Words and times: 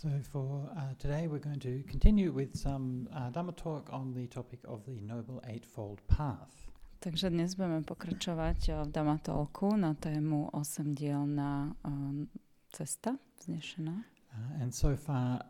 So 0.00 0.08
for 0.32 0.64
uh, 0.78 0.96
today, 0.98 1.28
we're 1.28 1.44
going 1.44 1.60
to 1.60 1.84
continue 1.84 2.32
with 2.32 2.56
some 2.56 3.06
uh, 3.14 3.28
Dhamma 3.28 3.54
talk 3.54 3.92
on 3.92 4.14
the 4.14 4.26
topic 4.28 4.60
of 4.64 4.80
the 4.86 4.96
Noble 5.04 5.44
Eightfold 5.44 6.00
Path. 6.08 6.72
Takže 7.04 7.28
dnes 7.28 7.52
budeme 7.52 7.84
pokračovať 7.84 8.88
v 8.88 8.88
Damatolku 8.96 9.76
na 9.76 9.92
tému 9.92 10.56
osemdielná 10.56 11.76
um, 11.84 12.32
cesta 12.72 13.20
vznešená. 13.44 13.92
Uh, 13.92 14.62
and 14.64 14.72
so 14.72 14.96
far, 14.96 15.44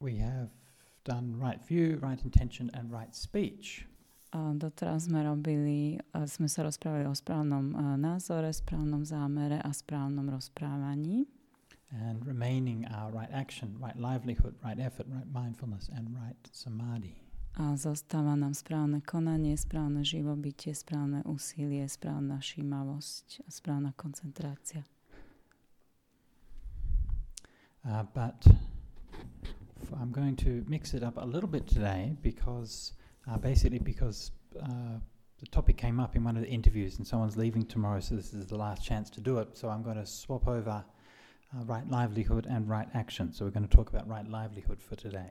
we 0.00 0.24
have 0.24 0.48
done 1.04 1.36
right 1.36 1.60
view, 1.68 2.00
right 2.00 2.24
intention, 2.24 2.72
and 2.72 2.88
right 2.88 3.12
speech. 3.12 3.84
A 4.32 4.56
doteraz 4.56 5.04
sme 5.04 5.20
robili, 5.20 6.00
sme 6.24 6.48
sa 6.48 6.64
rozprávali 6.64 7.04
o 7.04 7.12
správnom 7.12 7.76
uh, 7.76 8.00
názore, 8.00 8.48
správnom 8.56 9.04
zámere 9.04 9.60
a 9.60 9.68
správnom 9.68 10.32
rozprávaní. 10.32 11.28
And 11.90 12.26
remaining 12.26 12.86
our 12.94 13.10
right 13.10 13.30
action, 13.32 13.76
right 13.78 13.96
livelihood, 13.98 14.54
right 14.64 14.78
effort, 14.80 15.06
right 15.08 15.30
mindfulness, 15.32 15.88
and 15.94 16.14
right 16.14 16.36
samadhi. 16.52 17.22
A 17.56 17.72
zostáva 17.72 18.36
nám 18.36 18.52
správne 18.52 19.00
konanie, 19.00 19.56
správne 19.56 20.04
živobytie, 20.04 20.76
správne 20.76 21.24
úsilie, 21.24 21.88
správna 21.88 22.36
všímavosť 22.36 23.48
a 23.48 23.50
správna 23.50 23.96
koncentrácia. 23.96 24.84
Uh, 27.86 28.02
but 28.12 28.44
I'm 29.96 30.12
going 30.12 30.36
to 30.44 30.64
mix 30.68 30.92
it 30.92 31.02
up 31.02 31.16
a 31.16 31.24
little 31.24 31.48
bit 31.48 31.66
today 31.66 32.12
because 32.20 32.92
uh, 33.30 33.38
basically 33.38 33.78
because 33.78 34.32
uh, 34.60 34.98
the 35.38 35.46
topic 35.46 35.76
came 35.76 36.00
up 36.00 36.16
in 36.16 36.24
one 36.24 36.36
of 36.36 36.42
the 36.42 36.48
interviews 36.48 36.98
and 36.98 37.06
someone's 37.06 37.36
leaving 37.36 37.64
tomorrow, 37.64 38.00
so 38.00 38.16
this 38.16 38.34
is 38.34 38.46
the 38.46 38.56
last 38.56 38.84
chance 38.84 39.08
to 39.10 39.20
do 39.20 39.38
it. 39.38 39.56
So 39.56 39.68
I'm 39.68 39.82
going 39.82 39.96
to 39.96 40.06
swap 40.06 40.48
over 40.48 40.84
uh, 41.54 41.64
right 41.64 41.88
livelihood 41.90 42.46
and 42.46 42.68
right 42.68 42.88
action. 42.94 43.32
So 43.32 43.44
we're 43.44 43.54
going 43.54 43.68
to 43.68 43.76
talk 43.76 43.90
about 43.90 44.08
right 44.08 44.28
livelihood 44.28 44.82
for 44.82 44.96
today. 44.96 45.30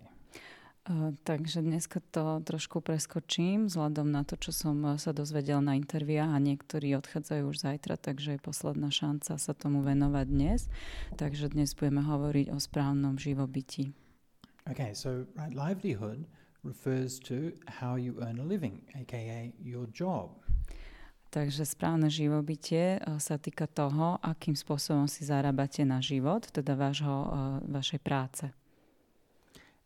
Uh, 0.85 1.17
takže 1.25 1.65
dneska 1.65 1.97
to 2.13 2.45
trošku 2.45 2.77
preskočím 2.77 3.65
vzhľadom 3.65 4.05
na 4.05 4.21
to, 4.21 4.37
čo 4.37 4.53
som 4.53 4.77
uh, 4.85 5.01
sa 5.01 5.17
dozvedel 5.17 5.57
na 5.57 5.73
interviách 5.73 6.29
a 6.29 6.37
niektorí 6.37 6.93
odchádzajú 6.93 7.41
už 7.49 7.57
zajtra, 7.65 7.97
takže 7.97 8.37
je 8.37 8.45
posledná 8.45 8.93
šanca 8.93 9.33
sa 9.41 9.53
tomu 9.57 9.81
venovať 9.81 10.25
dnes. 10.29 10.69
Takže 11.17 11.57
dnes 11.57 11.73
budeme 11.73 12.05
hovoriť 12.05 12.53
o 12.53 12.61
správnom 12.61 13.17
živobytí. 13.17 13.97
Okay, 14.69 14.93
so 14.93 15.25
right 15.33 15.57
livelihood 15.57 16.29
refers 16.61 17.17
to 17.17 17.49
how 17.65 17.97
you 17.97 18.21
earn 18.21 18.37
a 18.37 18.45
living, 18.45 18.85
aka 18.93 19.53
your 19.57 19.89
job. 19.89 20.44
Takže 21.35 21.67
správne 21.67 22.07
živobytie 22.07 22.95
uh, 22.95 23.19
sa 23.19 23.35
týka 23.35 23.67
toho, 23.67 24.15
akým 24.23 24.55
spôsobom 24.55 25.03
si 25.03 25.27
zarábate 25.27 25.83
na 25.83 25.99
život, 25.99 26.47
teda 26.47 26.79
vášho, 26.79 27.11
uh, 27.11 27.59
vašej 27.67 27.99
práce. 27.99 28.47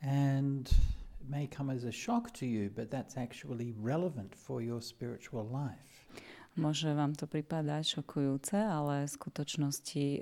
And 0.05 0.69
it 1.17 1.25
may 1.25 1.49
come 1.49 1.73
as 1.73 1.89
a 1.89 1.91
shock 1.91 2.29
to 2.37 2.45
you, 2.45 2.69
but 2.69 2.93
that's 2.93 3.17
actually 3.17 3.73
relevant 3.81 4.37
for 4.37 4.61
your 4.61 4.77
spiritual 4.77 5.41
life. 5.49 6.05
Môže 6.53 6.93
vám 6.93 7.17
to 7.17 7.25
pripadať 7.25 7.97
šokujúce, 7.97 8.53
ale 8.53 9.09
v 9.09 9.15
skutočnosti 9.17 10.05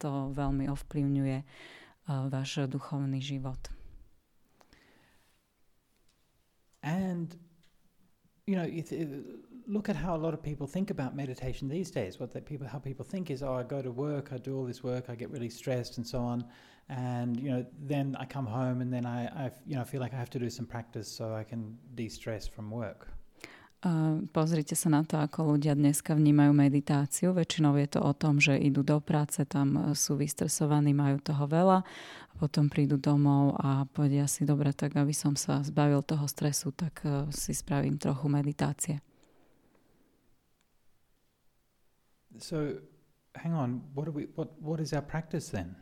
to 0.00 0.32
veľmi 0.32 0.72
ovplyvňuje 0.72 1.38
váš 2.08 2.64
duchovný 2.64 3.20
život. 3.20 3.60
And 6.80 7.36
you 8.48 8.56
know, 8.56 8.66
look 9.66 9.88
at 9.88 9.96
how 9.96 10.14
a 10.14 10.20
lot 10.20 10.34
of 10.34 10.42
people 10.42 10.66
think 10.66 10.90
about 10.90 11.14
meditation 11.14 11.68
these 11.68 11.90
days. 11.90 12.18
What 12.18 12.32
they, 12.32 12.40
people, 12.40 12.66
how 12.66 12.78
people 12.78 13.04
think 13.04 13.30
is, 13.30 13.42
oh, 13.42 13.54
I 13.54 13.62
go 13.62 13.82
to 13.82 13.90
work, 13.90 14.32
I 14.32 14.38
do 14.38 14.56
all 14.56 14.64
this 14.64 14.82
work, 14.82 15.08
I 15.08 15.14
get 15.14 15.30
really 15.30 15.50
stressed 15.50 15.98
and 15.98 16.06
so 16.06 16.18
on, 16.20 16.44
and 16.88 17.38
you 17.40 17.50
know, 17.50 17.64
then 17.78 18.16
I 18.18 18.24
come 18.24 18.46
home 18.46 18.80
and 18.80 18.92
then 18.92 19.06
I, 19.06 19.26
I 19.26 19.50
you 19.66 19.76
know, 19.76 19.84
feel 19.84 20.00
like 20.00 20.14
I 20.14 20.18
have 20.18 20.30
to 20.30 20.38
do 20.38 20.50
some 20.50 20.66
practice 20.66 21.08
so 21.08 21.34
I 21.34 21.44
can 21.44 21.78
de-stress 21.94 22.46
from 22.46 22.70
work. 22.70 23.08
Uh, 23.82 24.22
pozrite 24.30 24.78
sa 24.78 24.86
na 24.94 25.02
to, 25.02 25.18
ako 25.18 25.58
ľudia 25.58 25.74
dneska 25.74 26.14
vnímajú 26.14 26.54
meditáciu. 26.54 27.34
Väčšinou 27.34 27.74
je 27.82 27.90
to 27.90 28.00
o 28.06 28.14
tom, 28.14 28.38
že 28.38 28.54
idú 28.54 28.86
do 28.86 29.02
práce, 29.02 29.42
tam 29.42 29.90
sú 29.98 30.14
vystresovaní, 30.14 30.94
majú 30.94 31.18
toho 31.18 31.50
veľa, 31.50 31.82
potom 32.38 32.70
prídu 32.70 32.94
domov 32.94 33.58
a 33.58 33.82
povedia 33.90 34.30
si, 34.30 34.46
dobre, 34.46 34.70
tak 34.70 34.94
aby 34.94 35.10
som 35.10 35.34
sa 35.34 35.66
zbavil 35.66 35.98
toho 36.06 36.30
stresu, 36.30 36.70
tak 36.70 37.02
uh, 37.02 37.26
si 37.34 37.50
spravím 37.58 37.98
trochu 37.98 38.30
meditácie. 38.30 39.02
So, 42.42 42.78
hang 43.36 43.54
on, 43.54 43.82
what, 43.94 44.08
are 44.08 44.10
we, 44.10 44.26
what, 44.34 44.60
what 44.60 44.80
is 44.80 44.92
our 44.92 45.02
practice 45.02 45.48
then? 45.48 45.76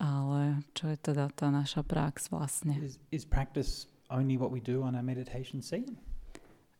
Ale 0.00 0.64
čo 0.74 0.88
je 0.90 0.96
teda 0.98 1.30
tá 1.30 1.52
naša 1.52 1.86
prax 1.86 2.32
vlastne? 2.32 2.74
Is, 2.82 2.98
is 3.12 3.22
practice 3.22 3.86
only 4.10 4.34
what 4.34 4.50
we 4.50 4.58
do 4.58 4.82
on 4.82 4.96
our 4.98 5.04
meditation 5.04 5.62
seat? 5.62 5.86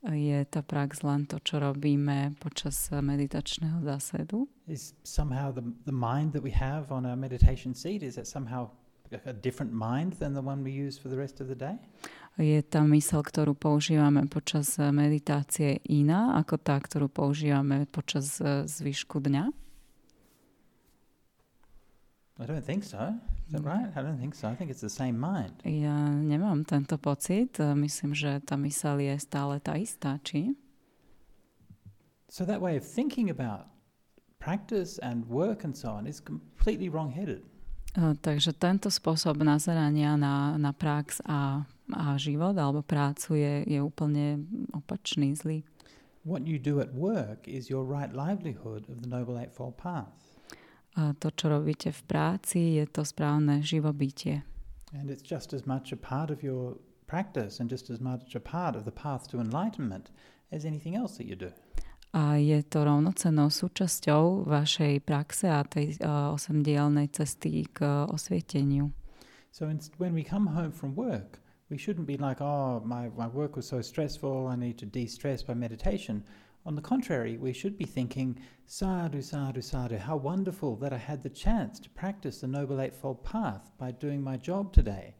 je 0.09 0.41
tá 0.49 0.65
prax 0.65 1.05
len 1.05 1.28
to, 1.28 1.37
čo 1.45 1.61
robíme 1.61 2.33
počas 2.41 2.89
meditačného 2.89 3.84
zásedu. 3.84 4.49
Is 4.65 4.97
somehow 5.05 5.53
the, 5.53 5.61
the 5.84 5.93
mind 5.93 6.33
that 6.33 6.41
we 6.41 6.51
have 6.51 6.89
on 6.89 7.05
our 7.05 7.17
meditation 7.17 7.77
seat, 7.77 8.01
is 8.01 8.17
it 8.17 8.25
somehow 8.25 8.72
a 9.12 9.37
different 9.37 9.77
mind 9.77 10.17
than 10.17 10.33
the 10.33 10.41
one 10.41 10.65
we 10.65 10.72
use 10.72 10.97
for 10.97 11.12
the 11.12 11.21
rest 11.21 11.45
of 11.45 11.53
the 11.53 11.59
day? 11.59 11.77
Je 12.39 12.63
tá 12.63 12.85
mysel, 12.87 13.21
ktorú 13.27 13.59
používame 13.59 14.25
počas 14.31 14.79
meditácie 14.79 15.83
iná 15.89 16.39
ako 16.39 16.57
tá, 16.63 16.79
ktorú 16.79 17.11
používame 17.11 17.89
počas 17.91 18.39
zvyšku 18.67 19.19
dňa? 19.19 19.51
I 22.41 22.47
don't 22.47 22.65
think 22.65 22.85
so. 22.85 23.13
Is 23.47 23.53
that 23.53 23.67
right? 23.67 23.93
I 23.93 24.01
don't 24.01 24.17
think 24.17 24.35
so. 24.35 24.49
I 24.49 24.55
think 24.55 24.71
it's 24.71 24.81
the 24.81 24.89
same 24.89 25.19
mind. 25.19 25.61
Ja 25.67 26.09
nemám 26.09 26.65
tento 26.65 26.97
pocit. 26.97 27.59
Myslím, 27.59 28.15
že 28.17 28.41
tá 28.41 28.57
mysel 28.57 29.03
je 29.05 29.19
stále 29.21 29.61
tá 29.61 29.77
istá, 29.77 30.17
či? 30.25 30.57
So 32.31 32.47
that 32.47 32.63
way 32.63 32.79
of 32.79 32.87
thinking 32.87 33.29
about 33.29 33.67
practice 34.39 34.97
and 35.03 35.27
work 35.29 35.67
and 35.67 35.77
so 35.77 35.93
on 35.93 36.07
is 36.07 36.23
completely 36.23 36.89
wrong-headed. 36.89 37.45
Uh, 37.99 38.15
takže 38.23 38.55
tento 38.55 38.87
spôsob 38.87 39.43
nazerania 39.43 40.15
na, 40.15 40.55
na 40.57 40.71
prax 40.71 41.19
a, 41.27 41.67
a 41.97 42.17
život 42.17 42.56
alebo 42.59 42.83
prácu 42.83 43.39
je, 43.39 43.55
je 43.67 43.78
úplne 43.83 44.47
opačný, 44.75 45.34
zlý. 45.34 45.65
What 46.25 46.45
you 46.45 46.61
do 46.61 46.84
at 46.84 46.93
work 46.93 47.49
is 47.49 47.73
your 47.73 47.84
right 47.84 48.12
livelihood 48.12 48.84
of 48.93 49.01
the 49.01 49.09
Noble 49.09 49.41
Eightfold 49.41 49.81
Path. 49.81 50.12
A 50.99 51.15
to, 51.17 51.31
čo 51.33 51.49
robíte 51.49 51.95
v 51.95 52.03
práci, 52.05 52.61
je 52.77 52.84
to 52.91 53.06
správne 53.06 53.62
živobytie. 53.65 54.43
And 54.93 55.09
it's 55.09 55.23
just 55.23 55.55
as 55.55 55.65
much 55.65 55.95
a 55.95 56.01
part 56.01 56.28
of 56.34 56.43
your 56.43 56.77
practice 57.06 57.62
and 57.62 57.71
just 57.71 57.91
as 57.91 58.03
much 58.03 58.34
a 58.34 58.43
part 58.43 58.77
of 58.77 58.84
the 58.84 58.93
path 58.93 59.31
to 59.31 59.39
enlightenment 59.39 60.11
as 60.51 60.67
anything 60.67 60.99
else 60.99 61.17
that 61.17 61.27
you 61.27 61.39
do. 61.39 61.55
A 62.11 62.43
je 62.43 62.59
to 62.67 62.83
rovnocenou 62.83 63.55
súčasťou 63.55 64.43
vašej 64.43 64.99
praxe 65.07 65.47
a 65.47 65.62
tej 65.62 65.95
uh, 66.03 66.34
osemdielnej 66.34 67.07
cesty 67.15 67.71
k 67.71 67.87
uh, 67.87 68.11
osvieteniu. 68.11 68.91
So 69.55 69.71
in, 69.71 69.78
when 69.99 70.11
we 70.11 70.27
come 70.27 70.51
home 70.51 70.75
from 70.75 70.99
work, 70.99 71.39
we 71.71 71.79
shouldn't 71.79 72.07
be 72.07 72.17
like, 72.17 72.41
oh, 72.41 72.83
my, 72.85 73.09
my 73.17 73.29
work 73.29 73.55
was 73.55 73.67
so 73.67 73.81
stressful, 73.81 74.49
I 74.49 74.57
need 74.57 74.77
to 74.79 74.87
de-stress 74.87 75.43
by 75.43 75.55
meditation. 75.55 76.25
On 76.67 76.75
the 76.75 76.83
contrary, 76.83 77.39
we 77.39 77.53
should 77.53 77.79
be 77.79 77.85
thinking, 77.85 78.39
sadhu, 78.67 79.23
sadhu, 79.23 79.63
sadhu, 79.63 79.97
how 79.97 80.17
wonderful 80.17 80.77
that 80.77 80.93
I 80.93 80.99
had 80.99 81.23
the 81.23 81.31
chance 81.31 81.79
to 81.81 81.91
practice 81.91 82.41
the 82.41 82.49
Noble 82.49 82.81
Eightfold 82.81 83.25
Path 83.25 83.71
by 83.79 83.93
doing 83.93 84.21
my 84.21 84.37
job 84.37 84.73
today. 84.73 85.15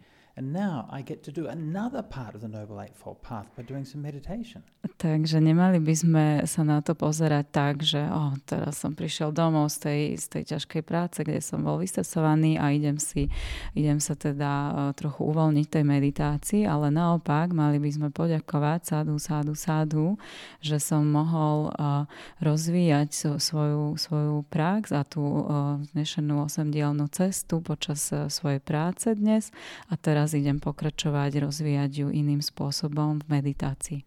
Takže 5.00 5.40
nemali 5.40 5.80
by 5.80 5.94
sme 5.96 6.24
sa 6.44 6.60
na 6.60 6.84
to 6.84 6.92
pozerať 6.92 7.44
tak, 7.48 7.74
že 7.80 8.04
oh, 8.04 8.36
teraz 8.44 8.84
som 8.84 8.92
prišiel 8.92 9.32
domov 9.32 9.72
z 9.72 9.76
tej, 9.80 10.02
z 10.20 10.26
tej 10.28 10.42
ťažkej 10.56 10.82
práce, 10.84 11.24
kde 11.24 11.40
som 11.40 11.64
bol 11.64 11.80
vystresovaný 11.80 12.60
a 12.60 12.68
idem, 12.68 13.00
si, 13.00 13.32
idem 13.72 13.96
sa 13.96 14.12
teda 14.12 14.52
uh, 14.52 14.72
trochu 14.92 15.25
uvoľniť 15.25 15.66
tej 15.72 15.84
meditácii, 15.88 16.62
ale 16.69 16.93
naopak 16.93 17.52
mali 17.56 17.81
by 17.81 17.90
sme 17.96 18.08
poďakovať 18.12 18.81
sádu, 18.84 19.16
sádu, 19.16 19.52
sádu, 19.56 20.06
že 20.60 20.76
som 20.76 21.04
mohol 21.08 21.72
uh, 21.72 22.04
rozvíjať 22.44 23.08
so, 23.12 23.31
svoju, 23.40 23.96
svoju 23.96 24.44
prax 24.52 24.93
a 24.93 25.04
tú 25.04 25.25
uh, 25.25 25.81
dnešnú 25.96 26.44
osemdielnú 26.44 27.08
cestu 27.08 27.64
počas 27.64 28.04
uh, 28.12 28.28
svojej 28.28 28.60
práce 28.60 29.16
dnes. 29.16 29.48
A 29.88 29.96
teraz 29.96 30.30
teraz 30.31 30.38
idem 30.38 30.62
pokračovať, 30.62 31.43
rozvíjať 31.43 31.91
ju 31.91 32.09
iným 32.15 32.38
spôsobom 32.38 33.19
v 33.19 33.43
meditácii. 33.43 34.00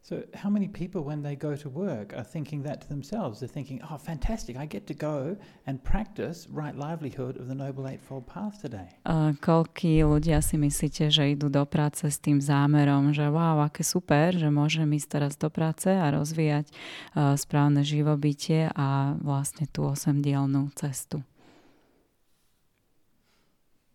So, 0.00 0.24
how 0.32 0.48
many 0.48 0.64
people, 0.64 1.04
when 1.04 1.20
they 1.20 1.36
go 1.36 1.52
to 1.60 1.68
work, 1.68 2.16
are 2.16 2.24
thinking 2.24 2.64
that 2.64 2.80
to 2.80 2.88
themselves? 2.88 3.40
They're 3.40 3.52
thinking, 3.52 3.84
oh, 3.84 4.00
fantastic, 4.00 4.56
I 4.56 4.64
get 4.64 4.88
to 4.88 4.96
go 4.96 5.36
and 5.68 5.76
practice 5.84 6.48
right 6.48 6.72
livelihood 6.72 7.36
of 7.36 7.52
the 7.52 7.54
Noble 7.54 7.84
Eightfold 7.84 8.24
Path 8.24 8.64
today. 8.64 8.88
Uh, 9.04 9.36
koľký 9.44 10.00
ľudia 10.00 10.40
si 10.40 10.56
myslíte, 10.56 11.12
že 11.12 11.36
idú 11.36 11.52
do 11.52 11.64
práce 11.68 12.08
s 12.08 12.16
tým 12.16 12.40
zámerom, 12.40 13.12
že 13.12 13.28
wow, 13.28 13.60
aké 13.60 13.84
super, 13.84 14.32
že 14.32 14.48
môžem 14.48 14.88
ísť 14.88 15.08
teraz 15.20 15.32
do 15.36 15.52
práce 15.52 15.92
a 15.92 16.08
rozvíjať 16.08 16.72
uh, 16.72 17.36
správne 17.36 17.84
živobytie 17.84 18.72
a 18.72 19.20
vlastne 19.20 19.68
tú 19.68 19.84
osemdielnú 19.84 20.72
cestu. 20.80 21.20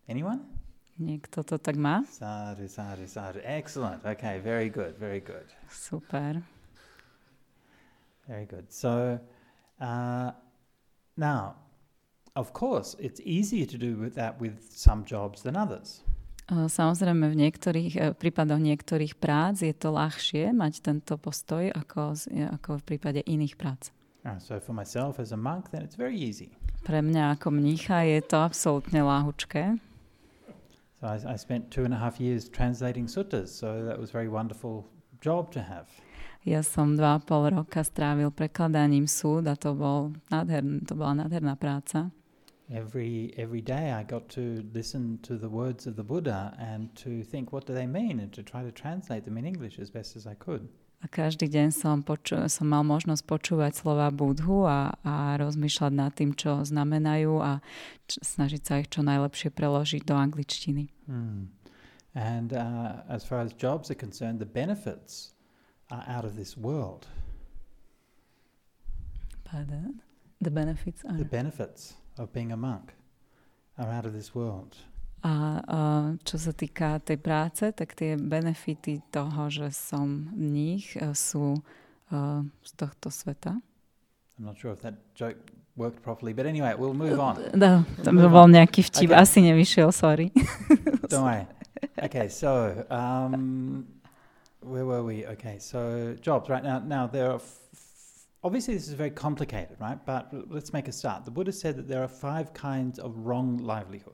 Anyone? 0.06 0.55
Niekto 0.96 1.44
to 1.44 1.60
tak 1.60 1.76
má? 1.76 2.08
Sadhu, 2.08 2.72
sadhu, 2.72 3.04
sadhu. 3.04 3.40
Excellent. 3.44 4.00
Okay, 4.08 4.40
very 4.40 4.72
good, 4.72 4.96
very 4.96 5.20
good. 5.20 5.44
Super. 5.68 6.40
Very 8.28 8.48
good. 8.48 8.72
So, 8.72 9.20
uh, 9.84 10.32
now, 11.20 11.60
of 12.36 12.56
course, 12.56 12.96
it's 12.98 13.20
easier 13.28 13.68
to 13.68 13.78
do 13.78 14.00
with 14.00 14.16
that 14.16 14.40
with 14.40 14.56
some 14.72 15.04
jobs 15.04 15.44
than 15.44 15.60
others. 15.60 16.00
Uh, 16.48 16.70
Samozrejme, 16.72 17.28
v 17.28 17.38
niektorých 17.44 17.94
uh, 17.98 18.04
prípadoch 18.16 18.62
niektorých 18.62 19.20
prác 19.20 19.60
je 19.60 19.74
to 19.76 19.92
ľahšie 19.92 20.56
mať 20.56 20.80
tento 20.80 21.18
postoj 21.20 21.76
ako, 21.76 22.16
z- 22.16 22.30
ako 22.56 22.80
v 22.80 22.84
prípade 22.88 23.20
iných 23.26 23.60
prác. 23.60 23.92
Uh, 24.24 24.40
so, 24.40 24.64
for 24.64 24.72
myself 24.72 25.20
as 25.20 25.36
a 25.36 25.38
monk, 25.38 25.70
then 25.76 25.84
it's 25.84 26.00
very 26.00 26.16
easy. 26.16 26.56
Pre 26.88 27.02
mňa 27.04 27.36
ako 27.36 27.52
mnícha 27.52 28.06
je 28.08 28.22
to 28.24 28.40
absolútne 28.40 29.02
láhučké. 29.04 29.76
I, 31.06 31.34
I 31.34 31.36
spent 31.38 31.70
two 31.70 31.86
and 31.86 31.94
a 31.94 31.98
half 31.98 32.20
years 32.20 32.50
translating 32.50 33.06
suttas, 33.06 33.50
so 33.50 33.86
that 33.86 34.00
was 34.00 34.10
a 34.10 34.14
very 34.14 34.30
wonderful 34.30 34.90
job 35.22 35.52
to 35.54 35.62
have. 35.62 35.88
Ja 36.46 36.62
som 36.62 36.94
dva 36.94 37.18
a 37.18 37.20
pol 37.22 37.50
roka 37.50 37.82
strávil 37.82 38.30
prekladaním 38.30 39.10
súd 39.10 39.50
a 39.50 39.58
to, 39.58 39.74
bol 39.74 40.14
nádherný, 40.30 40.86
to 40.86 40.94
bola 40.94 41.26
nádherná 41.26 41.58
práca. 41.58 42.14
Every 42.66 43.32
every 43.38 43.62
day, 43.62 43.94
I 43.94 44.02
got 44.02 44.28
to 44.30 44.66
listen 44.74 45.20
to 45.22 45.38
the 45.38 45.50
words 45.50 45.86
of 45.86 45.96
the 45.96 46.04
Buddha 46.04 46.58
and 46.58 46.90
to 47.06 47.22
think, 47.22 47.54
what 47.54 47.70
do 47.70 47.74
they 47.74 47.86
mean, 47.86 48.20
and 48.20 48.34
to 48.34 48.42
try 48.42 48.64
to 48.66 48.74
translate 48.74 49.24
them 49.26 49.38
in 49.38 49.46
English 49.46 49.78
as 49.78 49.94
best 49.94 50.18
as 50.18 50.26
I 50.26 50.34
could. 50.34 50.66
A 51.04 51.08
každý 51.08 51.46
deň 51.46 51.70
som, 51.70 52.02
poču- 52.02 52.42
som 52.50 52.66
mal 52.66 52.82
možnosť 52.82 53.22
počúvať 53.30 53.78
slova 53.78 54.10
Budhu 54.10 54.66
a, 54.66 54.98
a 55.06 55.38
rozmýšľať 55.38 55.94
nad 55.94 56.10
tým, 56.18 56.34
čo 56.34 56.66
znamenajú 56.66 57.38
a 57.38 57.62
č- 58.10 58.18
snažiť 58.26 58.62
sa 58.66 58.82
ich 58.82 58.90
čo 58.90 59.06
najlepšie 59.06 59.54
preložiť 59.54 60.02
do 60.02 60.18
angličtiny. 60.18 60.90
Hmm. 61.06 61.54
And 62.18 62.50
uh, 62.50 63.06
as 63.06 63.22
far 63.22 63.46
as 63.46 63.54
jobs 63.54 63.94
are 63.94 64.00
concerned, 64.00 64.42
the 64.42 64.50
benefits 64.50 65.38
are 65.94 66.02
out 66.10 66.26
of 66.26 66.34
this 66.34 66.58
world. 66.58 67.06
Pardon? 69.46 70.02
The 70.42 70.50
benefits 70.50 71.06
are... 71.06 71.22
The 71.22 71.30
benefits 71.30 71.94
of 72.18 72.32
being 72.34 72.52
a 72.52 72.58
monk 72.58 72.94
are 73.78 73.92
out 73.92 74.06
of 74.06 74.14
this 74.14 74.36
world. 74.36 74.76
A, 75.26 75.58
a 75.66 75.80
čo 76.22 76.38
sa 76.38 76.54
týka 76.54 77.02
tej 77.02 77.18
práce, 77.18 77.66
tak 77.74 77.98
tie 77.98 78.14
benefity 78.14 79.02
toho, 79.10 79.50
že 79.50 79.74
som 79.74 80.30
mních, 80.38 81.02
e, 81.02 81.18
sú 81.18 81.58
uh, 82.14 82.46
z 82.62 82.72
tohto 82.78 83.10
sveta. 83.10 83.58
I'm 84.38 84.46
not 84.46 84.60
sure 84.62 84.70
if 84.70 84.86
that 84.86 84.94
joke 85.18 85.40
worked 85.76 86.04
properly, 86.04 86.34
but 86.34 86.46
anyway, 86.46 86.76
we'll 86.78 86.94
move 86.94 87.20
on. 87.20 87.42
No, 87.58 87.84
tam 88.04 88.16
Move 88.16 88.30
bol 88.32 88.48
nejaký 88.48 88.84
vtip, 88.86 89.10
Okay. 89.12 89.18
asi 89.18 89.38
nevyšiel, 89.42 89.90
sorry. 89.92 90.30
Don't 91.12 91.24
worry. 91.24 91.48
Okay, 92.00 92.28
so 92.30 92.86
um, 92.92 93.86
where 94.62 94.86
were 94.86 95.04
we? 95.04 95.26
Okay, 95.40 95.60
so 95.60 96.14
jobs. 96.22 96.50
Right 96.50 96.64
now, 96.64 96.80
now 96.80 97.08
there 97.08 97.32
are. 97.32 97.42
Obviously, 98.46 98.78
this 98.78 98.86
is 98.86 98.94
very 98.94 99.10
complicated, 99.10 99.74
right? 99.82 99.98
But 100.06 100.24
let's 100.54 100.70
make 100.70 100.88
a 100.88 100.94
start. 100.94 101.26
The 101.26 101.34
Buddha 101.34 101.50
said 101.52 101.74
that 101.82 101.88
there 101.90 102.04
are 102.06 102.14
five 102.28 102.54
kinds 102.54 103.02
of 103.02 103.26
wrong 103.26 103.58
livelihood. 103.58 104.14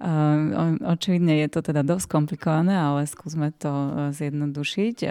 O- 0.00 0.78
očividne 0.94 1.42
je 1.42 1.48
to 1.52 1.60
teda 1.60 1.82
dosť 1.82 2.06
komplikované, 2.06 2.70
ale 2.72 3.02
skúsme 3.04 3.50
to 3.58 3.68
uh, 3.68 3.90
zjednodušiť. 4.14 4.96
Uh, 5.02 5.10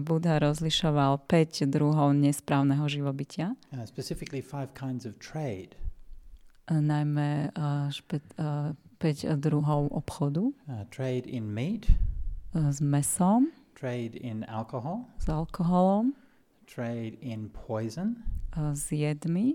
Buddha 0.00 0.40
rozlišoval 0.40 1.22
5 1.28 1.68
druhov 1.70 2.16
nesprávneho 2.18 2.82
živobytia, 2.88 3.52
Uh, 3.70 3.84
specifically, 3.84 4.40
five 4.42 4.72
kinds 4.74 5.04
of 5.06 5.20
trade: 5.20 5.76
uh, 6.72 6.80
najmä 6.80 7.52
uh, 7.52 7.92
špe- 7.92 8.24
uh, 8.40 8.72
5 8.98 9.38
druhov 9.38 9.92
obchodu 9.92 10.50
uh, 10.50 10.82
trade 10.90 11.28
in 11.28 11.44
meat, 11.52 11.84
uh, 12.56 12.72
s 12.72 12.80
mesom, 12.80 13.52
trade 13.76 14.16
in 14.16 14.40
alcohol, 14.48 15.04
s 15.20 15.28
alkoholom, 15.28 16.16
trade 16.74 17.18
in 17.22 17.50
poison, 17.54 18.18
s 18.74 18.90
jedmi, 18.90 19.54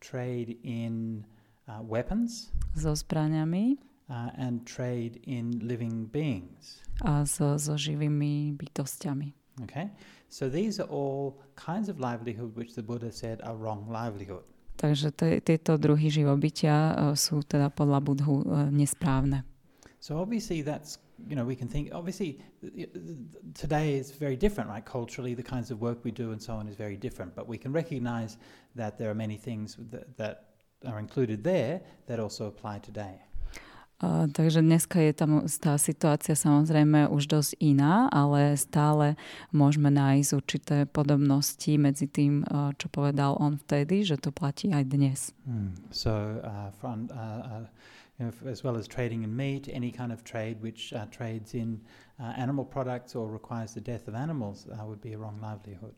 trade 0.00 0.58
in 0.62 1.24
uh, 1.68 1.78
weapons, 1.82 2.50
so 2.74 2.94
zbraniami 2.98 3.78
uh, 4.10 4.30
and 4.34 4.66
trade 4.66 5.22
in 5.26 5.62
living 5.62 6.10
beings. 6.10 6.82
a 7.06 7.22
so, 7.26 7.54
so 7.58 7.78
živými 7.78 8.58
bytostiami. 8.58 9.30
Okay, 9.62 9.90
so 10.30 10.50
these 10.50 10.82
are 10.82 10.90
all 10.90 11.38
kinds 11.54 11.86
of 11.86 11.98
livelihood 11.98 12.54
which 12.54 12.74
the 12.74 12.82
Buddha 12.82 13.10
said 13.10 13.38
are 13.46 13.54
wrong 13.54 13.86
livelihood. 13.86 14.42
Takže 14.78 15.10
te, 15.10 15.42
tieto 15.42 15.74
druhy 15.74 16.06
živobytia 16.06 16.94
uh, 16.94 17.14
sú 17.18 17.42
teda 17.42 17.70
podľa 17.70 17.98
Budhu 17.98 18.46
uh, 18.46 18.70
nesprávne. 18.70 19.42
So 19.98 20.18
obviously 20.22 20.62
that's 20.62 21.02
you 21.26 21.34
know 21.34 21.44
we 21.44 21.56
can 21.56 21.68
think 21.68 21.90
obviously 21.92 22.38
today 23.54 23.94
is 23.94 24.10
very 24.10 24.36
different 24.36 24.70
right 24.70 24.84
culturally 24.84 25.34
the 25.34 25.42
kinds 25.42 25.70
of 25.70 25.80
work 25.80 26.04
we 26.04 26.10
do 26.10 26.32
and 26.32 26.40
so 26.40 26.54
on 26.54 26.68
is 26.68 26.76
very 26.76 26.96
different 26.96 27.34
but 27.34 27.48
we 27.48 27.58
can 27.58 27.72
recognize 27.72 28.36
that 28.76 28.98
there 28.98 29.10
are 29.10 29.14
many 29.14 29.36
things 29.36 29.76
that, 29.90 30.16
that 30.16 30.48
are 30.86 30.98
included 30.98 31.42
there 31.42 31.80
that 32.06 32.20
also 32.20 32.46
apply 32.46 32.78
today. 32.78 33.22
Uh, 33.98 34.30
takže 34.30 34.62
dneska 34.62 35.02
je 35.02 35.10
tam 35.10 35.42
tá 35.58 35.74
situácia 35.74 36.38
samozrejme 36.38 37.10
už 37.10 37.26
dosť 37.26 37.58
iná, 37.58 38.06
ale 38.14 38.54
stále 38.54 39.18
môžeme 39.50 39.90
nájsť 39.90 40.30
určité 40.38 40.76
podobnosti 40.86 41.66
medzi 41.74 42.06
tým, 42.06 42.46
uh, 42.46 42.70
čo 42.78 42.86
povedal 42.94 43.34
on 43.42 43.58
vtedy, 43.58 44.06
že 44.06 44.14
to 44.22 44.30
platí 44.30 44.70
aj 44.70 44.86
dnes. 44.86 45.34
So 45.90 46.14
uh, 46.14 46.70
from, 46.78 47.10
uh, 47.10 47.66
uh, 47.66 47.66
you 48.18 48.26
know, 48.26 48.32
f- 48.32 48.46
as 48.46 48.64
well 48.64 48.76
as 48.76 48.86
trading 48.88 49.22
in 49.22 49.34
meat, 49.34 49.68
any 49.72 49.90
kind 49.90 50.12
of 50.12 50.24
trade 50.24 50.60
which 50.60 50.92
uh, 50.92 51.06
trades 51.10 51.54
in 51.54 51.80
uh, 52.20 52.34
animal 52.36 52.64
products 52.64 53.14
or 53.14 53.28
requires 53.28 53.74
the 53.74 53.80
death 53.80 54.08
of 54.08 54.14
animals 54.14 54.66
uh, 54.66 54.84
would 54.84 55.00
be 55.00 55.12
a 55.12 55.18
wrong 55.18 55.38
livelihood. 55.40 55.94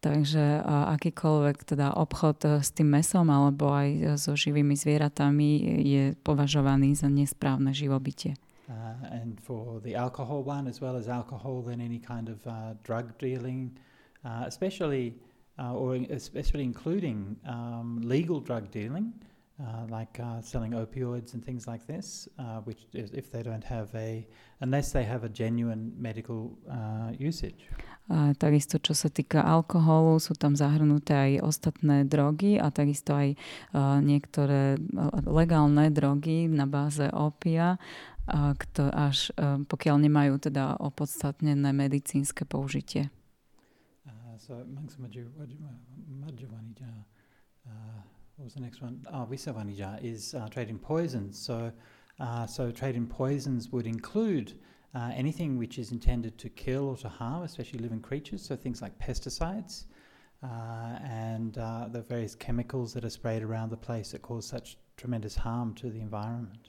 Takže 0.00 0.62
uh, 0.62 0.94
akýkoľvek 0.94 1.66
teda 1.66 1.96
obchod 1.98 2.38
uh, 2.46 2.50
s 2.62 2.70
tým 2.70 2.94
mesom 2.94 3.26
alebo 3.32 3.72
aj 3.72 3.88
uh, 3.90 4.04
so 4.14 4.38
živými 4.38 4.76
zvieratami 4.78 5.82
je 5.82 6.04
považovaný 6.22 6.94
za 6.94 7.10
nesprávne 7.10 7.74
živobytie. 7.74 8.38
Uh, 8.68 8.98
and 9.10 9.40
for 9.42 9.80
the 9.82 9.94
alcohol 9.94 10.42
one, 10.42 10.66
as 10.66 10.82
well 10.82 10.94
as 10.94 11.08
alcohol, 11.08 11.62
then 11.62 11.80
any 11.80 11.98
kind 11.98 12.28
of 12.28 12.38
uh, 12.46 12.74
drug 12.82 13.14
dealing, 13.18 13.74
uh, 14.22 14.44
especially 14.46 15.18
or 15.56 15.96
especially 16.12 16.68
including 16.68 17.32
um, 17.48 17.96
legal 18.04 18.44
drug 18.44 18.68
dealing, 18.68 19.16
uh, 19.58 19.86
like 19.88 20.20
uh, 20.20 20.40
selling 20.42 20.72
opioids 20.72 21.32
and 21.34 21.44
things 21.44 21.66
like 21.66 21.86
this, 21.86 22.28
uh, 22.38 22.60
which 22.64 22.86
is 22.92 23.10
if 23.12 23.30
they 23.32 23.42
don't 23.42 23.64
have 23.64 23.88
a, 23.94 24.26
unless 24.60 24.92
they 24.92 25.04
have 25.04 25.24
a 25.24 25.28
genuine 25.28 25.92
medical 25.96 26.58
uh, 26.68 27.10
usage. 27.18 27.68
A 28.06 28.38
takisto, 28.38 28.78
čo 28.78 28.94
sa 28.94 29.10
týka 29.10 29.42
alkoholu, 29.42 30.22
sú 30.22 30.38
tam 30.38 30.54
zahrnuté 30.54 31.10
aj 31.10 31.32
ostatné 31.42 32.06
drogy 32.06 32.54
a 32.54 32.70
takisto 32.70 33.18
aj 33.18 33.34
uh, 33.74 33.98
niektoré 33.98 34.78
uh, 34.78 35.10
legálne 35.26 35.90
drogy 35.90 36.46
na 36.46 36.70
báze 36.70 37.02
opia, 37.10 37.82
uh, 38.30 38.54
kto 38.54 38.94
až 38.94 39.34
pokiaľ 39.66 39.96
nemajú 40.06 40.38
teda 40.38 40.78
opodstatnené 40.78 41.74
medicínske 41.74 42.46
použitie. 42.46 43.10
Uh, 44.06 44.38
so 44.38 44.54
Majavanija, 46.06 46.92
uh, 47.66 48.06
what 48.36 48.44
was 48.44 48.54
the 48.54 48.60
next 48.60 48.82
one? 48.82 49.00
Oh, 49.12 49.26
Visavanija 49.30 50.02
is 50.04 50.34
uh, 50.34 50.48
trade 50.48 50.70
poisons. 50.82 51.38
So, 51.38 51.72
uh, 52.20 52.46
so 52.46 52.70
trade 52.70 52.94
in 52.94 53.06
poisons 53.06 53.70
would 53.72 53.86
include 53.86 54.52
uh, 54.94 55.10
anything 55.14 55.56
which 55.56 55.78
is 55.78 55.90
intended 55.90 56.36
to 56.38 56.48
kill 56.50 56.88
or 56.90 56.96
to 56.98 57.08
harm, 57.08 57.44
especially 57.44 57.78
living 57.78 58.00
creatures. 58.00 58.42
So 58.42 58.54
things 58.54 58.82
like 58.82 58.98
pesticides 58.98 59.84
uh, 60.42 60.98
and 61.02 61.56
uh, 61.56 61.88
the 61.90 62.02
various 62.02 62.34
chemicals 62.34 62.92
that 62.92 63.04
are 63.04 63.10
sprayed 63.10 63.42
around 63.42 63.70
the 63.70 63.76
place 63.76 64.12
that 64.12 64.20
cause 64.20 64.46
such 64.46 64.76
tremendous 64.98 65.36
harm 65.36 65.74
to 65.74 65.88
the 65.88 66.00
environment. 66.00 66.68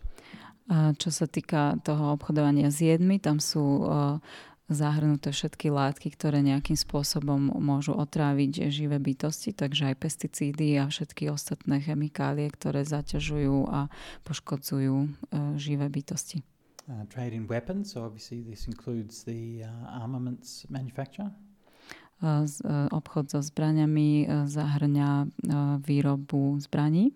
A 0.68 0.92
čo 1.00 1.08
sa 1.16 1.24
týka 1.32 1.80
toho 1.80 2.12
obchodovania 2.20 2.68
s 2.68 2.84
jedmi, 2.84 3.24
tam 3.24 3.40
sú 3.40 3.88
uh, 3.88 4.20
zahrnuté 4.68 5.32
všetky 5.32 5.72
látky, 5.72 6.12
ktoré 6.12 6.44
nejakým 6.44 6.76
spôsobom 6.76 7.56
môžu 7.60 7.96
otráviť 7.96 8.68
živé 8.68 9.00
bytosti, 9.00 9.56
takže 9.56 9.92
aj 9.92 9.96
pesticídy 9.98 10.78
a 10.78 10.92
všetky 10.92 11.32
ostatné 11.32 11.80
chemikálie, 11.80 12.48
ktoré 12.52 12.84
zaťažujú 12.84 13.68
a 13.72 13.88
poškodzujú 14.28 14.96
uh, 14.98 15.08
živé 15.56 15.88
bytosti. 15.88 16.44
Uh, 16.88 17.04
trade 17.12 17.36
in 17.36 17.48
weapons, 17.48 17.92
so 17.92 18.04
obviously 18.04 18.44
this 18.44 18.68
includes 18.68 19.24
the 19.24 19.64
uh, 19.64 19.72
armaments 20.04 20.64
manufacture. 20.72 21.32
Uh, 22.24 22.44
z- 22.48 22.64
uh, 22.66 22.88
obchod 22.92 23.30
so 23.30 23.40
zbraniami 23.44 24.26
uh, 24.26 24.48
zahrňa 24.50 25.10
uh, 25.24 25.30
výrobu 25.84 26.60
zbraní 26.60 27.12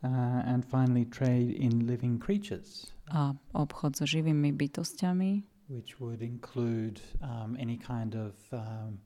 Uh, 0.00 0.40
and 0.48 0.64
finally, 0.64 1.04
trade 1.04 1.52
in 1.60 1.84
living 1.84 2.16
creatures, 2.16 2.88
a 3.12 3.36
obchod 3.52 4.00
so 4.00 4.08
živými 4.08 4.48
bytostiami, 4.56 5.44
which 5.70 6.00
would 6.02 6.20
include 6.20 7.00
um, 7.22 7.56
any 7.58 7.78
kind 7.78 8.14
of 8.14 8.34
um, 8.52 8.98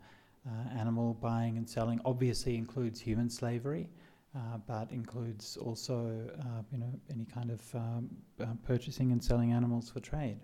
uh, 0.49 0.81
animal 0.81 1.15
buying 1.21 1.59
and 1.61 1.69
selling. 1.69 2.01
Obviously, 2.05 2.57
includes 2.57 3.01
human 3.01 3.29
slavery, 3.29 3.87
uh, 4.35 4.59
but 4.67 4.91
includes 4.91 5.57
also, 5.57 5.97
uh, 6.41 6.63
you 6.73 6.79
know, 6.79 6.93
any 7.13 7.27
kind 7.27 7.51
of 7.53 7.61
um, 7.75 8.09
uh, 8.41 8.47
purchasing 8.67 9.13
and 9.13 9.23
selling 9.23 9.53
animals 9.53 9.91
for 9.91 10.01
trade. 10.01 10.41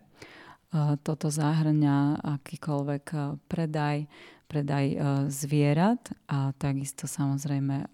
Uh, 0.70 0.94
toto 1.02 1.26
zahrňa 1.26 2.22
akýkoľvek 2.22 3.04
uh, 3.18 3.34
predaj, 3.50 4.06
predaj 4.46 4.86
uh, 4.94 5.26
zvierat 5.26 6.14
a 6.30 6.54
takisto 6.54 7.10
samozrejme 7.10 7.90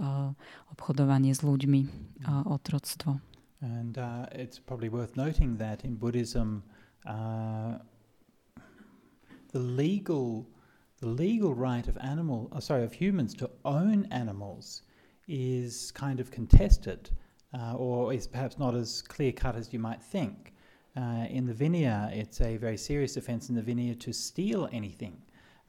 obchodovanie 0.76 1.32
s 1.32 1.40
ľuďmi, 1.40 1.80
uh, 2.28 2.44
otroctvo. 2.44 3.16
And 3.64 3.96
uh, 3.96 4.28
it's 4.36 4.60
probably 4.60 4.92
worth 4.92 5.16
noting 5.16 5.56
that 5.56 5.88
in 5.88 5.96
Buddhism, 5.96 6.60
uh, 7.08 7.80
the 9.56 9.62
legal 9.62 10.46
the 11.00 11.06
legal 11.06 11.54
right 11.54 11.88
of 11.88 11.96
animal, 11.98 12.50
oh, 12.52 12.60
sorry, 12.60 12.84
of 12.84 12.92
humans 12.92 13.32
to 13.34 13.50
own 13.64 14.06
animals 14.10 14.82
is 15.28 15.90
kind 15.92 16.20
of 16.20 16.30
contested, 16.30 17.10
uh, 17.58 17.74
or 17.74 18.12
is 18.12 18.26
perhaps 18.26 18.58
not 18.58 18.74
as 18.74 19.00
clear 19.00 19.32
cut 19.32 19.56
as 19.56 19.72
you 19.72 19.78
might 19.78 20.02
think. 20.02 20.52
Uh, 20.94 21.24
in 21.30 21.46
the 21.46 21.54
Vinaya, 21.54 22.14
it's 22.14 22.40
a 22.42 22.58
very 22.58 22.76
serious 22.76 23.16
offence 23.16 23.48
in 23.48 23.54
the 23.54 23.62
Vinaya 23.62 23.98
to 24.00 24.12
steal 24.12 24.68
anything. 24.72 25.16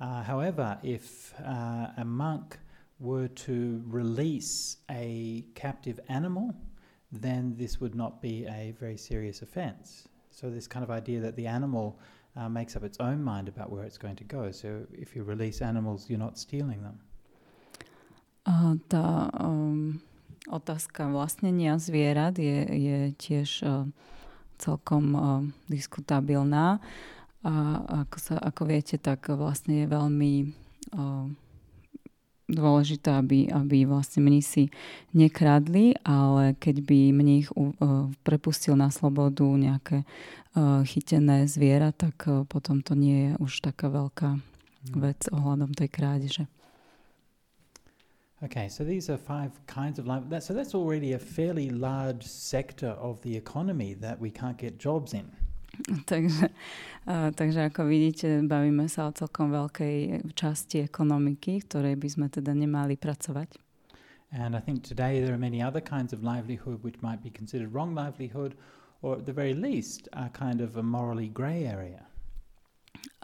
Uh, 0.02 0.22
however, 0.22 0.78
if 0.84 1.34
uh, 1.46 1.88
a 1.98 2.06
monk 2.06 2.58
were 3.00 3.30
to 3.30 3.82
release 3.88 4.78
a 4.92 5.46
captive 5.56 5.98
animal, 6.10 6.54
then 7.12 7.54
this 7.58 7.80
would 7.80 7.96
not 7.96 8.22
be 8.22 8.46
a 8.48 8.74
very 8.80 8.98
serious 8.98 9.42
offence. 9.42 10.10
So, 10.30 10.50
this 10.50 10.68
kind 10.68 10.84
of 10.84 10.92
idea 10.92 11.20
that 11.22 11.36
the 11.38 11.48
animal 11.48 12.00
uh, 12.38 12.50
makes 12.50 12.76
up 12.76 12.84
its 12.84 13.00
own 13.00 13.24
mind 13.24 13.50
about 13.50 13.72
where 13.74 13.84
it's 13.84 13.98
going 13.98 14.16
to 14.16 14.24
go. 14.24 14.52
So 14.52 14.86
if 14.94 15.16
you 15.16 15.24
release 15.24 15.62
animals, 15.62 16.10
you're 16.10 16.22
not 16.22 16.38
stealing 16.38 16.86
them. 16.86 17.02
Uh, 18.48 18.80
tá 18.88 19.28
um, 19.36 20.00
otázka 20.48 21.12
vlastnenia 21.12 21.76
zvierat 21.76 22.40
je, 22.40 22.64
je 22.64 23.00
tiež 23.20 23.50
uh, 23.68 23.84
celkom 24.56 25.06
uh, 25.12 25.44
diskutabilná. 25.68 26.80
A 27.44 27.54
ako, 28.08 28.18
sa, 28.20 28.36
ako 28.40 28.72
viete, 28.72 28.96
tak 28.96 29.28
vlastne 29.32 29.84
je 29.84 29.88
veľmi 29.88 30.34
uh, 30.96 31.28
dôležité, 32.48 33.12
aby, 33.12 33.52
aby 33.52 33.84
vlastne 33.84 34.24
mnísi 34.24 34.72
nekradli, 35.12 36.00
ale 36.08 36.56
keď 36.56 36.76
by 36.88 37.00
mních 37.12 37.52
uh, 37.54 38.08
prepustil 38.24 38.80
na 38.80 38.88
slobodu 38.88 39.44
nejaké 39.44 40.08
uh, 40.56 40.82
chytené 40.88 41.44
zviera, 41.46 41.92
tak 41.92 42.24
uh, 42.28 42.48
potom 42.48 42.80
to 42.80 42.96
nie 42.96 43.32
je 43.32 43.32
už 43.44 43.52
taká 43.62 43.92
veľká 43.92 44.40
hmm. 44.40 45.00
vec 45.00 45.28
ohľadom 45.30 45.76
tej 45.76 45.90
krádeže. 45.92 46.44
Okay, 48.38 48.70
so 48.70 48.86
these 48.86 49.10
are 49.10 49.18
five 49.18 49.50
kinds 49.66 49.98
of 49.98 50.06
life. 50.06 50.22
That, 50.30 50.46
so 50.46 50.54
that's 50.54 50.76
already 50.78 51.14
a 51.14 51.20
fairly 51.20 51.74
large 51.74 52.22
sector 52.22 52.94
of 53.02 53.18
the 53.26 53.36
economy 53.36 53.98
that 53.98 54.22
we 54.22 54.30
can't 54.30 54.58
get 54.58 54.78
jobs 54.78 55.18
in. 55.18 55.26
takže, 56.12 56.50
takže 57.36 57.60
ako 57.70 57.86
vidíte, 57.86 58.42
bavíme 58.44 58.90
sa 58.90 59.08
o 59.08 59.16
celkom 59.16 59.54
veľkej 59.54 60.30
časti 60.34 60.84
ekonomiky, 60.84 61.64
ktorej 61.66 61.96
by 61.96 62.08
sme 62.10 62.28
teda 62.28 62.52
nemali 62.52 62.98
pracovať. 62.98 63.60
And 64.32 64.56
I 64.56 64.60
think 64.60 64.84
today 64.84 65.24
there 65.24 65.32
are 65.32 65.40
many 65.40 65.64
other 65.64 65.80
kinds 65.80 66.12
of 66.12 66.20
livelihood 66.20 66.84
which 66.84 67.00
might 67.00 67.24
be 67.24 67.32
considered 67.32 67.72
wrong 67.72 67.96
livelihood 67.96 68.60
or 69.02 69.16
at 69.16 69.26
the 69.26 69.32
very 69.32 69.54
least 69.54 70.10
are 70.12 70.30
kind 70.30 70.60
of 70.60 70.76
a 70.76 70.84
morally 70.84 71.32
grey 71.32 71.64
area. 71.64 72.04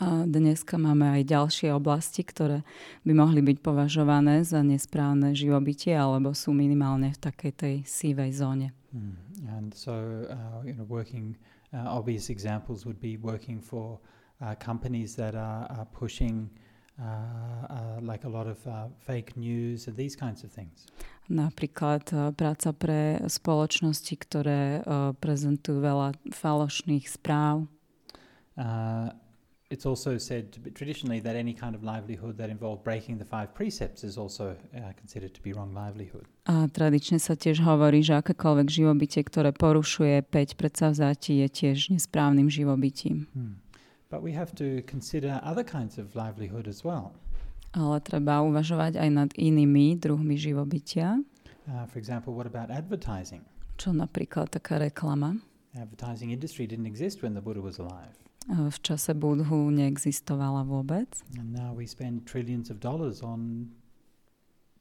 A 0.01 0.25
dneska 0.25 0.81
máme 0.81 1.05
aj 1.05 1.29
ďalšie 1.29 1.69
oblasti, 1.69 2.25
ktoré 2.25 2.65
by 3.05 3.13
mohli 3.13 3.45
byť 3.45 3.57
považované 3.61 4.41
za 4.41 4.65
nesprávne 4.65 5.37
živobytie 5.37 5.93
alebo 5.93 6.33
sú 6.33 6.49
minimálne 6.49 7.13
v 7.13 7.19
takej 7.19 7.51
tej 7.53 7.75
sívej 7.85 8.31
zóne. 8.33 8.67
Hmm. 8.89 9.19
And 9.53 9.69
so, 9.75 9.93
uh, 10.29 10.65
you 10.65 10.73
know, 10.73 10.87
working 10.87 11.37
Uh, 11.73 11.89
obvious 11.89 12.29
examples 12.29 12.85
would 12.85 13.01
be 13.01 13.17
working 13.17 13.59
for 13.59 13.99
uh, 14.41 14.53
companies 14.61 15.15
that 15.15 15.33
are, 15.33 15.65
are 15.73 15.87
pushing 15.91 16.49
uh, 17.01 17.03
uh, 17.03 17.99
like 18.01 18.23
a 18.23 18.29
lot 18.29 18.45
of 18.45 18.61
uh, 18.67 18.85
fake 18.99 19.35
news 19.35 19.87
and 19.87 19.97
these 19.97 20.15
kinds 20.15 20.43
of 20.43 20.51
things. 20.53 20.85
Napríklad 21.25 22.05
práca 22.37 22.69
pre 22.75 23.17
spoločnosti, 23.25 24.13
ktoré 24.13 24.83
prezentujú 25.17 25.79
veľa 25.79 26.19
falošných 26.29 27.07
správ. 27.07 27.65
Uh, 28.53 29.09
it's 29.73 29.89
also 29.89 30.21
said 30.21 30.53
traditionally 30.77 31.19
that 31.25 31.35
any 31.35 31.53
kind 31.53 31.73
of 31.73 31.81
livelihood 31.81 32.37
that 32.37 32.49
involved 32.53 32.83
breaking 32.85 33.17
the 33.17 33.25
five 33.25 33.49
precepts 33.57 34.03
is 34.03 34.17
also 34.21 34.53
uh, 34.53 34.93
considered 35.01 35.33
to 35.33 35.41
be 35.41 35.51
wrong 35.51 35.73
livelihood. 35.73 36.29
A 36.45 36.69
tradične 36.69 37.17
sa 37.17 37.33
tiež 37.33 37.65
hovorí, 37.65 38.05
že 38.05 38.13
akékoľvek 38.21 38.67
živobytie, 38.69 39.25
ktoré 39.25 39.49
porušuje 39.49 40.21
5 40.29 40.59
predsavzatí, 40.59 41.41
je 41.41 41.47
tiež 41.49 41.77
nesprávnym 41.89 42.53
živobytím. 42.53 43.25
Hmm. 43.33 43.57
But 44.13 44.21
we 44.21 44.37
have 44.37 44.53
to 44.61 44.85
consider 44.85 45.41
other 45.41 45.65
kinds 45.65 45.97
of 45.97 46.13
livelihood 46.13 46.69
as 46.69 46.85
well. 46.85 47.17
Ale 47.73 47.97
treba 48.05 48.45
uvažovať 48.45 49.01
aj 49.01 49.09
nad 49.09 49.29
inými 49.33 49.97
druhmi 49.97 50.37
živobytia. 50.37 51.17
Uh, 51.65 51.89
for 51.89 51.97
example, 51.97 52.37
what 52.37 52.45
about 52.45 52.69
advertising? 52.69 53.41
Čo 53.81 53.89
napríklad 53.97 54.53
taká 54.53 54.77
reklama? 54.77 55.41
Advertising 55.73 56.29
industry 56.29 56.69
didn't 56.69 56.85
exist 56.85 57.25
when 57.25 57.33
the 57.33 57.41
Buddha 57.41 57.65
was 57.65 57.81
alive. 57.81 58.22
V 58.49 58.77
čase 58.83 59.15
Budhu 59.15 59.71
neexistovala 59.71 60.67
vôbec. 60.67 61.07
And 61.39 61.55
now 61.55 61.71
we 61.71 61.87
spend 61.87 62.27
trillions 62.27 62.67
of 62.67 62.83
dollars 62.83 63.23
on 63.23 63.71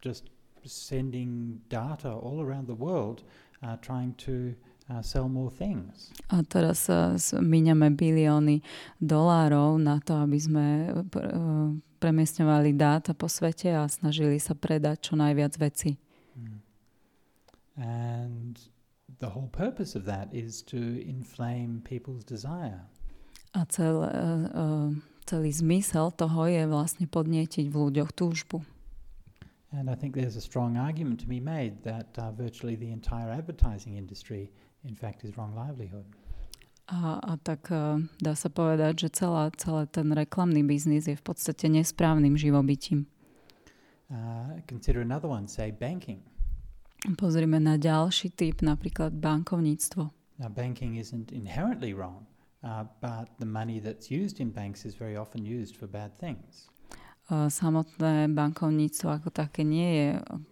just 0.03 0.31
sending 0.67 1.61
data 1.69 2.11
all 2.11 2.43
around 2.43 2.67
the 2.67 2.75
world 2.75 3.23
uh, 3.63 3.77
trying 3.79 4.15
to 4.15 4.55
uh, 4.91 5.03
sell 5.03 5.29
more 5.29 5.51
things. 5.51 6.11
A 6.31 6.43
teraz 6.43 6.91
uh, 6.91 7.15
míňame 7.39 7.95
bilióny 7.95 8.63
dolárov 8.99 9.79
na 9.79 10.03
to, 10.03 10.19
aby 10.19 10.39
sme 10.39 10.67
pr- 11.07 11.31
uh, 11.31 11.71
premiestňovali 12.03 12.75
dáta 12.75 13.15
po 13.15 13.31
svete 13.31 13.71
a 13.71 13.87
snažili 13.87 14.43
sa 14.43 14.59
predať 14.59 15.11
čo 15.11 15.15
najviac 15.15 15.55
veci. 15.59 15.95
Mm. 16.35 16.59
And 17.79 18.55
the 19.23 19.31
whole 19.31 19.49
purpose 19.55 19.95
of 19.95 20.05
that 20.11 20.35
is 20.35 20.63
to 20.75 20.79
inflame 21.07 21.81
people's 21.87 22.27
desire. 22.27 22.91
A 23.53 23.69
cel, 23.69 24.01
uh, 24.01 24.89
celý 25.29 25.53
zmysel 25.53 26.11
toho 26.17 26.49
je 26.49 26.65
vlastne 26.65 27.05
podnietiť 27.05 27.69
v 27.69 27.77
ľuďoch 27.77 28.11
túžbu. 28.17 28.65
And 29.73 29.89
I 29.89 29.97
think 29.97 30.13
there's 30.13 30.37
a 30.37 30.45
strong 30.45 30.77
argument 30.77 31.21
to 31.25 31.29
be 31.29 31.41
made 31.41 31.81
that 31.85 32.13
uh, 32.21 32.33
virtually 32.33 32.77
the 32.77 32.93
entire 32.93 33.33
advertising 33.33 33.97
industry 33.97 34.53
in 34.85 34.93
fact 34.93 35.25
is 35.25 35.37
wrong 35.37 35.57
livelihood. 35.57 36.05
A, 36.93 37.17
a 37.25 37.33
tak 37.41 37.73
uh, 37.73 37.97
dá 38.21 38.37
sa 38.37 38.53
povedať, 38.53 39.09
že 39.09 39.25
celá, 39.25 39.49
celý 39.57 39.89
ten 39.89 40.13
reklamný 40.13 40.61
biznis 40.67 41.09
je 41.09 41.17
v 41.17 41.25
podstate 41.25 41.73
nesprávnym 41.73 42.37
živobytím. 42.37 43.09
Uh, 44.13 44.61
consider 44.69 45.01
another 45.01 45.31
one, 45.31 45.49
say 45.49 45.73
banking. 45.73 46.21
Pozrime 47.17 47.57
na 47.57 47.81
ďalší 47.81 48.31
typ, 48.37 48.61
napríklad 48.61 49.17
bankovníctvo. 49.17 50.13
Now 50.37 50.53
banking 50.53 51.01
isn't 51.01 51.33
inherently 51.33 51.97
wrong. 51.97 52.29
Uh, 52.63 52.87
but 53.03 53.27
the 53.43 53.47
money 53.47 53.83
that's 53.83 54.11
used 54.11 54.39
in 54.39 54.51
banks 54.51 54.87
is 54.87 54.95
very 54.95 55.17
often 55.19 55.45
used 55.45 55.75
for 55.75 55.91
bad 55.91 56.15
things. 56.19 56.71
Uh, 57.31 57.47
samotné 57.51 58.31
bankovníctvo 58.35 59.09
ako 59.09 59.31
také 59.31 59.63
nie 59.63 59.91
je 59.95 60.09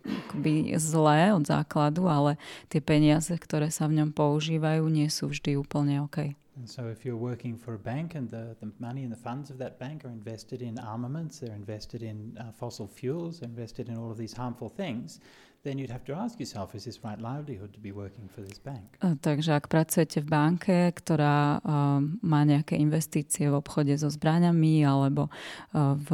akoby 0.07 0.75
zlé 0.79 1.35
od 1.35 1.43
základu, 1.47 2.07
ale 2.07 2.39
tie 2.71 2.79
peniaze, 2.79 3.31
ktoré 3.35 3.71
sa 3.75 3.91
v 3.91 4.03
ňom 4.03 4.11
používajú, 4.15 4.87
nie 4.87 5.11
sú 5.11 5.31
vždy 5.31 5.59
úplne 5.59 6.03
OK. 6.03 6.35
And 6.59 6.69
so 6.69 6.89
if 6.89 7.05
you're 7.05 7.17
working 7.17 7.57
for 7.57 7.75
a 7.75 7.79
bank 7.79 8.15
and 8.15 8.29
the, 8.29 8.57
the 8.61 8.71
money 8.79 9.03
and 9.03 9.13
the 9.13 9.19
funds 9.19 9.51
of 9.51 9.59
that 9.59 9.79
bank 9.79 10.05
are 10.05 10.11
invested 10.11 10.63
in 10.63 10.79
armaments, 10.79 11.39
they're 11.39 11.55
invested 11.55 12.03
in 12.03 12.37
uh, 12.39 12.53
fossil 12.53 12.87
fuels, 12.87 13.41
they're 13.41 13.49
invested 13.49 13.89
in 13.89 13.97
all 13.97 14.11
of 14.11 14.19
these 14.19 14.35
harmful 14.35 14.69
things, 14.69 15.21
then 15.63 15.77
you'd 15.79 15.93
have 15.93 16.05
to 16.05 16.15
ask 16.17 16.41
yourself, 16.41 16.75
is 16.75 16.85
this 16.85 17.05
right 17.05 17.21
livelihood 17.21 17.73
to 17.75 17.81
be 17.81 17.93
working 17.93 18.29
for 18.33 18.41
this 18.41 18.57
bank? 18.57 18.97
Takže 19.01 19.61
ak 19.61 19.69
pracujete 19.69 20.25
v 20.25 20.29
banke, 20.29 20.77
ktorá 20.97 21.61
uh, 21.61 22.01
má 22.25 22.41
nejaké 22.49 22.81
investície 22.81 23.53
v 23.53 23.61
obchode 23.61 23.93
so 24.01 24.09
zbraňami 24.09 24.81
alebo 24.89 25.29
uh, 25.29 25.93
v 26.01 26.09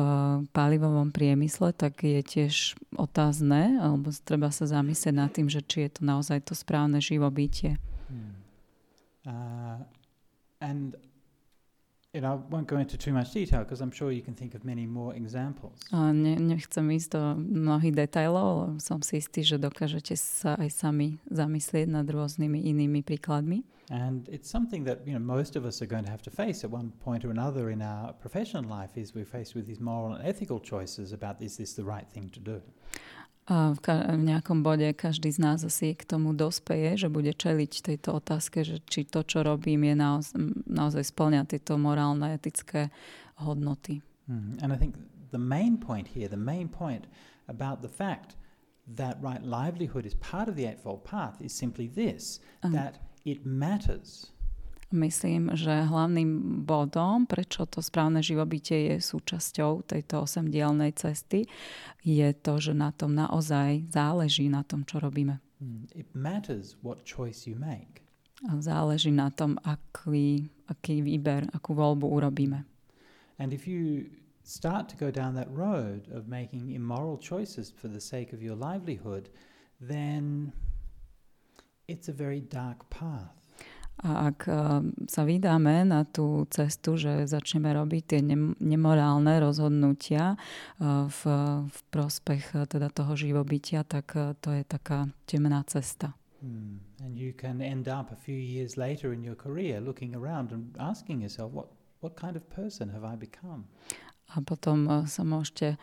palivovom 0.51 1.15
priemysle, 1.15 1.71
tak 1.79 2.03
je 2.03 2.23
tiež 2.27 2.75
otázne, 2.99 3.79
alebo 3.79 4.11
treba 4.27 4.51
sa 4.51 4.67
zamyslieť 4.67 5.15
nad 5.15 5.31
tým, 5.31 5.47
že 5.47 5.63
či 5.63 5.87
je 5.87 5.91
to 5.95 6.03
naozaj 6.03 6.43
to 6.43 6.59
správne 6.59 6.99
živobytie. 6.99 7.79
Hmm. 8.11 8.35
Uh, 9.27 9.79
and 10.59 10.99
you 12.17 12.23
know, 12.23 12.33
I 12.33 12.53
won't 12.53 12.67
go 12.67 12.79
into 12.79 12.97
too 12.97 13.13
much 13.13 13.33
detail 13.33 13.61
because 13.61 13.83
I'm 13.83 13.91
sure 13.91 14.11
you 14.11 14.23
can 14.23 14.35
think 14.35 14.55
of 14.55 14.65
many 14.65 14.87
more 14.87 15.15
examples. 15.15 15.77
A 15.93 16.17
ne, 16.17 16.41
nechcem 16.41 16.89
ísť 16.97 17.09
do 17.13 17.23
mnohých 17.37 17.93
detailov, 17.93 18.81
som 18.81 19.05
si 19.05 19.21
istý, 19.21 19.45
že 19.45 19.61
dokážete 19.61 20.17
sa 20.17 20.57
aj 20.57 20.73
sami 20.73 21.21
zamyslieť 21.29 21.93
nad 21.93 22.09
rôznymi 22.09 22.73
inými 22.73 23.05
príkladmi. 23.05 23.69
And 23.93 24.27
it's 24.33 24.51
something 24.51 24.83
that 24.89 25.05
you 25.07 25.13
know 25.13 25.23
most 25.23 25.55
of 25.55 25.69
us 25.69 25.79
are 25.85 25.87
going 25.87 26.03
to 26.09 26.11
have 26.11 26.25
to 26.25 26.33
face 26.33 26.65
at 26.65 26.73
one 26.73 26.91
point 27.05 27.23
or 27.23 27.31
another 27.31 27.71
in 27.71 27.85
our 27.85 28.17
professional 28.17 28.65
life 28.65 28.97
is 28.97 29.15
we're 29.15 29.29
faced 29.29 29.55
with 29.55 29.69
these 29.69 29.79
moral 29.79 30.17
and 30.17 30.27
ethical 30.27 30.59
choices 30.59 31.13
about 31.13 31.39
is 31.39 31.61
this 31.61 31.77
the 31.77 31.85
right 31.85 32.09
thing 32.09 32.33
to 32.33 32.41
do. 32.41 32.59
V, 33.47 33.79
ka- 33.79 34.11
v 34.11 34.27
nejakom 34.27 34.67
bode 34.67 34.91
každý 34.99 35.31
z 35.31 35.39
nás 35.39 35.63
asi 35.63 35.95
k 35.95 36.03
tomu 36.03 36.35
dospeje, 36.35 37.07
že 37.07 37.09
bude 37.09 37.31
čeliť 37.31 37.95
tejto 37.95 38.19
otázke, 38.19 38.67
že 38.67 38.83
či 38.91 39.07
to, 39.07 39.23
čo 39.23 39.47
robím, 39.47 39.87
je 39.87 39.95
naoz- 39.95 40.35
naozaj 40.67 41.15
splňa 41.15 41.47
tieto 41.47 41.79
morálne, 41.79 42.35
etické 42.35 42.91
hodnoty. 43.39 44.03
Mm. 44.27 44.59
And 44.59 44.75
I 44.75 44.77
think 44.77 44.99
the 45.31 45.39
main 45.39 45.79
point 45.79 46.11
here, 46.11 46.27
the 46.27 46.41
main 46.41 46.67
point 46.67 47.07
about 47.47 47.87
the 47.87 47.89
fact 47.89 48.35
that 48.91 49.15
right 49.23 49.43
livelihood 49.43 50.07
is 50.07 50.19
part 50.19 50.51
of 50.51 50.59
the 50.59 50.67
Eightfold 50.67 51.07
Path 51.07 51.39
is 51.39 51.55
simply 51.55 51.87
this 51.87 52.43
Um. 52.67 52.75
that 52.75 52.99
it 53.23 53.47
matters. 53.47 54.35
Myslím, 54.95 55.51
že 55.59 55.83
hlavným 55.83 56.63
bodom, 56.63 57.27
prečo 57.27 57.67
to 57.67 57.83
správne 57.83 58.23
živobytie 58.23 58.95
je 58.95 58.97
súčasťou 59.03 59.83
tejto 59.83 60.23
osemdielnej 60.23 60.95
cesty, 60.95 61.51
je 62.07 62.29
to, 62.39 62.63
že 62.63 62.71
na 62.71 62.95
tom 62.95 63.11
naozaj 63.19 63.91
záleží 63.91 64.47
na 64.47 64.63
tom, 64.63 64.87
čo 64.87 65.03
robíme. 65.03 65.43
Mm. 65.59 65.91
It 65.91 66.07
matters 66.15 66.79
what 66.87 67.03
choice 67.03 67.51
you 67.51 67.59
make. 67.59 68.07
A 68.47 68.63
záleží 68.63 69.11
na 69.11 69.35
tom, 69.35 69.59
aký, 69.67 70.47
aký 70.71 71.03
výber, 71.03 71.51
akú 71.51 71.75
voľbu 71.75 72.07
urobíme. 72.07 72.63
And 73.43 73.51
if 73.51 73.67
you 73.67 74.07
start 74.47 74.89
to 74.89 74.97
go 74.97 75.11
down 75.11 75.35
that 75.35 75.51
road 75.51 76.07
of 76.15 76.29
making 76.29 76.71
immoral 76.71 77.19
choices 77.19 77.75
for 77.75 77.89
the 77.89 78.01
sake 78.01 78.33
of 78.33 78.39
your 78.39 78.55
livelihood, 78.55 79.29
then 79.81 80.53
it's 81.89 82.09
a 82.09 82.15
very 82.15 82.41
dark 82.41 82.89
path. 82.89 83.46
A 84.05 84.29
ak 84.29 84.39
uh, 84.45 84.85
sa 85.09 85.25
vydáme 85.25 85.89
na 85.89 86.05
tú 86.05 86.45
cestu, 86.53 87.01
že 87.01 87.25
začneme 87.25 87.73
robiť 87.73 88.03
tie 88.05 88.21
nem- 88.21 88.53
nemorálne 88.61 89.41
rozhodnutia 89.41 90.37
uh, 90.37 91.09
v, 91.09 91.21
v 91.65 91.79
prospech 91.89 92.53
uh, 92.53 92.69
teda 92.69 92.93
toho 92.93 93.17
živobytia, 93.17 93.89
tak 93.89 94.13
to 94.45 94.49
je 94.53 94.63
taká 94.69 95.09
temná 95.25 95.65
cesta. 95.65 96.13
Mm. 96.45 96.85
And 97.01 97.17
you 97.17 97.33
can 97.33 97.65
end 97.65 97.89
up 97.89 98.13
a 98.13 98.19
few 98.21 98.37
years 98.37 98.77
later 98.77 99.17
in 99.17 99.25
your 99.25 99.37
career 99.37 99.81
looking 99.81 100.13
around 100.13 100.53
and 100.53 100.77
asking 100.77 101.25
yourself, 101.25 101.53
what, 101.57 101.73
what 102.05 102.21
kind 102.21 102.37
of 102.37 102.45
person 102.53 102.93
have 102.93 103.05
I 103.05 103.17
become? 103.17 103.65
A 104.37 104.43
potom 104.45 105.07
sa 105.07 105.23
môžete 105.23 105.79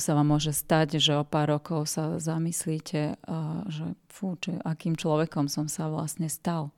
sa 0.00 0.16
vám 0.16 0.32
môže 0.32 0.56
stať, 0.56 0.96
že 0.96 1.12
o 1.12 1.28
pár 1.28 1.52
rokov 1.52 1.92
sa 1.92 2.16
zamyslíte, 2.16 3.20
že 3.68 3.84
fú, 4.08 4.32
či, 4.40 4.56
akým 4.64 4.96
človekom 4.96 5.44
som 5.44 5.68
sa 5.68 5.92
vlastne 5.92 6.32
stal. 6.32 6.72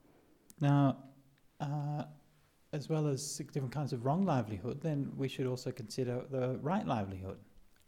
Now, 0.61 0.97
uh, 1.61 2.05
as 2.73 2.89
well 2.89 3.07
as 3.07 3.21
different 3.53 3.73
kinds 3.73 3.93
of 3.93 4.05
wrong 4.05 4.25
livelihood, 4.25 4.81
then 4.81 5.13
we 5.17 5.29
should 5.29 5.47
also 5.47 5.71
consider 5.71 6.25
the 6.31 6.59
right 6.63 6.87
livelihood. 6.87 7.39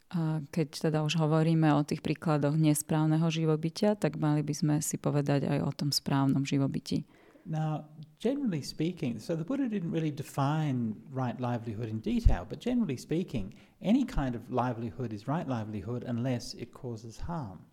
A 0.08 0.40
keď 0.48 0.88
teda 0.88 1.04
už 1.04 1.20
hovoríme 1.20 1.68
o 1.76 1.84
tých 1.84 2.00
príkladoch 2.00 2.56
nesprávneho 2.56 3.28
živobytia, 3.28 3.92
tak 3.92 4.16
mali 4.16 4.40
by 4.40 4.54
sme 4.56 4.74
si 4.80 4.96
povedať 4.96 5.44
aj 5.44 5.58
o 5.60 5.70
tom 5.76 5.92
správnom 5.92 6.48
živobytí. 6.48 7.04
Now, 7.44 7.84
generally 8.20 8.64
speaking, 8.64 9.20
so 9.20 9.36
the 9.36 9.44
Buddha 9.44 9.68
didn't 9.68 9.92
really 9.92 10.12
define 10.12 10.96
right 11.12 11.36
livelihood 11.40 11.88
in 11.88 12.00
detail, 12.00 12.44
but 12.48 12.60
generally 12.60 12.96
speaking, 12.96 13.52
any 13.80 14.04
kind 14.04 14.32
of 14.32 14.48
livelihood 14.48 15.12
is 15.12 15.28
right 15.28 15.48
livelihood 15.48 16.04
unless 16.08 16.52
it 16.56 16.72
causes 16.72 17.20
harm. 17.28 17.67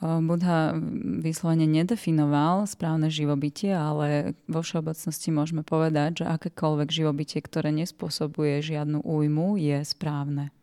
Budha 0.00 0.72
vyslovene 1.20 1.68
nedefinoval 1.68 2.64
správne 2.64 3.12
živobytie, 3.12 3.76
ale 3.76 4.32
vo 4.48 4.64
všeobecnosti 4.64 5.28
môžeme 5.28 5.60
povedať, 5.60 6.24
že 6.24 6.30
akékoľvek 6.32 6.88
živobytie, 6.88 7.44
ktoré 7.44 7.68
nespôsobuje 7.68 8.64
žiadnu 8.64 9.04
újmu, 9.04 9.60
je 9.60 9.84
správne. 9.84 10.56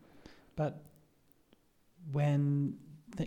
But 0.58 0.82
when 2.10 2.74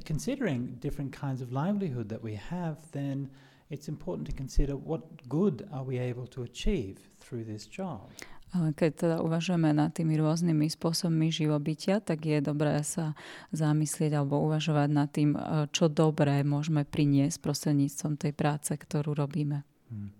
considering 0.02 0.82
different 0.82 1.14
kinds 1.14 1.38
of 1.38 1.54
livelihood 1.54 2.10
that 2.10 2.26
we 2.26 2.34
have, 2.34 2.90
then 2.90 3.30
it's 3.70 3.86
important 3.86 4.26
to 4.26 4.34
consider 4.34 4.74
what 4.74 5.02
good 5.30 5.62
are 5.70 5.86
we 5.86 6.02
able 6.02 6.26
to 6.34 6.42
achieve 6.42 6.98
through 7.22 7.46
this 7.46 7.70
job. 7.70 8.10
Keď 8.50 8.90
teda 8.98 9.16
uvažujeme 9.22 9.70
nad 9.70 9.94
tými 9.94 10.18
rôznymi 10.18 10.66
spôsobmi 10.66 11.30
živobytia, 11.30 12.02
tak 12.02 12.26
je 12.26 12.42
dobré 12.42 12.82
sa 12.82 13.14
zamyslieť 13.54 14.18
alebo 14.18 14.42
uvažovať 14.42 14.88
nad 14.90 15.06
tým, 15.06 15.38
e, 15.38 15.70
čo 15.70 15.86
dobré 15.86 16.42
môžeme 16.42 16.82
priniesť 16.82 17.38
prostredníctvom 17.38 18.18
tej 18.18 18.34
práce, 18.34 18.74
ktorú 18.74 19.14
robíme. 19.14 19.62
Hmm. 19.86 20.10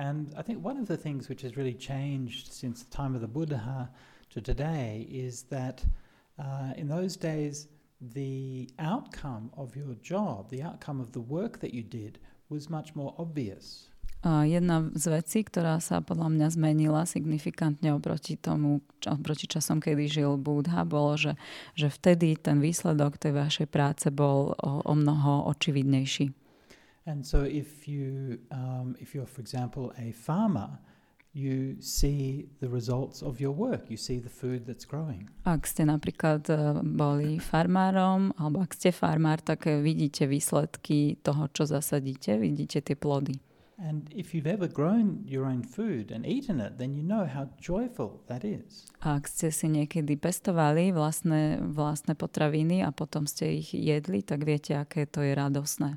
And 0.00 0.32
I 0.38 0.42
think 0.42 0.64
one 0.64 0.80
of 0.80 0.88
the 0.88 0.96
things 0.96 1.28
which 1.28 1.42
has 1.42 1.60
really 1.60 1.76
changed 1.76 2.54
since 2.54 2.80
the 2.80 2.90
time 2.94 3.12
of 3.12 3.20
the 3.20 3.28
Buddha 3.28 3.90
to 4.30 4.40
today 4.40 5.04
is 5.10 5.42
that 5.50 5.84
uh, 6.38 6.72
in 6.76 6.88
those 6.88 7.16
days, 7.16 7.68
the 8.00 8.70
outcome 8.78 9.50
of 9.56 9.74
your 9.74 9.94
job, 10.00 10.48
the 10.50 10.62
outcome 10.62 11.00
of 11.00 11.12
the 11.12 11.20
work 11.20 11.58
that 11.60 11.74
you 11.74 11.82
did, 11.82 12.18
was 12.48 12.70
much 12.70 12.94
more 12.94 13.12
obvious. 13.18 13.90
Jedna 14.26 14.82
z 14.98 15.04
vecí, 15.14 15.46
ktorá 15.46 15.78
sa 15.78 16.02
podľa 16.02 16.34
mňa 16.34 16.46
zmenila 16.50 17.06
signifikantne 17.06 17.94
oproti 17.94 18.34
tomu, 18.34 18.82
oproti 19.06 19.46
časom, 19.46 19.78
kedy 19.78 20.10
žil 20.10 20.34
Budha, 20.34 20.82
bolo, 20.82 21.14
že, 21.14 21.38
že 21.78 21.86
vtedy 21.86 22.34
ten 22.34 22.58
výsledok 22.58 23.14
tej 23.14 23.38
vašej 23.38 23.68
práce 23.70 24.10
bol 24.10 24.58
o, 24.58 24.82
o 24.82 24.92
mnoho 24.98 25.46
očividnejší. 25.54 26.34
And 27.06 27.24
so 27.24 27.46
if 27.46 27.88
you 27.88 28.36
um, 28.50 28.92
if 29.00 29.14
you're 29.14 29.30
for 29.30 29.40
example 29.40 29.94
a 29.96 30.12
farmer, 30.12 30.76
you 31.32 31.76
see 31.80 32.50
the 32.60 32.68
results 32.68 33.22
of 33.22 33.40
your 33.40 33.54
work. 33.54 33.88
You 33.88 33.96
see 33.96 34.18
the 34.18 34.28
food 34.28 34.66
that's 34.66 34.84
growing. 34.84 35.30
Ak 35.46 35.64
ste 35.64 35.86
napríklad 35.86 36.44
e, 36.50 36.82
boli 36.84 37.38
farmárom, 37.38 38.34
alebo 38.36 38.60
ak 38.60 38.74
ste 38.74 38.90
farmár, 38.92 39.40
tak 39.40 39.70
vidíte 39.70 40.26
výsledky 40.26 41.16
toho, 41.22 41.48
čo 41.48 41.64
zasadíte, 41.64 42.36
vidíte 42.36 42.82
tie 42.82 42.98
plody. 42.98 43.38
And 43.78 44.10
if 44.10 44.34
you've 44.34 44.50
ever 44.50 44.66
grown 44.66 45.22
your 45.22 45.46
own 45.46 45.62
food 45.62 46.10
and 46.10 46.26
eaten 46.26 46.58
it, 46.58 46.78
then 46.78 46.98
you 46.98 47.06
know 47.06 47.30
how 47.30 47.46
joyful 47.62 48.26
that 48.26 48.42
is. 48.42 48.90
A 49.06 49.22
ak 49.22 49.30
ste 49.30 49.54
si 49.54 49.70
niekedy 49.70 50.18
pestovali 50.18 50.90
vlastné, 50.90 51.62
vlastné 51.62 52.18
potraviny 52.18 52.82
a 52.82 52.90
potom 52.90 53.30
ste 53.30 53.62
ich 53.62 53.70
jedli, 53.70 54.26
tak 54.26 54.42
viete, 54.42 54.74
aké 54.74 55.06
to 55.06 55.22
je 55.22 55.30
radosné. 55.30 55.94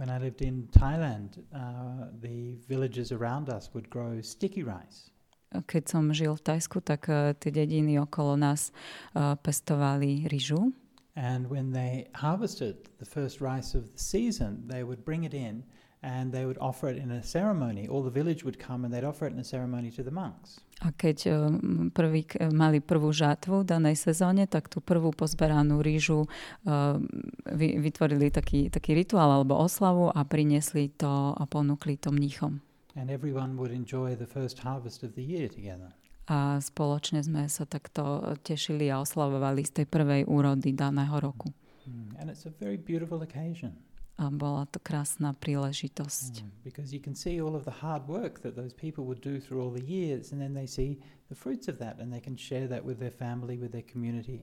When 0.00 0.08
I 0.08 0.16
lived 0.16 0.40
in 0.40 0.72
Thailand, 0.72 1.36
uh, 1.52 2.08
the 2.16 2.56
villages 2.64 3.12
around 3.12 3.52
us 3.52 3.68
would 3.76 3.92
grow 3.92 4.24
sticky 4.24 4.64
rice. 4.64 5.12
Keď 5.52 5.84
som 5.88 6.08
žil 6.16 6.32
v 6.32 6.42
Tajsku, 6.48 6.80
tak 6.80 7.12
uh, 7.12 7.36
tie 7.36 7.52
dediny 7.52 8.00
okolo 8.00 8.40
nás 8.40 8.72
uh, 9.12 9.36
pestovali 9.36 10.24
ryžu. 10.32 10.72
And 11.16 11.48
when 11.52 11.72
they 11.72 12.08
harvested 12.16 12.88
the 13.00 13.08
first 13.08 13.44
rice 13.44 13.76
of 13.76 13.92
the 13.92 14.00
season, 14.00 14.64
they 14.68 14.84
would 14.84 15.04
bring 15.04 15.24
it 15.24 15.32
in 15.32 15.64
and 16.02 16.32
they 16.32 16.44
would 16.44 16.58
offer 16.60 16.88
it 16.88 16.98
in 16.98 17.10
a 17.10 17.22
ceremony. 17.22 17.88
All 17.88 18.02
the 18.02 18.12
village 18.12 18.44
would 18.44 18.58
come 18.58 18.84
and 18.84 18.92
they'd 18.92 19.04
offer 19.04 19.26
it 19.26 19.32
in 19.32 19.40
a 19.40 19.44
ceremony 19.44 19.90
to 19.92 20.02
the 20.02 20.12
monks. 20.12 20.60
A 20.84 20.92
keď 20.92 21.18
um, 21.32 21.88
prvý, 21.88 22.28
mali 22.52 22.84
prvú 22.84 23.08
žatvu 23.08 23.64
v 23.64 23.68
danej 23.68 23.96
sezóne, 23.96 24.44
tak 24.44 24.68
tú 24.68 24.84
prvú 24.84 25.08
pozberanú 25.08 25.80
rýžu 25.80 26.28
uh, 26.28 27.00
vy, 27.48 27.80
vytvorili 27.80 28.28
taký, 28.28 28.68
taký 28.68 28.92
rituál 28.92 29.40
alebo 29.40 29.56
oslavu 29.56 30.12
a 30.12 30.20
priniesli 30.28 30.92
to 30.92 31.32
a 31.32 31.44
ponúkli 31.48 31.96
to 31.96 32.12
mníchom. 32.12 32.60
And 32.92 33.08
everyone 33.08 33.56
would 33.56 33.72
enjoy 33.72 34.16
the 34.16 34.28
first 34.28 34.60
harvest 34.60 35.00
of 35.00 35.16
the 35.16 35.24
year 35.24 35.48
together. 35.48 35.96
A 36.28 36.60
spoločne 36.60 37.24
sme 37.24 37.48
sa 37.48 37.64
takto 37.64 38.36
tešili 38.44 38.92
a 38.92 39.00
oslavovali 39.00 39.64
z 39.64 39.80
tej 39.80 39.86
prvej 39.88 40.22
úrody 40.28 40.76
daného 40.76 41.16
roku. 41.22 41.56
Mm. 41.88 42.20
And 42.20 42.26
it's 42.28 42.44
a 42.44 42.52
very 42.52 42.76
beautiful 42.76 43.22
occasion. 43.24 43.85
A 44.16 44.32
bola 44.32 44.64
to 44.72 44.80
krásna 44.80 45.36
príležitosť. 45.36 46.40
Mm. 46.40 46.48
Because 46.64 46.88
you 46.88 47.04
can 47.04 47.12
see 47.12 47.36
all 47.36 47.52
of 47.52 47.68
the 47.68 47.84
hard 47.84 48.08
work 48.08 48.40
that 48.40 48.56
those 48.56 48.72
people 48.72 49.04
would 49.04 49.20
do 49.20 49.36
through 49.36 49.60
all 49.60 49.68
the 49.68 49.84
years, 49.84 50.32
and 50.32 50.40
then 50.40 50.56
they 50.56 50.64
see 50.64 50.96
the 51.28 51.36
fruits 51.36 51.68
of 51.68 51.76
that, 51.84 52.00
and 52.00 52.08
they 52.08 52.24
can 52.24 52.32
share 52.32 52.64
that 52.64 52.80
with 52.80 52.96
their 52.96 53.12
family, 53.12 53.60
with 53.60 53.76
their 53.76 53.84
community. 53.84 54.40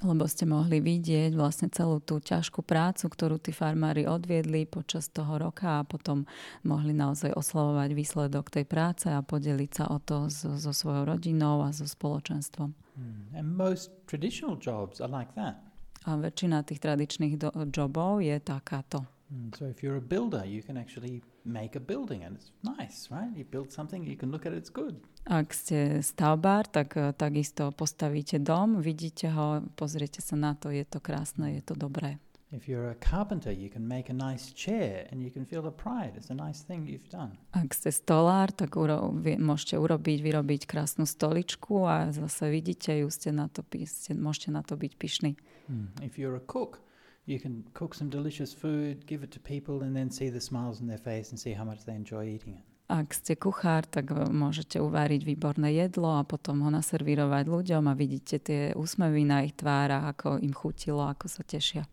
Lebo 0.00 0.24
ste 0.24 0.48
mohli 0.48 0.80
vidieť 0.80 1.36
vlastne 1.36 1.68
celú 1.68 2.00
tú 2.00 2.24
ťažkú 2.24 2.64
prácu, 2.64 3.04
ktorú 3.04 3.36
tí 3.36 3.52
farmári 3.52 4.08
odviedli 4.08 4.64
počas 4.64 5.12
toho 5.12 5.36
roka 5.36 5.80
a 5.80 5.84
potom 5.84 6.24
mohli 6.64 6.96
naozaj 6.96 7.36
oslavovať 7.36 7.92
výsledok 7.92 8.48
tej 8.48 8.64
práce 8.64 9.12
a 9.12 9.20
podeliť 9.20 9.70
sa 9.76 9.84
o 9.92 10.00
to 10.00 10.32
so, 10.32 10.56
so 10.56 10.72
svojou 10.72 11.04
rodinou 11.04 11.60
a 11.60 11.68
so 11.76 11.84
spoločenstvom. 11.84 12.72
Mm. 12.96 13.24
And 13.36 13.44
most 13.52 13.92
traditional 14.08 14.56
jobs 14.56 15.04
are 15.04 15.12
like 15.12 15.36
that. 15.36 15.69
A 16.08 16.16
väčšina 16.16 16.64
tých 16.64 16.80
tradičných 16.80 17.34
do- 17.36 17.52
jobov 17.68 18.24
je 18.24 18.36
takáto. 18.40 19.04
Mm. 19.30 19.54
So 19.54 19.68
if 19.68 19.82
you're 19.84 20.00
a 20.00 20.02
builder, 20.02 20.42
you 20.42 20.62
can 20.62 20.80
actually 20.80 21.22
make 21.44 21.76
a 21.76 21.82
building, 21.82 22.24
and 22.24 22.36
it's 22.36 22.50
nice, 22.62 23.10
right? 23.10 23.30
You 23.36 23.44
build 23.44 23.70
something, 23.70 24.02
you 24.02 24.16
can 24.16 24.30
look 24.30 24.46
at 24.46 24.52
it, 24.52 24.58
it's 24.58 24.72
good. 24.72 24.98
Ak 25.28 25.52
ste 25.54 26.00
stavbár, 26.02 26.66
tak 26.66 26.96
eh, 26.96 27.12
takisto 27.12 27.70
postavíte 27.76 28.40
dom, 28.40 28.80
vidíte 28.80 29.30
ho, 29.30 29.62
pozriete 29.76 30.24
sa 30.24 30.34
na 30.34 30.56
to, 30.56 30.72
je 30.72 30.82
to 30.82 30.98
krásne, 30.98 31.60
je 31.60 31.62
to 31.62 31.76
dobré. 31.76 32.18
If 32.50 32.66
you're 32.66 32.90
a 32.90 32.98
carpenter, 32.98 33.52
you 33.54 33.70
can 33.70 33.86
make 33.86 34.10
a 34.10 34.12
nice 34.12 34.50
chair 34.50 35.06
and 35.12 35.22
you 35.22 35.30
can 35.30 35.46
feel 35.46 35.62
the 35.62 35.70
pride. 35.70 36.18
It's 36.18 36.30
a 36.30 36.34
nice 36.34 36.66
thing 36.66 36.82
you've 36.82 37.06
done. 37.06 37.38
Ak 37.54 37.70
ste 37.70 37.94
stolár, 37.94 38.50
tak 38.50 38.74
uro- 38.74 39.14
môžete 39.38 39.78
urobiť, 39.78 40.18
vyrobiť 40.18 40.66
krásnu 40.66 41.06
stoličku 41.06 41.86
a 41.86 42.10
zase 42.10 42.50
vidíte 42.50 42.90
ju, 42.98 43.06
ste 43.06 43.30
na 43.30 43.46
to, 43.46 43.62
ste, 43.86 44.18
môžete 44.18 44.50
na 44.50 44.66
to 44.66 44.74
byť 44.74 44.92
pyšní. 44.98 45.38
Mm. 45.70 45.94
If 46.02 46.18
you're 46.18 46.34
a 46.34 46.42
cook, 46.42 46.82
you 47.30 47.38
can 47.38 47.70
cook 47.70 47.94
some 47.94 48.10
delicious 48.10 48.50
food, 48.50 49.06
give 49.06 49.22
it 49.22 49.30
to 49.30 49.38
people, 49.38 49.86
and 49.86 49.94
then 49.94 50.10
see 50.10 50.26
the 50.26 50.42
smiles 50.42 50.82
on 50.82 50.90
their 50.90 50.98
face 50.98 51.30
and 51.30 51.38
see 51.38 51.54
how 51.54 51.62
much 51.62 51.86
they 51.86 51.94
enjoy 51.94 52.26
eating 52.26 52.58
it. 52.58 52.66
Ak 52.90 53.14
ste 53.14 53.38
kuchár, 53.38 53.86
tak 53.86 54.10
v- 54.10 54.26
môžete 54.26 54.82
uvariť 54.82 55.22
výborné 55.22 55.70
jedlo 55.78 56.18
a 56.18 56.26
potom 56.26 56.66
ho 56.66 56.70
naservírovať 56.74 57.46
ľuďom 57.46 57.86
a 57.86 57.94
vidíte 57.94 58.42
tie 58.42 58.74
úsmevy 58.74 59.22
na 59.22 59.46
ich 59.46 59.54
tvárach, 59.54 60.10
ako 60.18 60.42
im 60.42 60.50
chutilo, 60.50 61.06
ako 61.06 61.30
sa 61.30 61.46
tešia. 61.46 61.86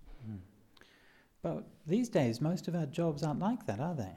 But 1.48 1.64
these 1.88 2.10
days, 2.10 2.42
most 2.42 2.68
of 2.68 2.76
our 2.76 2.86
jobs 2.86 3.24
aren't 3.24 3.40
like 3.40 3.64
that, 3.68 3.80
are 3.80 3.96
they? 3.96 4.16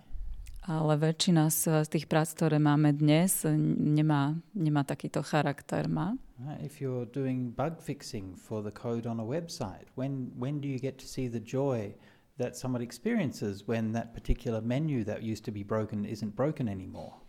Ale 0.68 0.98
väčšina 0.98 1.48
z 1.48 1.86
z 1.86 1.88
tých 1.88 2.06
prác, 2.10 2.36
ktoré 2.36 2.60
máme 2.60 2.92
dnes, 2.92 3.48
nemá, 3.80 4.36
nemá 4.52 4.84
takýto 4.84 5.24
charakter. 5.24 5.88
Má. 5.88 6.18
If 6.60 6.84
you're 6.84 7.08
doing 7.08 7.54
bug 7.54 7.80
fixing 7.80 8.36
for 8.36 8.60
the 8.60 8.74
code 8.74 9.08
on 9.08 9.22
a 9.22 9.26
website, 9.26 9.88
when 9.96 10.34
when 10.36 10.60
do 10.60 10.68
you 10.68 10.76
get 10.76 11.00
to 11.00 11.06
see 11.08 11.32
the 11.32 11.40
joy 11.40 11.96
that 12.40 12.56
someone 12.56 12.80
experiences 12.80 13.68
when 13.68 13.92
that 13.92 14.16
particular 14.16 14.64
menu 14.64 15.04
that 15.04 15.20
used 15.20 15.44
to 15.44 15.52
be 15.52 15.60
broken 15.60 16.08
isn't 16.08 16.32
broken 16.32 16.66
anymore? 16.66 17.20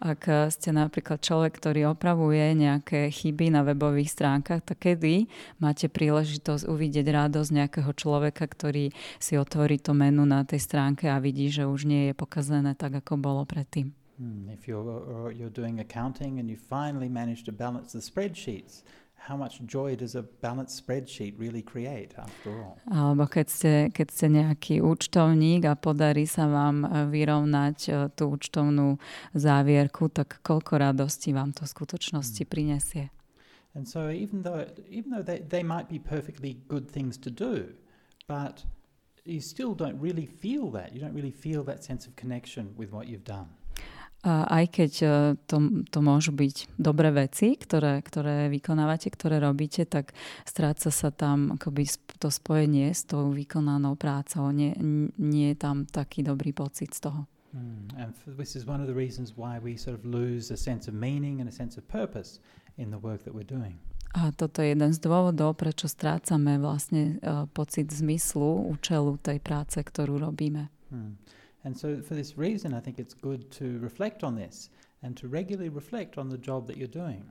Ak 0.00 0.24
eh, 0.26 0.48
ste 0.48 0.72
napríklad 0.72 1.20
človek, 1.20 1.60
ktorý 1.60 1.92
opravuje 1.92 2.56
nejaké 2.56 3.12
chyby 3.12 3.52
na 3.52 3.60
webových 3.62 4.10
stránkach, 4.10 4.64
tak 4.64 4.80
kedy 4.88 5.28
máte 5.60 5.92
príležitosť 5.92 6.64
uvidieť 6.64 7.06
radosť 7.12 7.50
nejakého 7.52 7.92
človeka, 7.92 8.48
ktorý 8.48 8.90
si 9.20 9.36
otvorí 9.36 9.76
to 9.76 9.92
menu 9.92 10.24
na 10.24 10.42
tej 10.42 10.64
stránke 10.64 11.12
a 11.12 11.20
vidí, 11.20 11.52
že 11.52 11.68
už 11.68 11.84
nie 11.84 12.10
je 12.10 12.14
pokazené 12.16 12.72
tak, 12.72 13.04
ako 13.04 13.20
bolo 13.20 13.44
predtým. 13.44 13.92
Hmm, 14.18 14.46
If 14.46 14.70
you're 14.70 14.86
or 14.86 15.34
you're 15.34 15.50
doing 15.50 15.80
accounting 15.80 16.38
and 16.38 16.46
you 16.48 16.56
finally 16.56 17.10
manage 17.10 17.42
to 17.44 17.52
balance 17.52 17.90
the 17.90 17.98
spreadsheets, 17.98 18.86
how 19.24 19.36
much 19.36 19.64
joy 19.64 19.96
does 19.96 20.14
a 20.14 20.22
balanced 20.22 20.76
spreadsheet 20.76 21.34
really 21.38 21.62
create 21.62 22.12
after 22.18 22.50
all? 22.60 22.76
Alebo 22.92 23.24
keď 23.24 23.46
ste, 23.48 23.72
keď 23.88 24.08
ste 24.12 24.26
nejaký 24.28 24.74
účtovník 24.84 25.64
a 25.64 25.72
podarí 25.80 26.28
sa 26.28 26.44
vám 26.44 26.84
eh, 26.84 27.08
vyrovnať 27.08 27.78
eh, 27.88 27.94
tú 28.12 28.36
účtovnú 28.36 29.00
závierku, 29.32 30.12
tak 30.12 30.44
koľko 30.44 30.76
radosti 30.76 31.32
vám 31.32 31.56
to 31.56 31.64
v 31.64 31.72
skutočnosti 31.72 32.42
prinesie. 32.44 33.08
And 33.74 33.88
so 33.88 34.12
even 34.12 34.44
though 34.44 34.68
even 34.86 35.10
though 35.10 35.24
they, 35.24 35.40
they 35.40 35.64
might 35.64 35.88
be 35.88 35.98
perfectly 35.98 36.60
good 36.68 36.86
things 36.86 37.16
to 37.24 37.30
do, 37.32 37.74
but 38.28 38.62
you 39.24 39.40
still 39.40 39.74
don't 39.74 39.98
really 39.98 40.26
feel 40.28 40.70
that. 40.76 40.92
You 40.92 41.00
don't 41.00 41.16
really 41.16 41.32
feel 41.32 41.64
that 41.64 41.82
sense 41.82 42.06
of 42.06 42.14
connection 42.14 42.76
with 42.76 42.92
what 42.92 43.08
you've 43.08 43.24
done. 43.24 43.48
Aj 44.24 44.64
keď 44.72 44.92
eh, 45.04 45.12
to, 45.44 45.84
to 45.92 45.98
môžu 46.00 46.32
byť 46.32 46.80
dobré 46.80 47.12
veci, 47.12 47.60
ktoré, 47.60 48.00
ktoré 48.00 48.48
vykonávate, 48.48 49.12
ktoré 49.12 49.36
robíte, 49.36 49.84
tak 49.84 50.16
stráca 50.48 50.88
sa 50.88 51.12
tam 51.12 51.60
akoby 51.60 51.84
to 52.16 52.32
spojenie 52.32 52.88
s 52.88 53.04
tou 53.04 53.28
vykonanou 53.28 54.00
prácou. 54.00 54.48
Nie, 54.48 54.72
nie 55.20 55.52
je 55.52 55.58
tam 55.60 55.84
taký 55.84 56.24
dobrý 56.24 56.56
pocit 56.56 56.96
z 56.96 57.04
toho. 57.04 57.28
Mm. 57.52 58.00
And 58.00 58.10
this 58.40 58.56
is 58.56 58.64
one 58.64 58.80
of 58.80 58.88
the 58.88 58.96
reasons 58.96 59.36
why 59.36 59.60
we 59.60 59.76
sort 59.76 59.94
of 59.94 60.02
lose 60.08 60.48
a 60.48 60.56
sense 60.56 60.88
of 60.88 60.96
meaning 60.96 61.44
and 61.44 61.46
a 61.46 61.54
sense 61.54 61.76
of 61.76 61.84
purpose 61.84 62.40
in 62.80 62.90
the 62.90 62.98
work 62.98 63.22
that 63.28 63.36
we're 63.36 63.46
doing. 63.46 63.76
A 64.14 64.32
toto 64.32 64.62
je 64.62 64.72
jeden 64.72 64.94
z 64.94 65.02
dôvodov, 65.04 65.58
prečo 65.60 65.84
strácame 65.84 66.56
vlastne 66.56 67.20
eh, 67.20 67.44
pocit 67.52 67.92
zmyslu, 67.92 68.72
účelu 68.72 69.20
tej 69.20 69.36
práce, 69.44 69.76
ktorú 69.76 70.16
robíme. 70.16 70.72
Hmm. 70.88 71.20
And 71.64 71.76
so, 71.76 72.02
for 72.04 72.14
this 72.14 72.36
reason, 72.36 72.76
I 72.76 72.80
think 72.80 72.98
it's 72.98 73.16
good 73.16 73.50
to 73.58 73.78
reflect 73.80 74.22
on 74.22 74.36
this 74.36 74.68
and 75.02 75.16
to 75.16 75.28
regularly 75.28 75.72
reflect 75.72 76.18
on 76.18 76.28
the 76.28 76.36
job 76.38 76.68
that 76.68 76.76
you're 76.76 76.92
doing. 76.92 77.24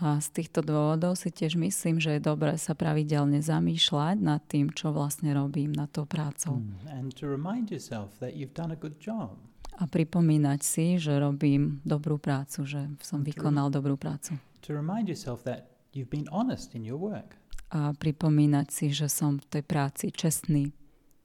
A 0.00 0.16
z 0.22 0.30
týchto 0.32 0.62
dôvodov 0.62 1.18
si 1.18 1.34
tiež 1.34 1.58
myslím, 1.58 1.98
že 1.98 2.16
je 2.16 2.20
dobré 2.22 2.54
sa 2.56 2.78
pravidelne 2.78 3.42
zamýšľať 3.42 4.16
nad 4.22 4.40
tým, 4.46 4.70
čo 4.70 4.94
vlastne 4.94 5.34
robím 5.34 5.74
nad 5.74 5.90
tou 5.90 6.06
prácou. 6.06 6.62
Hmm. 6.62 6.78
And 6.88 7.06
to 7.18 7.26
remind 7.26 7.70
yourself 7.70 8.16
that 8.22 8.38
you've 8.38 8.54
done 8.54 8.70
a 8.72 8.78
good 8.78 8.96
job. 9.02 9.36
A 9.76 9.86
pripomínať 9.86 10.60
si, 10.62 10.86
že 10.96 11.16
robím 11.18 11.82
dobrú 11.84 12.16
prácu, 12.20 12.64
že 12.64 12.86
som 13.02 13.22
vykonal 13.22 13.68
dobrú 13.72 13.98
prácu. 13.98 14.38
To 14.66 14.70
remind 14.76 15.10
yourself 15.10 15.42
that 15.44 15.72
you've 15.92 16.12
been 16.12 16.28
honest 16.30 16.74
in 16.74 16.86
your 16.86 17.00
work. 17.00 17.36
A 17.70 17.94
pripomínať 17.94 18.66
si, 18.70 18.86
že 18.90 19.06
som 19.06 19.38
v 19.38 19.46
tej 19.46 19.62
práci 19.62 20.10
čestný 20.10 20.74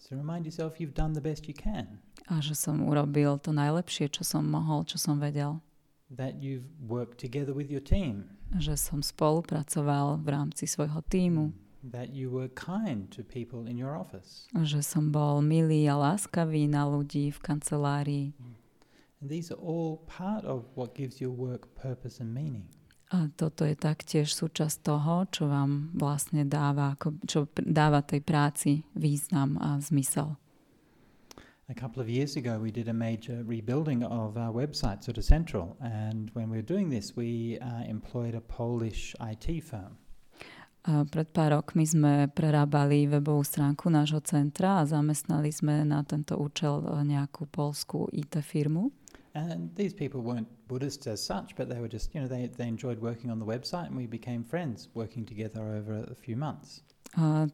To 0.10 0.16
remind 0.16 0.46
yourself 0.46 0.78
you've 0.80 0.94
done 0.94 1.14
the 1.14 1.22
best 1.22 1.48
you 1.48 1.54
can. 1.58 1.98
A 2.26 2.42
že 2.42 2.58
som 2.58 2.82
urobil 2.82 3.38
to 3.38 3.54
najlepšie, 3.54 4.10
čo 4.10 4.26
som 4.26 4.46
mohol, 4.46 4.86
čo 4.86 4.98
som 4.98 5.22
vedel. 5.22 5.62
That 6.14 6.42
you've 6.42 6.70
worked 6.82 7.18
together 7.18 7.54
with 7.54 7.70
your 7.70 7.82
team. 7.82 8.30
Že 8.54 8.78
som 8.78 9.00
spolupracoval 9.02 10.22
v 10.22 10.28
rámci 10.30 10.70
svojho 10.70 11.02
týmu. 11.10 11.54
That 11.86 12.14
you 12.14 12.34
were 12.34 12.50
kind 12.54 13.10
to 13.14 13.22
people 13.22 13.70
in 13.70 13.78
your 13.78 13.94
office. 13.94 14.50
Že 14.54 14.82
som 14.82 15.06
bol 15.14 15.42
milý 15.46 15.86
a 15.86 15.98
láskavý 15.98 16.66
na 16.66 16.86
ľudí 16.86 17.30
v 17.30 17.40
kancelárii. 17.42 18.28
And 19.22 19.30
these 19.30 19.50
are 19.54 19.62
all 19.62 20.06
part 20.06 20.46
of 20.46 20.66
what 20.78 20.94
gives 20.94 21.22
your 21.22 21.34
work 21.34 21.74
purpose 21.78 22.22
and 22.22 22.34
meaning. 22.34 22.70
A 23.14 23.30
toto 23.38 23.66
je 23.70 23.78
taktiež 23.78 24.34
súčasť 24.34 24.82
toho, 24.82 25.30
čo 25.30 25.46
vám 25.46 25.94
vlastne 25.94 26.42
dáva, 26.42 26.98
čo 27.30 27.46
dáva 27.54 28.02
tej 28.02 28.26
práci 28.26 28.82
význam 28.98 29.62
a 29.62 29.78
zmysel. 29.78 30.38
A 31.68 31.74
couple 31.74 32.00
of 32.00 32.08
years 32.08 32.36
ago, 32.36 32.60
we 32.60 32.70
did 32.70 32.88
a 32.90 32.94
major 32.94 33.42
rebuilding 33.44 34.04
of 34.04 34.38
our 34.38 34.54
website, 34.54 35.04
sort 35.04 35.18
of 35.18 35.24
central. 35.24 35.76
And 35.82 36.30
when 36.34 36.52
we 36.52 36.58
were 36.58 36.70
doing 36.76 36.92
this, 36.92 37.16
we 37.16 37.58
uh, 37.58 37.82
employed 37.90 38.36
a 38.36 38.42
Polish 38.42 39.16
IT 39.20 39.64
firm. 39.64 39.98
A 40.86 41.02
pred 41.10 41.34
pár 41.34 41.58
rokmi 41.58 41.82
sme 41.82 42.30
prerábali 42.30 43.10
webovú 43.10 43.42
stránku 43.42 43.90
nášho 43.90 44.22
centra 44.22 44.78
a 44.78 44.86
zamestnali 44.86 45.50
sme 45.50 45.82
na 45.82 46.06
tento 46.06 46.38
účel 46.38 46.86
nejakú 46.86 47.50
polskú 47.50 48.06
IT 48.14 48.38
firmu. 48.46 48.94
And 49.34 49.74
these 49.74 49.98
people 49.98 50.22
weren't 50.22 50.46
Buddhists 50.70 51.10
as 51.10 51.18
such, 51.18 51.58
but 51.58 51.66
they 51.66 51.82
were 51.82 51.90
just, 51.90 52.14
you 52.14 52.22
know, 52.22 52.30
they, 52.30 52.46
they 52.46 52.70
enjoyed 52.70 53.02
working 53.02 53.34
on 53.34 53.42
the 53.42 53.50
website 53.50 53.90
and 53.90 53.98
we 53.98 54.06
became 54.06 54.46
friends 54.46 54.94
working 54.94 55.26
together 55.26 55.66
over 55.74 56.06
a 56.06 56.14
few 56.14 56.38
months. 56.38 56.86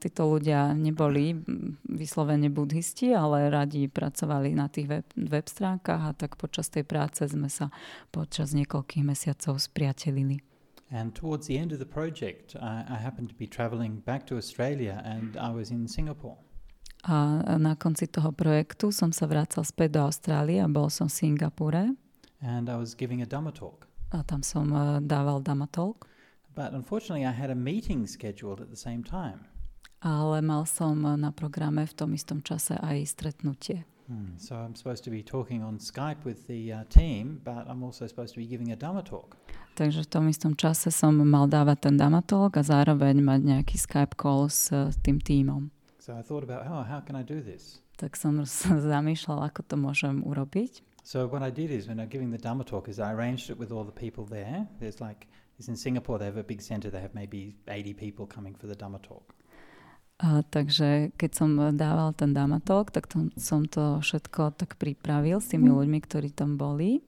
Títo 0.02 0.26
ľudia 0.26 0.74
neboli 0.74 1.38
vyslovene 1.86 2.50
budhisti, 2.50 3.14
ale 3.14 3.46
radi 3.54 3.86
pracovali 3.86 4.58
na 4.58 4.66
tých 4.74 4.90
web, 4.90 5.06
web 5.14 5.46
stránkach 5.46 6.02
a 6.02 6.12
tak 6.18 6.34
počas 6.42 6.74
tej 6.74 6.82
práce 6.82 7.22
sme 7.30 7.46
sa 7.46 7.70
počas 8.10 8.58
niekoľkých 8.58 9.06
mesiacov 9.06 9.62
spriatelili. 9.62 10.42
And 10.90 11.14
towards 11.14 11.46
the 11.48 11.62
end 11.62 11.72
of 11.72 11.80
the 11.80 11.88
project, 11.88 12.58
I, 12.58 12.84
I 12.90 12.98
happened 12.98 13.30
to 13.30 13.38
be 13.38 13.46
traveling 13.48 14.02
back 14.02 14.26
to 14.28 14.36
Australia 14.36 15.00
and 15.06 15.38
I 15.38 15.54
was 15.54 15.70
in 15.70 15.88
Singapore. 15.88 16.42
A 17.06 17.42
na 17.58 17.78
konci 17.78 18.06
toho 18.10 18.30
projektu 18.34 18.90
som 18.94 19.10
sa 19.14 19.26
vracal 19.26 19.66
späť 19.66 19.98
do 19.98 20.02
Austrálie 20.06 20.62
a 20.62 20.70
bol 20.70 20.90
som 20.90 21.06
v 21.10 21.18
Singapúre 21.18 21.94
And 22.42 22.66
I 22.70 22.78
was 22.78 22.98
giving 22.98 23.22
a 23.22 23.30
Dhamma 23.30 23.54
talk. 23.54 23.86
a 24.12 24.24
tam 24.26 24.44
som 24.44 24.68
eh, 24.74 25.00
dával 25.02 25.40
Dhamma 25.42 25.70
talk. 25.72 26.10
But 26.52 26.74
unfortunately, 26.74 27.24
I 27.24 27.32
had 27.32 27.50
a 27.50 27.56
meeting 27.56 28.04
scheduled 28.08 28.60
at 28.60 28.68
the 28.68 28.76
same 28.76 29.04
time. 29.08 29.48
Ale 30.02 30.42
mal 30.42 30.66
som 30.66 30.98
na 30.98 31.30
programe 31.30 31.86
v 31.86 31.94
tom 31.94 32.18
istom 32.18 32.42
čase 32.42 32.74
aj 32.74 33.06
stretnutie. 33.06 33.86
Hmm. 34.12 34.36
So 34.38 34.56
I'm 34.56 34.76
supposed 34.76 35.04
to 35.06 35.12
be 35.14 35.24
talking 35.24 35.64
on 35.64 35.80
Skype 35.80 36.26
with 36.26 36.48
the 36.48 36.74
uh, 36.74 36.84
team, 36.90 37.40
but 37.46 37.70
I'm 37.70 37.80
also 37.84 38.08
supposed 38.08 38.34
to 38.34 38.40
be 38.42 38.48
giving 38.50 38.72
a 38.72 38.76
Dhamma 38.76 39.06
talk. 39.06 39.38
Takže 39.80 40.04
v 40.04 40.10
tom 40.12 40.28
istom 40.28 40.52
čase 40.60 40.92
som 40.92 41.16
mal 41.16 41.48
dávať 41.48 41.88
ten 41.88 41.96
Dhamma 41.96 42.20
talk 42.28 42.60
a 42.60 42.64
zároveň 42.66 43.24
mať 43.24 43.40
nejaký 43.56 43.80
Skype 43.80 44.20
call 44.20 44.52
s 44.52 44.68
eh, 44.76 44.92
tým 45.00 45.24
tímom. 45.24 45.72
So 46.04 46.12
I 46.12 46.26
thought 46.28 46.44
about, 46.44 46.68
oh, 46.68 46.84
how 46.84 47.00
can 47.00 47.16
I 47.16 47.24
do 47.24 47.40
this? 47.40 47.80
Tak 47.96 48.20
som 48.20 48.36
sa 48.50 48.76
zamýšľala, 48.76 49.48
ako 49.48 49.64
to 49.64 49.76
môžem 49.80 50.26
urobiť. 50.28 50.84
So 51.08 51.26
what 51.26 51.42
I 51.42 51.50
did 51.50 51.72
is, 51.72 51.88
when 51.88 52.04
I'm 52.04 52.12
giving 52.12 52.36
the 52.36 52.42
Dhamma 52.42 52.68
talk, 52.68 52.92
is 52.92 53.00
I 53.00 53.16
arranged 53.16 53.50
it 53.50 53.58
with 53.58 53.72
all 53.72 53.88
the 53.88 53.96
people 53.96 54.28
there. 54.28 54.68
There's 54.84 55.00
like, 55.00 55.32
it's 55.56 55.72
in 55.72 55.80
Singapore. 55.80 56.20
They 56.20 56.28
have 56.28 56.38
a 56.38 56.44
big 56.44 56.62
centre. 56.62 56.92
They 56.92 57.02
have 57.02 57.16
maybe 57.16 57.56
80 57.68 57.96
people 57.96 58.28
coming 58.28 58.54
for 58.60 58.68
the 58.68 58.76
Dhamma 58.76 59.00
talk. 59.02 59.34
A, 60.22 60.46
takže 60.46 61.10
keď 61.18 61.32
som 61.34 61.50
dával 61.74 62.14
ten 62.14 62.30
Dhamma 62.30 62.62
talk, 62.62 62.94
tak 62.94 63.10
tom, 63.10 63.34
som 63.42 63.66
to 63.66 63.98
všetko 64.06 64.54
tak 64.54 64.78
pripravil 64.78 65.42
s 65.42 65.50
tými 65.50 65.74
ľuďmi, 65.74 65.98
ktorí 65.98 66.30
tam 66.30 66.62
boli. 66.62 67.02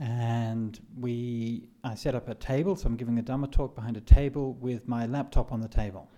And 0.00 0.80
we, 0.96 1.68
I 1.84 1.94
set 1.94 2.16
up 2.16 2.26
a 2.26 2.34
table. 2.34 2.74
So 2.74 2.88
I'm 2.88 2.96
giving 2.96 3.20
a 3.20 3.22
Dhamma 3.22 3.52
talk 3.52 3.76
behind 3.76 4.00
a 4.00 4.02
table 4.02 4.56
with 4.58 4.88
my 4.88 5.04
laptop 5.06 5.52
on 5.52 5.60
the 5.60 5.68
table. 5.68 6.08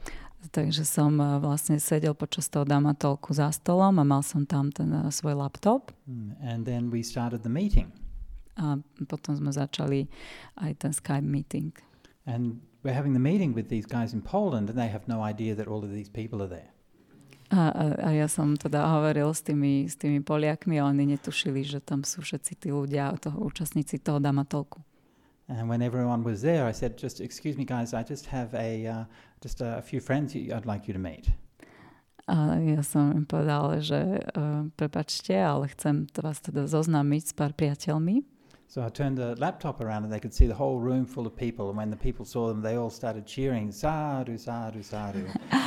Takže 0.47 0.87
som 0.87 1.19
eh, 1.19 1.27
vlastne 1.43 1.83
sedel 1.83 2.15
počas 2.15 2.47
toho 2.47 2.63
Dhamma 2.63 2.95
talku 2.95 3.35
za 3.35 3.51
stolom 3.51 3.99
a 3.99 4.05
mal 4.07 4.23
som 4.23 4.47
tam 4.47 4.71
ten 4.71 4.87
eh, 4.95 5.11
svoj 5.11 5.35
laptop. 5.35 5.91
Mm, 6.07 6.31
And 6.41 6.61
then 6.63 6.83
we 6.95 7.03
started 7.03 7.43
the 7.43 7.51
meeting. 7.51 7.91
A 8.57 8.79
potom 9.05 9.37
sme 9.37 9.53
začali 9.53 10.09
aj 10.57 10.73
ten 10.81 10.93
Skype 10.95 11.27
meeting. 11.27 11.75
And 12.25 12.63
we're 12.87 12.95
having 12.95 13.15
the 13.19 13.27
meeting 13.31 13.53
with 13.53 13.69
these 13.69 13.85
guys 13.85 14.15
in 14.15 14.23
Poland, 14.23 14.71
and 14.71 14.79
they 14.79 14.87
have 14.87 15.09
no 15.09 15.23
idea 15.23 15.55
that 15.59 15.67
all 15.67 15.83
of 15.83 15.91
these 15.91 16.09
people 16.09 16.39
are 16.41 16.47
there. 16.47 16.71
A, 17.51 17.71
a, 17.71 17.87
a 18.07 18.11
ja 18.15 18.27
som 18.31 18.55
teda 18.55 18.87
hovoril 18.87 19.35
s 19.35 19.43
tými, 19.43 19.87
s 19.91 19.99
tými 19.99 20.23
Poliakmi 20.23 20.79
a 20.79 20.87
oni 20.87 21.19
netušili, 21.19 21.67
že 21.67 21.83
tam 21.83 22.07
sú 22.07 22.23
všetci 22.23 22.53
tí 22.63 22.69
ľudia, 22.71 23.11
toho, 23.19 23.43
účastníci 23.43 23.99
toho 23.99 24.23
damatolku. 24.23 24.83
And 25.47 25.71
when 25.71 25.79
everyone 25.83 26.27
was 26.27 26.43
there, 26.43 26.67
I 26.67 26.75
said, 26.75 26.99
just 26.99 27.23
excuse 27.23 27.55
me 27.55 27.63
guys, 27.63 27.95
I 27.95 28.03
just 28.03 28.27
have 28.35 28.51
a, 28.55 28.87
uh, 28.87 29.05
just 29.43 29.63
a 29.63 29.83
few 29.83 30.03
friends 30.03 30.35
I'd 30.35 30.67
like 30.67 30.91
you 30.91 30.95
to 30.95 31.03
meet. 31.03 31.31
A 32.27 32.59
ja 32.59 32.83
som 32.83 33.15
im 33.15 33.23
povedal, 33.23 33.79
že 33.79 34.27
uh, 34.35 34.67
prepačte, 34.75 35.39
ale 35.39 35.71
chcem 35.71 36.11
vás 36.19 36.43
teda 36.43 36.67
zoznámiť 36.67 37.23
s 37.31 37.33
pár 37.39 37.55
priateľmi. 37.55 38.27
So 38.69 38.83
I 38.83 38.91
turned 38.91 39.17
the 39.17 39.37
laptop 39.39 39.81
around 39.81 40.05
and 40.05 40.13
they 40.13 40.19
could 40.19 40.35
see 40.35 40.47
the 40.47 40.55
whole 40.55 40.81
room 40.81 41.07
full 41.07 41.25
of 41.27 41.37
people. 41.37 41.69
And 41.69 41.79
when 41.79 41.91
the 41.91 41.97
people 41.97 42.25
saw 42.27 42.49
them, 42.49 42.63
they 42.63 42.75
all 42.75 42.91
started 42.91 43.25
cheering, 43.25 43.71
Sadhu, 43.71 44.37
Sadhu, 44.37 44.83
Sadhu. 44.83 45.23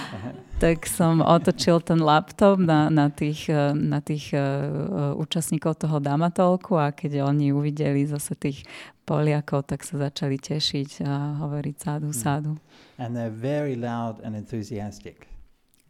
tak 0.63 0.83
som 0.83 1.23
otočil 1.23 1.79
ten 1.79 2.03
laptop 2.03 2.59
na, 2.59 2.91
na 2.91 3.07
tých, 3.07 3.47
eh, 3.47 3.71
na 3.71 4.03
tých 4.03 4.35
uh, 4.35 5.15
účastníkov 5.15 5.79
toho 5.79 6.03
damatolku 6.03 6.75
a 6.75 6.91
keď 6.91 7.23
oni 7.23 7.55
uvideli 7.55 8.03
zase 8.03 8.35
tých 8.35 8.67
Poliakov, 9.07 9.65
tak 9.65 9.81
sa 9.88 9.97
začali 9.97 10.38
tešiť 10.38 11.01
a 11.01 11.41
hovoriť 11.41 11.75
sádu, 11.81 12.13
hmm. 12.13 12.19
sádu. 12.19 12.51
And 12.99 13.15
they're 13.15 13.33
very 13.33 13.79
loud 13.79 14.19
and 14.21 14.35
enthusiastic. 14.35 15.25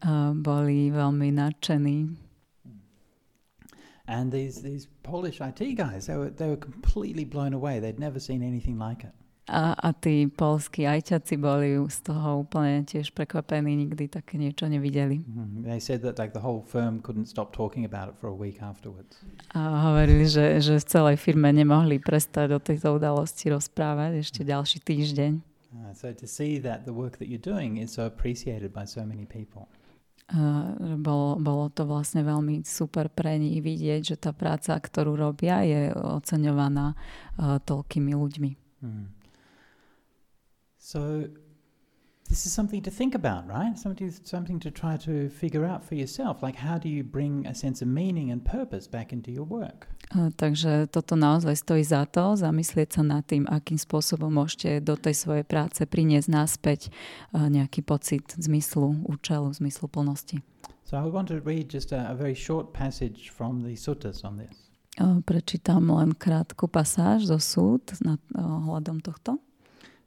Uh, 0.06 0.32
boli 0.32 0.93
veľmi 0.93 1.34
nadšení. 1.36 2.29
And 4.10 4.32
these, 4.32 4.63
these 4.65 4.88
Polish 5.04 5.39
IT 5.39 5.62
guys, 5.78 6.08
they 6.08 6.17
were, 6.17 6.32
they 6.32 6.50
were 6.50 6.58
completely 6.58 7.26
blown 7.26 7.54
away. 7.54 7.80
They'd 7.80 8.00
never 8.00 8.19
seen 8.19 8.41
anything 8.41 8.80
like 8.80 9.04
it. 9.06 9.13
A, 9.50 9.74
a 9.74 9.89
tí 9.98 10.30
polskí 10.30 10.86
ajťaci 10.86 11.41
boli 11.41 11.74
z 11.89 11.98
toho 12.06 12.45
úplne 12.45 12.86
tiež 12.86 13.10
prekvapení, 13.17 13.74
nikdy 13.74 14.06
také 14.06 14.38
niečo 14.38 14.69
nevideli. 14.69 15.26
Mm-hmm. 15.26 15.65
They 15.65 15.82
said 15.82 16.06
that 16.06 16.22
like 16.22 16.38
the 16.38 16.41
whole 16.41 16.62
firm 16.62 17.02
couldn't 17.02 17.26
stop 17.26 17.50
talking 17.50 17.82
about 17.82 18.13
it 18.13 18.15
for 18.22 18.30
a 18.30 18.38
week 18.38 18.62
afterwards. 18.62 19.17
A 19.58 19.89
hovorili, 19.89 20.30
že, 20.30 20.62
že 20.62 20.78
v 20.78 20.86
celej 20.86 21.17
firme 21.17 21.50
nemohli 21.50 21.98
prestať 21.98 22.54
o 22.54 22.60
tejto 22.62 23.02
udalosti 23.02 23.50
rozprávať 23.50 24.22
ešte 24.22 24.45
ďalší 24.45 24.86
týždeň. 24.86 25.32
Uh, 25.69 25.93
so 25.98 26.13
to 26.13 26.30
see 26.30 26.62
that 26.62 26.86
the 26.86 26.93
work 26.93 27.17
that 27.17 27.26
you're 27.26 27.41
doing 27.41 27.82
is 27.82 27.89
so 27.93 28.06
appreciated 28.06 28.69
by 28.69 28.86
so 28.86 29.02
many 29.02 29.26
people. 29.26 29.65
Uh, 30.30 30.96
bolo, 31.02 31.42
bolo 31.42 31.74
to 31.74 31.89
vlastne 31.89 32.22
veľmi 32.22 32.62
super 32.62 33.10
pre 33.10 33.42
nich 33.42 33.65
vidieť, 33.65 34.13
že 34.13 34.15
tá 34.22 34.30
práca, 34.30 34.78
ktorú 34.78 35.18
robia, 35.18 35.65
je 35.65 35.89
oceňovaná 35.89 36.94
uh, 36.94 37.58
toľkými 37.58 38.13
ľuďmi. 38.13 38.52
Hmm. 38.86 39.10
So 40.78 41.26
this 42.30 42.46
is 42.46 42.54
something 42.54 42.86
to 42.86 42.92
think 42.94 43.18
about, 43.18 43.50
right? 43.50 43.74
Something, 43.74 44.13
something 44.24 44.60
to 44.62 44.70
try 44.70 44.98
to 44.98 45.30
figure 45.30 45.65
out 45.65 45.84
for 45.84 45.96
yourself. 45.96 46.46
Like 46.46 46.56
how 46.56 46.78
do 46.78 46.89
you 46.89 47.04
bring 47.04 47.48
a 47.50 47.56
sense 47.58 47.82
of 47.82 47.89
meaning 47.89 48.30
and 48.30 48.46
purpose 48.46 48.86
back 48.86 49.12
into 49.12 49.32
your 49.34 49.46
work? 49.46 49.89
Uh, 50.10 50.34
takže 50.34 50.89
toto 50.89 51.13
naozaj 51.13 51.54
stojí 51.54 51.86
za 51.86 52.10
to, 52.10 52.34
zamyslieť 52.34 52.98
sa 52.98 53.04
nad 53.06 53.22
tým, 53.22 53.45
akým 53.45 53.78
spôsobom 53.78 54.34
môžete 54.34 54.82
do 54.82 54.98
tej 54.98 55.13
svojej 55.13 55.45
práce 55.45 55.86
priniesť 55.86 56.30
naspäť 56.34 56.89
uh, 56.89 57.45
nejaký 57.45 57.86
pocit 57.86 58.26
zmyslu, 58.34 59.06
účelu, 59.06 59.54
zmyslu 59.54 59.86
plnosti. 59.86 60.41
So 60.89 60.98
I 60.98 61.06
want 61.06 61.30
to 61.30 61.38
read 61.45 61.69
just 61.69 61.93
a, 61.93 62.10
a 62.10 62.17
very 62.17 62.34
short 62.34 62.74
passage 62.74 63.30
from 63.30 63.62
the 63.62 63.78
suttas 63.78 64.26
on 64.26 64.41
this. 64.41 64.69
Uh, 64.98 65.22
prečítam 65.22 65.86
len 65.93 66.17
krátku 66.17 66.65
pasáž 66.65 67.30
zo 67.30 67.38
súd 67.38 67.93
nad 68.02 68.19
ohľadom 68.34 69.06
tohto. 69.06 69.38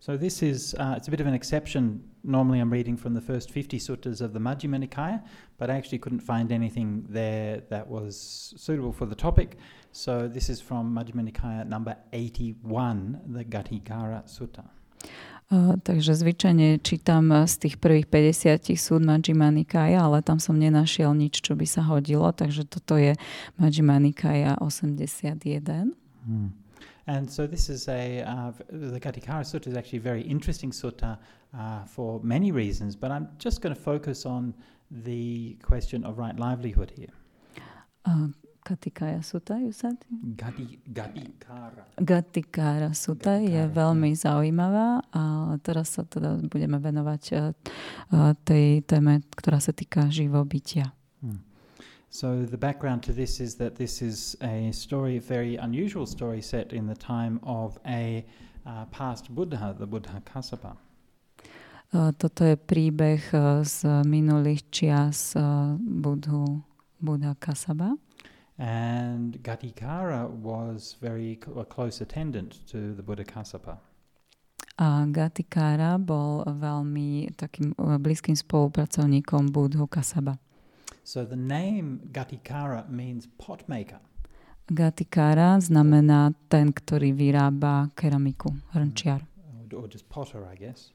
So 0.02 0.16
this 0.16 0.42
is 0.42 0.74
uh, 0.82 0.94
it's 0.96 1.06
a 1.06 1.12
bit 1.12 1.20
of 1.20 1.28
an 1.28 1.34
exception. 1.34 2.02
Normally, 2.24 2.58
I'm 2.58 2.72
reading 2.72 2.96
from 2.96 3.14
the 3.14 3.20
first 3.20 3.52
50 3.52 3.78
suttas 3.78 4.20
of 4.20 4.32
the 4.32 4.40
Majjhima 4.40 4.82
Nikaya, 4.82 5.22
but 5.58 5.70
I 5.70 5.76
actually 5.78 5.98
couldn't 6.02 6.26
find 6.26 6.50
anything 6.50 7.06
there 7.08 7.62
that 7.70 7.86
was 7.86 8.52
suitable 8.56 8.92
for 8.92 9.06
the 9.06 9.14
topic. 9.14 9.58
So 9.92 10.26
this 10.26 10.50
is 10.50 10.60
from 10.60 10.92
Majjhima 10.92 11.30
Nikaya 11.30 11.64
number 11.68 11.94
81, 12.12 13.20
the 13.30 13.44
Gatikara 13.44 14.26
Sutta. 14.26 14.66
Uh, 15.54 15.78
takže 15.86 16.18
zvyčajne 16.18 16.82
čítam 16.82 17.46
z 17.46 17.54
tých 17.62 17.78
prvých 17.78 18.10
50 18.10 18.74
súd 18.74 19.06
Majjhima 19.06 19.54
Nikaya, 19.54 20.02
ale 20.02 20.18
tam 20.26 20.42
som 20.42 20.58
nenašiel 20.58 21.14
nič, 21.14 21.46
čo 21.46 21.54
by 21.54 21.66
sa 21.70 21.86
hodilo, 21.86 22.26
takže 22.34 22.66
toto 22.66 22.98
je 22.98 23.14
Majjhima 23.54 24.02
Nikaya 24.02 24.58
81. 24.58 25.94
Hmm. 26.26 26.61
And 27.06 27.30
so 27.30 27.46
this 27.46 27.68
is 27.68 27.88
a, 27.88 28.22
uh, 28.22 28.52
the 28.70 29.00
Gatikara 29.00 29.42
Sutta 29.42 29.66
is 29.66 29.76
actually 29.76 29.98
a 29.98 30.02
very 30.02 30.22
interesting 30.22 30.70
sutta 30.70 31.18
uh, 31.56 31.84
for 31.84 32.20
many 32.22 32.52
reasons, 32.52 32.94
but 32.94 33.10
I'm 33.10 33.28
just 33.38 33.60
going 33.60 33.74
to 33.74 33.80
focus 33.80 34.24
on 34.24 34.54
the 34.90 35.56
question 35.62 36.04
of 36.04 36.18
right 36.18 36.38
livelihood 36.38 36.92
here. 36.94 37.14
Uh, 38.04 38.28
Katikaya 38.64 39.18
Sutta, 39.18 39.58
you 39.58 39.72
said? 39.72 39.98
Gati, 40.36 40.78
Gatikara. 40.86 41.82
Gatikara 41.98 42.94
Sutta 42.94 43.42
je 43.42 43.66
veľmi 43.66 44.14
zaujímavá 44.14 45.02
a 45.10 45.22
teraz 45.66 45.98
sa 45.98 46.06
teda 46.06 46.38
budeme 46.46 46.78
venovať 46.78 47.22
uh, 47.34 48.30
tej 48.46 48.86
téme, 48.86 49.26
ktorá 49.34 49.58
sa 49.58 49.74
týka 49.74 50.06
živobytia. 50.14 50.94
Hmm. 51.18 51.42
So 52.12 52.44
the 52.44 52.58
background 52.58 53.02
to 53.04 53.14
this 53.14 53.40
is 53.40 53.54
that 53.54 53.76
this 53.76 54.02
is 54.02 54.36
a 54.42 54.70
story, 54.72 55.16
a 55.16 55.20
very 55.20 55.56
unusual 55.56 56.04
story 56.04 56.42
set 56.42 56.74
in 56.74 56.86
the 56.86 56.94
time 56.94 57.40
of 57.42 57.78
a 57.86 58.26
uh, 58.66 58.84
past 58.92 59.34
Buddha, 59.34 59.74
the 59.78 59.86
Buddha 59.86 60.20
Kassapa. 60.20 60.76
Uh, 61.88 62.12
toto 62.12 62.44
je 62.44 62.60
príbeh 62.60 63.32
uh, 63.32 63.64
z 63.64 64.04
minulých 64.04 64.60
čias 64.68 65.32
uh, 65.40 65.72
Budhu, 65.80 66.60
Buddha 67.00 67.32
Kasaba. 67.40 67.96
And 68.60 69.40
Gatikara 69.40 70.28
was 70.28 71.00
very 71.00 71.40
a 71.56 71.64
close 71.64 72.04
attendant 72.04 72.60
to 72.68 72.92
the 72.92 73.00
Buddha 73.00 73.24
Kassapa. 73.24 73.80
A 74.76 75.08
Gatikara 75.08 75.96
bol 75.96 76.44
veľmi 76.44 77.32
takým 77.40 77.72
uh, 77.80 77.96
blízkym 77.96 78.36
spolupracovníkom 78.36 79.48
Budhu 79.48 79.88
Kasaba. 79.88 80.36
So 81.04 81.24
the 81.24 81.36
name 81.36 82.08
Gatikara 82.12 82.88
means 82.88 83.26
pot 83.38 83.68
maker. 83.68 83.98
Gatikara 84.70 85.58
znamená 85.60 86.32
ten, 86.48 86.70
ktorý 86.72 87.12
vyrába 87.12 87.90
keramiku, 87.98 88.54
hrnčiar. 88.72 89.26
Mm. 89.36 89.74
Or, 89.74 89.88
just 89.90 90.08
potter, 90.08 90.46
I 90.46 90.54
guess. 90.54 90.94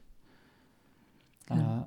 Uh, 1.50 1.84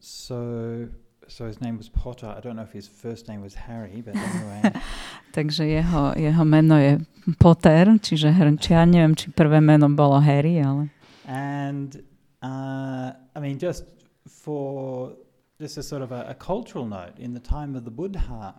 so 0.00 0.88
so 1.28 1.46
his 1.46 1.60
name 1.60 1.76
was 1.76 1.88
Potter. 1.88 2.26
I 2.26 2.40
don't 2.40 2.56
know 2.56 2.62
if 2.62 2.72
his 2.72 2.86
first 2.86 3.28
name 3.28 3.42
was 3.42 3.54
Harry, 3.54 4.02
but 4.02 4.16
anyway. 4.16 4.62
Takže 5.36 5.66
jeho, 5.66 6.12
jeho 6.16 6.44
meno 6.44 6.78
je 6.78 6.98
Potter, 7.38 7.98
čiže 7.98 8.30
hrnčiar. 8.30 8.86
Neviem, 8.86 9.18
či 9.18 9.34
prvé 9.34 9.60
meno 9.60 9.90
bolo 9.90 10.22
Harry, 10.22 10.62
ale... 10.62 10.88
And 11.26 11.98
uh, 12.42 13.10
I 13.34 13.38
mean, 13.42 13.58
just 13.58 13.84
for 14.30 15.12
just 15.60 15.76
a 15.78 15.82
sort 15.82 16.02
of 16.02 16.12
a, 16.12 16.26
a, 16.28 16.34
cultural 16.34 16.86
note, 16.86 17.18
in 17.18 17.32
the 17.32 17.40
time 17.40 17.74
of 17.76 17.84
the 17.84 17.90
Buddha, 17.90 18.54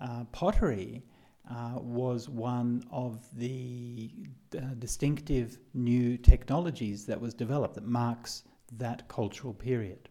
uh, 0.00 0.24
pottery 0.32 1.02
uh, 1.50 1.78
was 1.80 2.28
one 2.28 2.84
of 2.90 3.26
the 3.36 4.10
uh, 4.56 4.60
distinctive 4.78 5.58
new 5.74 6.16
technologies 6.16 7.06
that 7.06 7.20
was 7.20 7.34
developed 7.34 7.74
that 7.74 7.86
marks 7.86 8.42
that 8.78 9.08
cultural 9.08 9.54
period. 9.54 10.08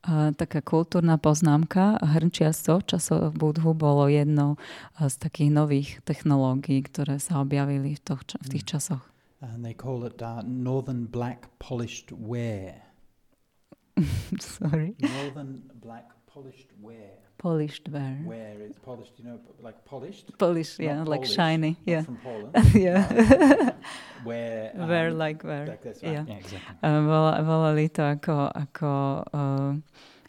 Uh, 0.00 0.32
taká 0.32 0.64
kultúrna 0.64 1.20
poznámka, 1.20 2.00
hrnčiarstvo 2.00 2.80
Budhu 3.36 3.76
bolo 3.76 4.08
jednou 4.08 4.56
z 4.96 5.14
takých 5.20 5.50
nových 5.52 5.88
technológií, 6.08 6.80
ktoré 6.80 7.20
sa 7.20 7.44
objavili 7.44 7.92
v, 7.92 8.00
toh, 8.00 8.24
v 8.40 8.48
tých 8.48 8.64
mm. 8.64 8.70
časoch. 8.72 9.04
And 9.44 9.60
they 9.60 9.76
call 9.76 10.08
it 10.08 10.24
uh, 10.24 10.40
northern 10.44 11.04
black 11.04 11.52
polished 11.60 12.12
ware. 12.16 12.89
Sorry. 14.40 14.94
Northern 15.00 15.62
black 15.82 16.10
polished 16.26 16.68
ware. 16.80 17.18
Polished 17.38 17.88
ware. 17.88 18.18
Ware 18.24 18.60
is 18.68 18.76
polished, 18.78 19.12
you 19.18 19.24
know, 19.24 19.40
like 19.62 19.84
polished. 19.84 20.36
Polished, 20.38 20.78
yeah, 20.78 20.96
Not 20.96 21.08
like 21.08 21.20
Polish, 21.20 21.34
shiny, 21.34 21.76
yeah. 21.84 22.02
From 22.02 22.18
Poland. 22.18 22.52
yeah. 22.74 23.08
No. 23.10 23.74
where. 24.24 24.72
Um, 24.78 24.88
where 24.88 25.10
like 25.10 25.42
where. 25.42 25.66
Like 25.66 25.84
right. 25.84 25.96
Yeah. 26.02 26.24
yeah 26.28 26.36
exactly. 26.36 26.76
Uh, 26.82 27.00
volali 27.42 27.88
to 27.96 28.02
ako, 28.04 28.52
ako 28.52 28.92
uh, 29.32 29.72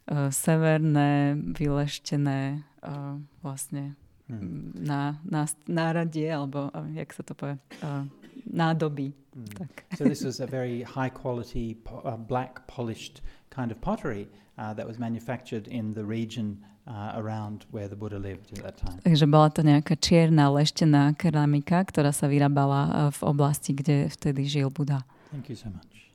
uh, 0.07 0.29
severné, 0.31 1.35
vyleštené 1.51 2.63
uh, 2.83 3.19
vlastne 3.43 3.99
hmm. 4.31 4.71
na, 4.75 5.19
na 5.27 5.45
náradie, 5.67 6.31
alebo 6.31 6.71
uh, 6.71 6.87
jak 6.95 7.11
sa 7.11 7.21
to 7.27 7.35
povie, 7.35 7.59
uh, 7.83 8.07
nádoby. 8.47 9.13
Hmm. 9.33 9.45
Tak. 9.45 9.85
so 9.97 10.03
this 10.03 10.23
was 10.23 10.39
a 10.39 10.47
very 10.47 10.83
high 10.83 11.09
quality 11.09 11.75
po- 11.83 12.03
uh, 12.03 12.17
black 12.17 12.67
polished 12.67 13.21
kind 13.49 13.71
of 13.71 13.79
pottery 13.79 14.27
uh, 14.57 14.73
that 14.73 14.87
was 14.87 14.99
manufactured 14.99 15.67
in 15.67 15.93
the 15.93 16.03
region 16.03 16.59
uh, 16.87 17.13
around 17.15 17.65
where 17.71 17.87
the 17.87 17.95
Buddha 17.95 18.19
lived 18.19 18.51
at 18.57 18.63
that 18.63 18.77
time. 18.77 18.99
Takže 19.03 19.25
bola 19.29 19.49
to 19.53 19.61
nejaká 19.63 19.95
čierna 19.95 20.49
leštená 20.51 21.13
keramika, 21.15 21.85
ktorá 21.85 22.11
sa 22.11 22.27
vyrábala 22.27 22.81
uh, 22.89 22.93
v 23.13 23.21
oblasti, 23.23 23.71
kde 23.71 24.09
vtedy 24.11 24.43
žil 24.49 24.67
Buddha. 24.73 25.05
Thank 25.31 25.47
you 25.47 25.55
so 25.55 25.69
much. 25.69 26.11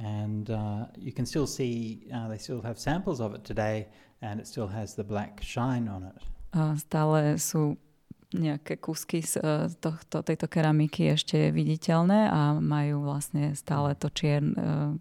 And 0.00 0.48
uh, 0.48 0.88
you 0.96 1.12
can 1.12 1.26
still 1.26 1.46
see, 1.46 2.00
uh, 2.08 2.28
they 2.28 2.38
still 2.38 2.62
have 2.64 2.78
samples 2.80 3.20
of 3.20 3.34
it 3.34 3.44
today, 3.44 3.92
and 4.22 4.40
it 4.40 4.46
still 4.48 4.68
has 4.72 4.94
the 4.94 5.04
black 5.04 5.42
shine 5.44 5.84
on 5.84 6.08
it. 6.08 6.16
A 6.52 6.76
stále 6.76 7.36
sú 7.36 7.76
nejaké 8.34 8.80
kúsky 8.80 9.20
z 9.22 9.40
uh, 9.40 9.68
tohto, 9.68 10.24
tejto 10.24 10.48
keramiky 10.48 11.12
ešte 11.12 11.52
viditeľné 11.52 12.28
a 12.28 12.56
majú 12.58 13.06
vlastne 13.06 13.52
stále 13.52 13.94
to 13.96 14.08
čiern, 14.10 14.56
uh, 14.56 14.92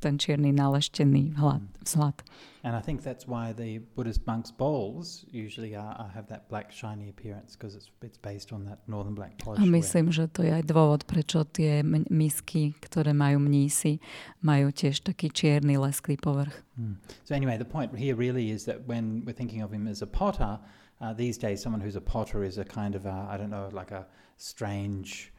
ten 0.00 0.20
čierny 0.20 0.52
naleštený 0.52 1.32
vzhled. 1.32 1.64
vzhled. 1.80 2.18
And 2.64 2.76
I 2.76 2.80
think 2.80 3.02
that's 3.02 3.26
why 3.26 3.52
the 3.52 3.78
Buddhist 3.96 4.24
monks' 4.24 4.52
bowls 4.52 5.24
usually 5.32 5.74
are, 5.74 5.96
are 5.98 6.10
have 6.14 6.28
that 6.28 6.48
black 6.48 6.70
shiny 6.70 7.08
appearance 7.08 7.56
because 7.56 7.74
it's, 7.74 7.90
it's 8.02 8.18
based 8.18 8.52
on 8.52 8.64
that 8.66 8.78
northern 8.86 9.14
black 9.14 9.36
polish. 9.38 9.58
A 9.58 9.66
myslím, 9.66 10.14
že 10.14 10.30
to 10.30 10.46
je 10.46 10.54
aj 10.54 10.70
dôvod, 10.70 11.02
prečo 11.02 11.42
tie 11.42 11.82
misky, 12.06 12.78
ktoré 12.78 13.10
majú 13.10 13.42
mnísi, 13.42 13.98
majú 14.46 14.70
tiež 14.70 15.02
taký 15.02 15.34
čierny 15.34 15.74
lesklý 15.74 16.14
povrch. 16.14 16.54
Mm. 16.78 17.02
So 17.26 17.34
anyway, 17.34 17.58
the 17.58 17.66
point 17.66 17.90
here 17.98 18.14
really 18.14 18.54
is 18.54 18.62
that 18.70 18.86
when 18.86 19.26
we're 19.26 19.34
thinking 19.34 19.66
of 19.66 19.74
him 19.74 19.90
as 19.90 19.98
a 19.98 20.06
potter, 20.06 20.62
uh, 21.02 21.12
these 21.12 21.36
days 21.36 21.60
someone 21.60 21.80
who's 21.80 21.96
a 21.96 22.00
potter 22.00 22.44
is 22.44 22.58
a 22.58 22.64
kind 22.64 22.94
of 22.94 23.06
I 23.06 23.36
don't 23.36 23.50
know, 23.50 23.68
like 23.72 23.90
a 23.90 24.06
strange 24.36 25.32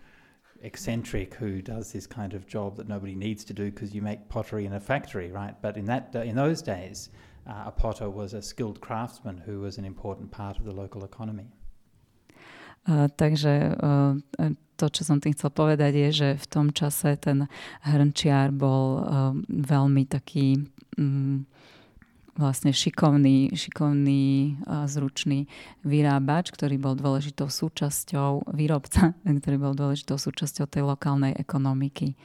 eccentric 0.62 1.34
who 1.36 1.62
does 1.62 1.92
this 1.92 2.08
kind 2.08 2.34
of 2.34 2.48
job 2.48 2.78
that 2.78 2.88
nobody 2.88 3.16
needs 3.16 3.44
to 3.46 3.54
do 3.54 3.72
because 3.72 3.94
you 3.96 4.02
make 4.02 4.30
pottery 4.30 4.66
in 4.66 4.74
a 4.74 4.80
factory, 4.80 5.32
right? 5.32 5.56
But 5.62 5.78
in 5.78 5.86
that 5.86 6.14
in 6.16 6.36
those 6.36 6.62
days, 6.62 7.10
uh, 7.48 7.64
a 7.68 7.72
potter 7.72 8.10
was 8.10 8.34
a 8.34 8.42
skilled 8.42 8.82
craftsman 8.82 9.38
who 9.38 9.62
was 9.62 9.78
an 9.78 9.86
important 9.86 10.32
part 10.32 10.58
of 10.58 10.66
the 10.66 10.72
local 10.72 11.04
economy. 11.04 11.48
Uh, 12.86 13.08
takže 13.16 13.80
uh, 13.80 14.20
to, 14.76 14.86
čo 14.92 15.08
som 15.08 15.24
tým 15.24 15.32
chcel 15.32 15.56
povedať, 15.56 15.96
je, 15.96 16.10
že 16.12 16.30
v 16.36 16.46
tom 16.52 16.68
čase 16.76 17.16
ten 17.16 17.48
hrnčiar 17.88 18.52
bol 18.52 19.00
veľmi 19.48 20.04
taký 20.12 20.68
um, 21.00 21.48
vlastne 22.34 22.74
šikovný, 22.74 23.54
šikovný 23.54 24.58
zručný 24.90 25.46
vyrábač, 25.86 26.50
ktorý 26.50 26.82
bol 26.82 26.98
dôležitou 26.98 27.50
súčasťou, 27.50 28.54
výrobca, 28.54 29.14
ktorý 29.42 29.58
bol 29.62 29.74
dôležitou 29.78 30.18
súčasťou 30.18 30.66
tej 30.66 30.84
lokálnej 30.86 31.38
ekonomiky. 31.38 32.18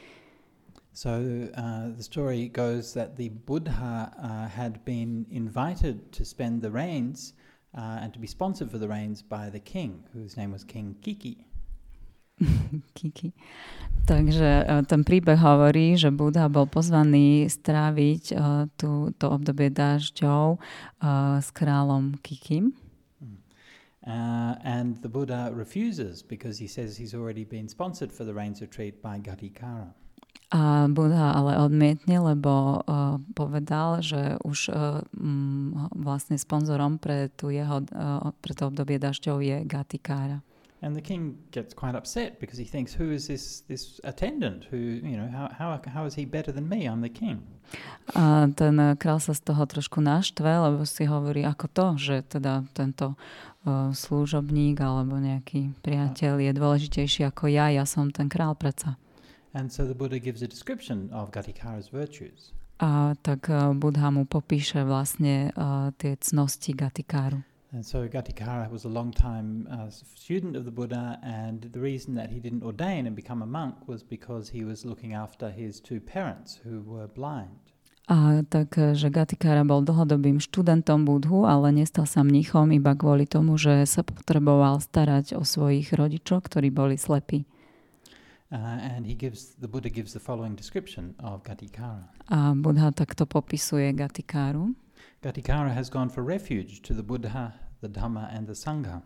So 0.99 1.47
uh, 1.55 1.94
the 1.94 2.03
story 2.03 2.49
goes 2.49 2.92
that 2.94 3.14
the 3.14 3.29
Buddha 3.29 4.11
uh, 4.18 4.49
had 4.49 4.85
been 4.85 5.27
invited 5.31 6.11
to 6.11 6.25
spend 6.25 6.61
the 6.61 6.73
rains 6.73 7.35
uh, 7.77 8.03
and 8.03 8.12
to 8.12 8.18
be 8.18 8.27
sponsored 8.27 8.68
for 8.68 8.79
the 8.79 8.88
rains 8.88 9.23
by 9.23 9.49
the 9.49 9.61
king, 9.61 10.03
whose 10.12 10.37
name 10.37 10.51
was 10.51 10.64
King 10.64 10.97
Kiki. 11.01 11.48
Kiki. 12.96 13.33
Takže 14.09 14.64
uh, 14.64 14.83
ten 14.88 15.05
príbeh 15.05 15.37
hovorí, 15.37 16.01
že 16.01 16.09
Buddha 16.09 16.48
bol 16.48 16.64
pozvaný 16.64 17.51
stráviť 17.53 18.24
uh, 18.33 18.64
tú, 18.81 19.12
to 19.20 19.27
obdobie 19.29 19.68
dažďov 19.68 20.57
uh, 20.57 21.38
s 21.42 21.48
kráľom 21.53 22.16
Kikim. 22.24 22.72
Uh, 24.09 24.57
and 24.64 24.96
the 25.05 25.09
Buddha 25.09 25.53
refuses 25.53 26.24
because 26.24 26.57
he 26.57 26.66
says 26.66 26.96
he's 26.96 27.12
already 27.12 27.44
been 27.44 27.68
sponsored 27.68 28.09
for 28.09 28.24
the 28.24 28.33
rains 28.33 28.64
retreat 28.64 29.03
by 29.05 29.20
Gatikara. 29.20 29.92
A 30.48 30.88
Buddha 30.88 31.37
ale 31.37 31.61
odmietne, 31.61 32.16
lebo 32.16 32.81
uh, 32.81 33.20
povedal, 33.37 34.01
že 34.01 34.40
už 34.40 34.72
uh, 34.72 35.05
m, 35.12 35.77
vlastne 35.92 36.40
sponzorom 36.40 36.96
pre, 36.96 37.29
tu 37.37 37.53
jeho, 37.53 37.85
uh, 37.92 38.33
pre 38.40 38.57
to 38.57 38.72
obdobie 38.72 38.96
dažďov 38.96 39.44
je 39.44 39.57
Gatikara. 39.68 40.40
And 40.81 40.95
the 40.95 41.03
king 41.03 41.38
gets 41.51 41.75
quite 41.75 41.97
upset 41.97 42.38
because 42.38 42.57
he 42.57 42.64
thinks, 42.64 42.95
who 42.95 43.11
is 43.11 43.27
this, 43.27 43.67
this 43.67 44.01
attendant? 44.05 44.71
Who, 44.71 44.77
you 44.77 45.17
know, 45.17 45.27
how, 45.27 45.51
how, 45.51 45.81
how 45.91 46.05
is 46.07 46.14
he 46.14 46.25
better 46.25 46.53
than 46.53 46.69
me? 46.69 46.87
I'm 46.87 47.03
the 47.03 47.11
king. 47.11 47.43
A 48.14 48.49
ten 48.57 48.81
eh, 48.81 48.97
král 48.97 49.21
sa 49.21 49.37
z 49.37 49.43
toho 49.45 49.67
trošku 49.67 50.01
naštve, 50.01 50.49
lebo 50.49 50.87
si 50.88 51.05
hovorí, 51.05 51.45
ako 51.45 51.67
to, 51.69 51.87
že 52.01 52.14
teda 52.25 52.64
tento 52.73 53.12
uh, 53.12 53.93
služobník 53.93 54.81
alebo 54.81 55.21
nejaký 55.21 55.77
priateľ 55.85 56.41
je 56.41 56.53
dôležitejší 56.57 57.29
ako 57.29 57.53
ja, 57.53 57.69
ja 57.69 57.85
som 57.85 58.09
ten 58.09 58.31
král 58.33 58.57
predsa. 58.57 58.97
And 59.53 59.69
so 59.69 59.85
the 59.85 59.97
Buddha 59.97 60.23
gives 60.23 60.41
a 60.41 60.49
description 60.49 61.11
of 61.12 61.35
Gatikara's 61.35 61.93
virtues. 61.93 62.57
A 62.79 63.19
tak 63.21 63.51
uh, 63.51 63.75
Buddha 63.75 64.09
mu 64.14 64.25
popíše 64.25 64.87
vlastne 64.87 65.51
uh, 65.59 65.91
tie 65.99 66.14
cnosti 66.17 66.73
Gatikáru. 66.73 67.43
And 67.71 67.85
so 67.85 68.09
Gatikara 68.09 68.71
was 68.71 68.85
a 68.85 68.89
long 68.89 69.13
time 69.13 69.69
uh, 69.71 69.91
student 69.91 70.57
of 70.57 70.65
the 70.65 70.73
Buddha, 70.73 71.21
and 71.23 71.69
the 71.69 71.81
reason 71.81 72.15
that 72.15 72.31
he 72.33 72.41
didn't 72.41 72.65
ordain 72.65 73.07
and 73.07 73.15
become 73.15 73.43
a 73.43 73.47
monk 73.47 73.87
was 73.87 74.03
because 74.03 74.49
he 74.49 74.65
was 74.65 74.89
looking 74.89 75.13
after 75.13 75.51
his 75.51 75.77
two 75.79 76.01
parents 76.01 76.61
who 76.65 76.81
were 76.81 77.07
blind. 77.07 77.61
A 78.09 78.41
tak, 78.49 78.73
že 78.97 79.13
Gatikara 79.13 79.69
bol 79.69 79.85
dlhodobým 79.85 80.41
študentom 80.41 81.05
Budhu, 81.05 81.45
ale 81.45 81.69
nestal 81.77 82.09
sa 82.09 82.25
mnichom 82.25 82.73
iba 82.73 82.97
kvôli 82.97 83.29
tomu, 83.29 83.61
že 83.61 83.85
sa 83.85 84.01
potreboval 84.01 84.81
starať 84.81 85.37
o 85.37 85.45
svojich 85.45 85.93
rodičov, 85.93 86.49
ktorí 86.49 86.73
boli 86.73 86.97
slepí. 86.97 87.45
Uh, 88.49 88.81
and 88.81 89.05
he 89.05 89.13
gives, 89.13 89.53
the 89.61 89.69
Buddha 89.69 89.93
gives 89.93 90.17
the 90.17 90.25
following 90.25 90.57
description 90.57 91.13
of 91.21 91.45
Gatikara. 91.45 92.09
A 92.33 92.57
Buddha 92.57 92.97
takto 92.97 93.29
popisuje 93.29 93.93
Gatikaru. 93.93 94.73
Gatikara 95.23 95.73
has 95.75 95.91
gone 95.91 96.09
for 96.09 96.23
refuge 96.23 96.81
to 96.83 96.95
the 96.95 97.03
Buddha, 97.03 97.55
the 97.81 97.89
Dhamma, 97.89 98.35
and 98.35 98.47
the 98.47 98.53
Sangha. 98.53 99.03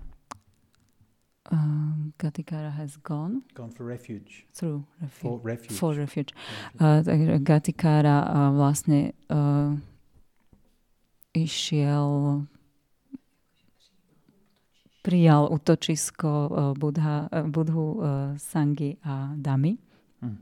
Um, 1.51 2.13
Gatikara 2.19 2.73
has 2.73 2.97
gone 2.99 3.43
Gone 3.55 3.71
for 3.73 3.85
refuge. 3.85 4.47
through 4.55 4.85
refuge. 5.01 5.21
For 5.23 5.39
refuge. 5.43 5.79
For 5.79 5.95
refuge. 5.95 6.33
Uh, 6.79 7.03
Gatikara 7.03 8.29
uh, 8.29 8.51
vlastne 8.53 9.13
uh, 9.29 9.75
išiel 11.35 12.45
prijal 15.03 15.49
útočisko 15.51 16.47
uh, 16.51 16.75
Budha, 16.79 17.29
uh, 17.33 17.43
Budhu, 17.51 17.99
uh, 17.99 18.39
Sangi 18.39 18.97
a 19.05 19.35
Dami. 19.37 19.77
Mm. 20.25 20.37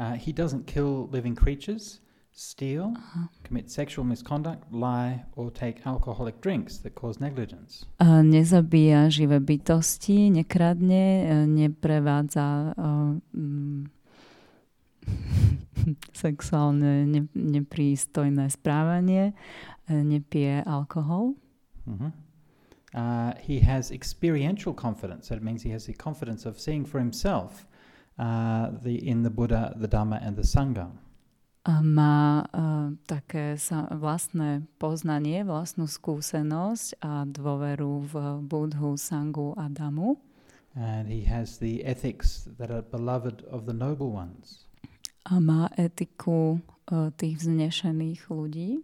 Uh, 0.00 0.12
he 0.14 0.32
doesn't 0.32 0.66
kill 0.66 1.08
living 1.12 1.36
creatures. 1.36 2.00
Steal, 2.34 2.94
uh-huh. 2.96 3.26
commit 3.44 3.70
sexual 3.70 4.04
misconduct, 4.04 4.64
lie, 4.72 5.24
or 5.36 5.50
take 5.50 5.86
alcoholic 5.86 6.40
drinks 6.40 6.78
that 6.78 6.94
cause 6.94 7.20
negligence. 7.20 7.84
Uh, 8.00 8.22
nezabíja 8.22 9.08
živé 9.08 9.40
bytosti, 9.40 10.30
nekradne, 10.30 11.28
uh, 11.28 11.46
neprevádza 11.46 12.74
uh, 12.76 13.14
mm, 13.36 13.86
sexuálne 16.24 17.04
ne, 17.06 17.28
neprístojné 17.34 18.48
správanie, 18.50 19.32
uh, 19.90 20.02
nepije 20.02 20.64
alkohol. 20.64 21.36
Mm-hmm. 21.84 22.10
Uh, 22.94 23.32
he 23.40 23.60
has 23.60 23.90
experiential 23.90 24.74
confidence. 24.74 25.28
That 25.28 25.42
means 25.42 25.62
he 25.62 25.72
has 25.72 25.86
the 25.86 25.96
confidence 25.96 26.44
of 26.44 26.60
seeing 26.60 26.84
for 26.84 27.00
himself 27.00 27.66
uh, 28.18 28.68
the, 28.84 29.00
in 29.08 29.22
the 29.22 29.30
Buddha, 29.30 29.72
the 29.76 29.88
Dhamma, 29.88 30.20
and 30.20 30.36
the 30.36 30.44
Sangha 30.44 30.92
má 31.70 32.42
uh, 32.42 32.90
také 33.06 33.54
sa, 33.54 33.86
vlastné 33.86 34.66
poznanie, 34.82 35.46
vlastnú 35.46 35.86
skúsenosť 35.86 36.98
a 36.98 37.22
dôveru 37.22 37.92
v 38.10 38.14
Budhu, 38.42 38.98
Sangu 38.98 39.54
a 39.54 39.70
Damu. 39.70 40.18
And 40.74 41.06
he 41.06 41.22
has 41.28 41.58
the 41.62 41.84
ethics 41.84 42.48
that 42.58 42.72
are 42.72 42.82
beloved 42.82 43.44
of 43.46 43.66
the 43.68 43.76
noble 43.76 44.10
ones. 44.10 44.66
A 45.28 45.38
má 45.38 45.70
etiku 45.78 46.58
uh, 46.90 47.14
tých 47.14 47.46
vznešených 47.46 48.26
ľudí. 48.26 48.82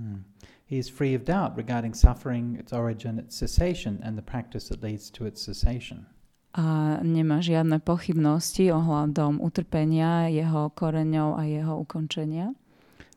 Hmm. 0.00 0.24
He 0.64 0.80
is 0.80 0.88
free 0.88 1.12
of 1.12 1.28
doubt 1.28 1.60
regarding 1.60 1.92
suffering, 1.92 2.56
its 2.56 2.72
origin, 2.72 3.20
its 3.20 3.36
cessation, 3.36 4.00
and 4.00 4.16
the 4.16 4.24
practice 4.24 4.72
that 4.72 4.80
leads 4.80 5.12
to 5.12 5.28
its 5.28 5.44
cessation 5.44 6.08
a 6.54 6.98
nemá 7.02 7.42
žiadne 7.42 7.82
pochybnosti 7.82 8.70
ohľadom 8.70 9.42
utrpenia, 9.42 10.30
jeho 10.30 10.70
koreňov 10.70 11.34
a 11.34 11.42
jeho 11.50 11.82
ukončenia. 11.82 12.54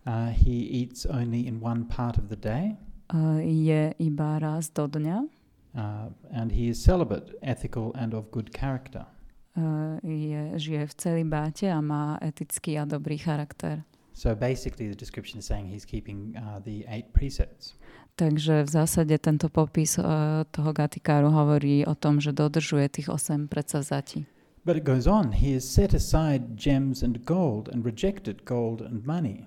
Uh, 0.08 0.34
he 0.34 0.65
eats 0.65 1.06
only 1.06 1.45
in 1.45 1.62
one 1.62 1.86
part 1.86 2.17
of 2.17 2.34
the 2.34 2.39
day. 2.39 2.80
Uh, 3.13 3.38
je 3.43 3.93
iba 4.02 4.41
raz 4.41 4.73
do 4.73 4.89
dňa. 4.89 5.30
Uh, 5.78 6.10
and 6.34 6.50
he 6.52 6.73
is 6.73 6.82
celibate, 6.82 7.38
ethical 7.45 7.93
and 7.93 8.17
of 8.17 8.32
good 8.34 8.50
character. 8.50 9.06
Uh, 9.54 10.02
je, 10.02 10.58
žije 10.58 10.88
v 10.88 10.93
celibáte 10.93 11.65
a 11.69 11.82
má 11.82 12.17
etický 12.21 12.80
a 12.80 12.86
dobrý 12.86 13.17
charakter. 13.17 13.86
So 14.17 14.34
basically 14.34 14.89
the 14.89 14.97
description 14.97 15.38
is 15.38 15.45
saying 15.45 15.69
he's 15.69 15.86
keeping 15.86 16.34
uh, 16.34 16.58
the 16.65 16.89
eight 16.89 17.13
precepts. 17.13 17.77
Takže 18.18 18.65
v 18.65 18.70
zásade 18.70 19.13
tento 19.22 19.45
popis 19.45 20.01
uh, 20.01 20.41
toho 20.49 20.74
Gatikáru 20.74 21.30
hovorí 21.30 21.86
o 21.86 21.93
tom, 21.93 22.18
že 22.18 22.34
dodržuje 22.34 22.89
tých 22.89 23.13
8 23.13 23.45
predsavzatí. 23.45 24.26
But 24.65 24.82
it 24.82 24.89
goes 24.89 25.05
on. 25.05 25.38
He 25.38 25.53
has 25.53 25.70
set 25.70 25.93
aside 25.93 26.57
gems 26.57 27.05
and 27.05 27.22
gold 27.30 27.70
and 27.70 27.86
rejected 27.86 28.41
gold 28.41 28.82
and 28.82 29.05
money. 29.05 29.45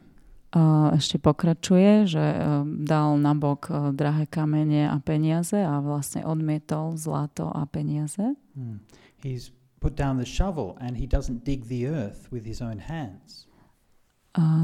Uh, 0.54 0.94
ešte 0.94 1.18
pokračuje, 1.18 2.06
že 2.06 2.22
uh, 2.22 2.62
dal 2.62 3.18
nabok 3.18 3.74
uh, 3.74 3.90
drahé 3.90 4.30
kamene 4.30 4.86
a 4.86 5.02
peniaze 5.02 5.58
a 5.58 5.82
vlastne 5.82 6.22
odmietol 6.22 6.94
zlato 6.94 7.50
a 7.50 7.66
peniaze. 7.66 8.38
Hmm. 8.54 8.86
He's 9.18 9.50
put 9.82 9.98
down 9.98 10.22
the 10.22 10.26
shovel 10.26 10.78
and 10.78 10.94
he 10.94 11.10
doesn't 11.10 11.42
dig 11.42 11.66
the 11.66 11.90
earth 11.90 12.30
with 12.30 12.46
his 12.46 12.62
own 12.62 12.78
hands. 12.86 13.49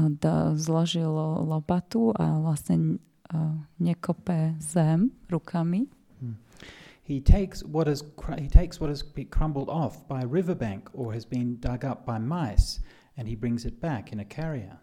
Da, 0.09 0.55
zložil 0.55 1.11
lopatu 1.43 2.15
a 2.15 2.39
vlastne 2.39 2.97
nekope 3.79 4.55
zem 4.63 5.11
rukami. 5.27 5.91
Hmm. 6.19 6.39
He 7.03 7.19
takes 7.19 7.63
what 7.63 7.87
has 7.87 8.03
he 8.39 8.47
takes 8.47 8.79
what 8.79 8.87
has 8.89 9.03
been 9.03 9.27
crumbled 9.27 9.67
off 9.67 10.07
by 10.07 10.23
a 10.23 10.27
riverbank 10.27 10.89
or 10.93 11.11
has 11.13 11.25
been 11.27 11.59
dug 11.59 11.83
up 11.83 12.05
by 12.05 12.19
mice, 12.19 12.79
and 13.15 13.27
he 13.27 13.35
brings 13.35 13.65
it 13.65 13.79
back 13.79 14.11
in 14.11 14.19
a 14.19 14.27
carrier. 14.27 14.79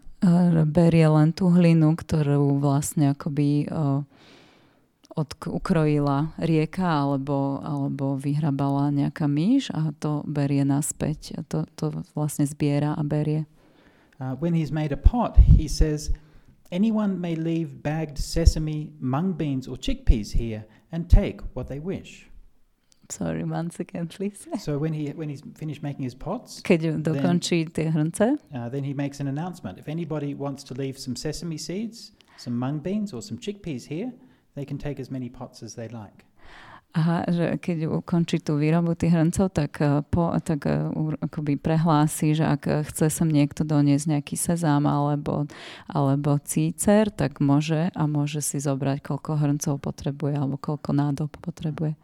Berie 0.65 1.05
len 1.05 1.37
tú 1.37 1.53
hlinu, 1.53 1.93
ktorú 1.93 2.57
vlastne 2.57 3.13
akoby 3.13 3.69
uh, 3.69 4.01
od, 5.13 5.29
ukrojila 5.45 6.33
rieka 6.41 7.05
alebo, 7.05 7.61
alebo 7.61 8.17
vyhrabala 8.17 8.89
nejaká 8.89 9.29
myš 9.29 9.69
a 9.69 9.93
to 10.01 10.25
berie 10.25 10.65
naspäť. 10.65 11.37
A 11.37 11.41
to, 11.45 11.69
to 11.77 12.03
vlastne 12.17 12.49
zbiera 12.49 12.97
a 12.97 13.03
berie. 13.05 13.45
Uh, 14.19 14.35
when 14.35 14.53
he's 14.53 14.71
made 14.71 14.91
a 14.91 14.97
pot, 14.97 15.37
he 15.37 15.67
says, 15.67 16.11
Anyone 16.71 17.21
may 17.21 17.35
leave 17.35 17.83
bagged 17.83 18.17
sesame, 18.17 18.91
mung 18.99 19.33
beans, 19.33 19.67
or 19.67 19.75
chickpeas 19.75 20.31
here 20.33 20.65
and 20.91 21.09
take 21.09 21.41
what 21.53 21.67
they 21.67 21.79
wish. 21.79 22.27
Sorry, 23.09 23.43
once 23.43 23.79
again, 23.79 24.07
please. 24.07 24.47
So 24.59 24.77
when 24.79 24.93
he 24.93 25.09
when 25.11 25.29
he's 25.29 25.43
finished 25.55 25.83
making 25.83 26.03
his 26.03 26.15
pots, 26.15 26.61
Keď 26.61 27.03
dokončí 27.03 27.71
tie 27.71 27.91
hrnce, 27.91 28.39
uh, 28.53 28.69
then 28.69 28.83
he 28.83 28.93
makes 28.93 29.19
an 29.19 29.27
announcement. 29.27 29.77
If 29.77 29.87
anybody 29.87 30.33
wants 30.33 30.63
to 30.65 30.73
leave 30.73 30.97
some 30.97 31.15
sesame 31.15 31.57
seeds, 31.57 32.13
some 32.37 32.57
mung 32.57 32.79
beans, 32.79 33.13
or 33.13 33.21
some 33.21 33.37
chickpeas 33.37 33.85
here, 33.85 34.11
they 34.55 34.65
can 34.65 34.77
take 34.77 34.99
as 34.99 35.11
many 35.11 35.29
pots 35.29 35.61
as 35.61 35.75
they 35.75 35.87
like. 35.89 36.25
Aha, 36.95 37.27
že 37.27 37.59
keď 37.59 37.91
ukončí 37.91 38.39
tú 38.39 38.55
výrobu 38.55 38.95
tých 38.95 39.11
hrncov, 39.11 39.51
tak, 39.51 39.83
eh, 39.83 39.99
po, 40.07 40.31
tak 40.39 40.63
uh, 40.63 40.87
akoby 41.19 41.59
prehlási, 41.59 42.31
že 42.31 42.47
ak 42.47 42.87
chce 42.87 43.11
sem 43.11 43.27
niekto 43.27 43.67
doniesť 43.67 44.15
nejaký 44.15 44.39
sezám 44.39 44.87
alebo, 44.87 45.43
alebo 45.91 46.39
cícer, 46.39 47.11
tak 47.11 47.43
môže 47.43 47.91
a 47.91 48.03
môže 48.07 48.39
si 48.39 48.63
zobrať, 48.63 49.03
koľko 49.03 49.31
hrncov 49.43 49.83
potrebuje 49.83 50.39
alebo 50.39 50.55
koľko 50.55 50.95
nádob 50.95 51.35
potrebuje. 51.43 51.99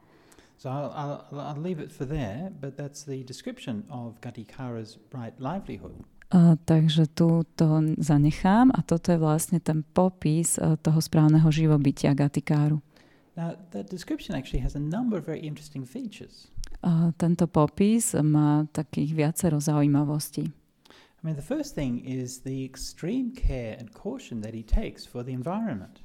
So 0.60 0.70
I'll, 0.70 0.92
I'll, 0.94 1.40
I'll 1.40 1.64
leave 1.64 1.80
it 1.80 1.90
for 1.90 2.04
there, 2.04 2.52
but 2.52 2.76
that's 2.76 3.08
the 3.08 3.24
description 3.24 3.88
of 3.90 4.20
Gatikara's 4.20 5.00
right 5.16 5.34
livelihood. 5.40 5.96
Uh, 6.32 6.60
takže 6.68 7.08
tu 7.16 7.48
to 7.56 7.96
zanechám 7.96 8.72
a 8.76 8.84
toto 8.84 9.12
je 9.12 9.20
vlastne 9.20 9.64
ten 9.64 9.84
popis 9.84 10.60
uh, 10.60 10.76
toho 10.80 11.00
správneho 11.00 11.48
živobytia 11.48 12.12
Gatikáru. 12.12 12.84
Now, 13.36 13.56
that 13.72 13.90
description 13.90 14.36
actually 14.36 14.60
has 14.60 14.76
a 14.76 14.80
number 14.80 15.18
of 15.18 15.26
very 15.26 15.40
interesting 15.40 15.86
features. 15.86 16.52
Uh, 16.84 17.16
tento 17.16 17.48
popis 17.48 18.12
má 18.20 18.68
takých 18.74 19.16
viacero 19.16 19.62
zaujímavostí. 19.62 20.52
I 21.22 21.22
mean, 21.24 21.36
the 21.36 21.46
first 21.46 21.76
thing 21.76 22.02
is 22.02 22.42
the 22.42 22.66
extreme 22.66 23.32
care 23.32 23.78
and 23.78 23.94
caution 23.94 24.42
that 24.42 24.58
he 24.58 24.64
takes 24.66 25.06
for 25.06 25.24
the 25.24 25.32
environment. 25.32 26.02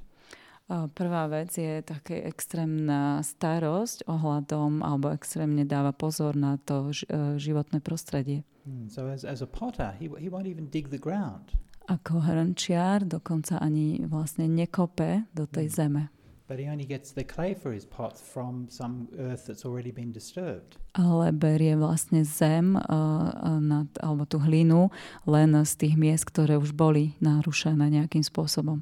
Uh, 0.69 0.85
prvá 0.91 1.25
vec 1.31 1.55
je 1.55 1.79
také 1.79 2.21
extrémna 2.27 3.23
starosť 3.23 4.05
ohľadom, 4.05 4.83
alebo 4.83 5.15
extrémne 5.15 5.63
dáva 5.63 5.95
pozor 5.95 6.35
na 6.35 6.59
to 6.59 6.91
ž, 6.91 7.07
uh, 7.07 7.39
životné 7.39 7.79
prostredie. 7.79 8.43
Mm, 8.67 8.91
so 8.91 9.07
as, 9.07 9.23
as 9.23 9.39
a 9.41 9.47
potter, 9.47 9.95
he, 9.95 10.11
he 10.19 10.27
won't 10.27 10.45
even 10.45 10.67
dig 10.67 10.91
the 10.91 10.99
ground. 10.99 11.55
Ako 11.87 12.19
hrnčiar 12.19 13.07
dokonca 13.07 13.63
ani 13.63 14.03
vlastne 14.05 14.51
nekope 14.51 15.23
do 15.31 15.47
tej 15.47 15.71
mm. 15.71 15.73
zeme. 15.73 16.03
But 16.47 16.63
he 16.63 16.71
only 16.71 16.87
gets 16.87 17.11
the 17.11 17.27
clay 17.27 17.51
for 17.51 17.75
his 17.75 17.83
pots 17.83 18.23
from 18.23 18.71
some 18.71 19.11
earth 19.19 19.51
that's 19.51 19.67
already 19.67 19.91
been 19.91 20.15
disturbed. 20.15 20.79
Ale 20.95 21.35
berie 21.35 21.75
vlastne 21.75 22.23
zem 22.23 22.79
uh, 22.79 23.59
nad, 23.59 23.91
alebo 23.99 24.23
tú 24.23 24.39
hlinu 24.39 24.87
len 25.27 25.51
z 25.67 25.73
tých 25.75 25.99
miest, 25.99 26.23
ktoré 26.31 26.55
už 26.55 26.71
boli 26.71 27.19
narušené 27.19 27.91
nejakým 27.91 28.23
spôsobom. 28.23 28.79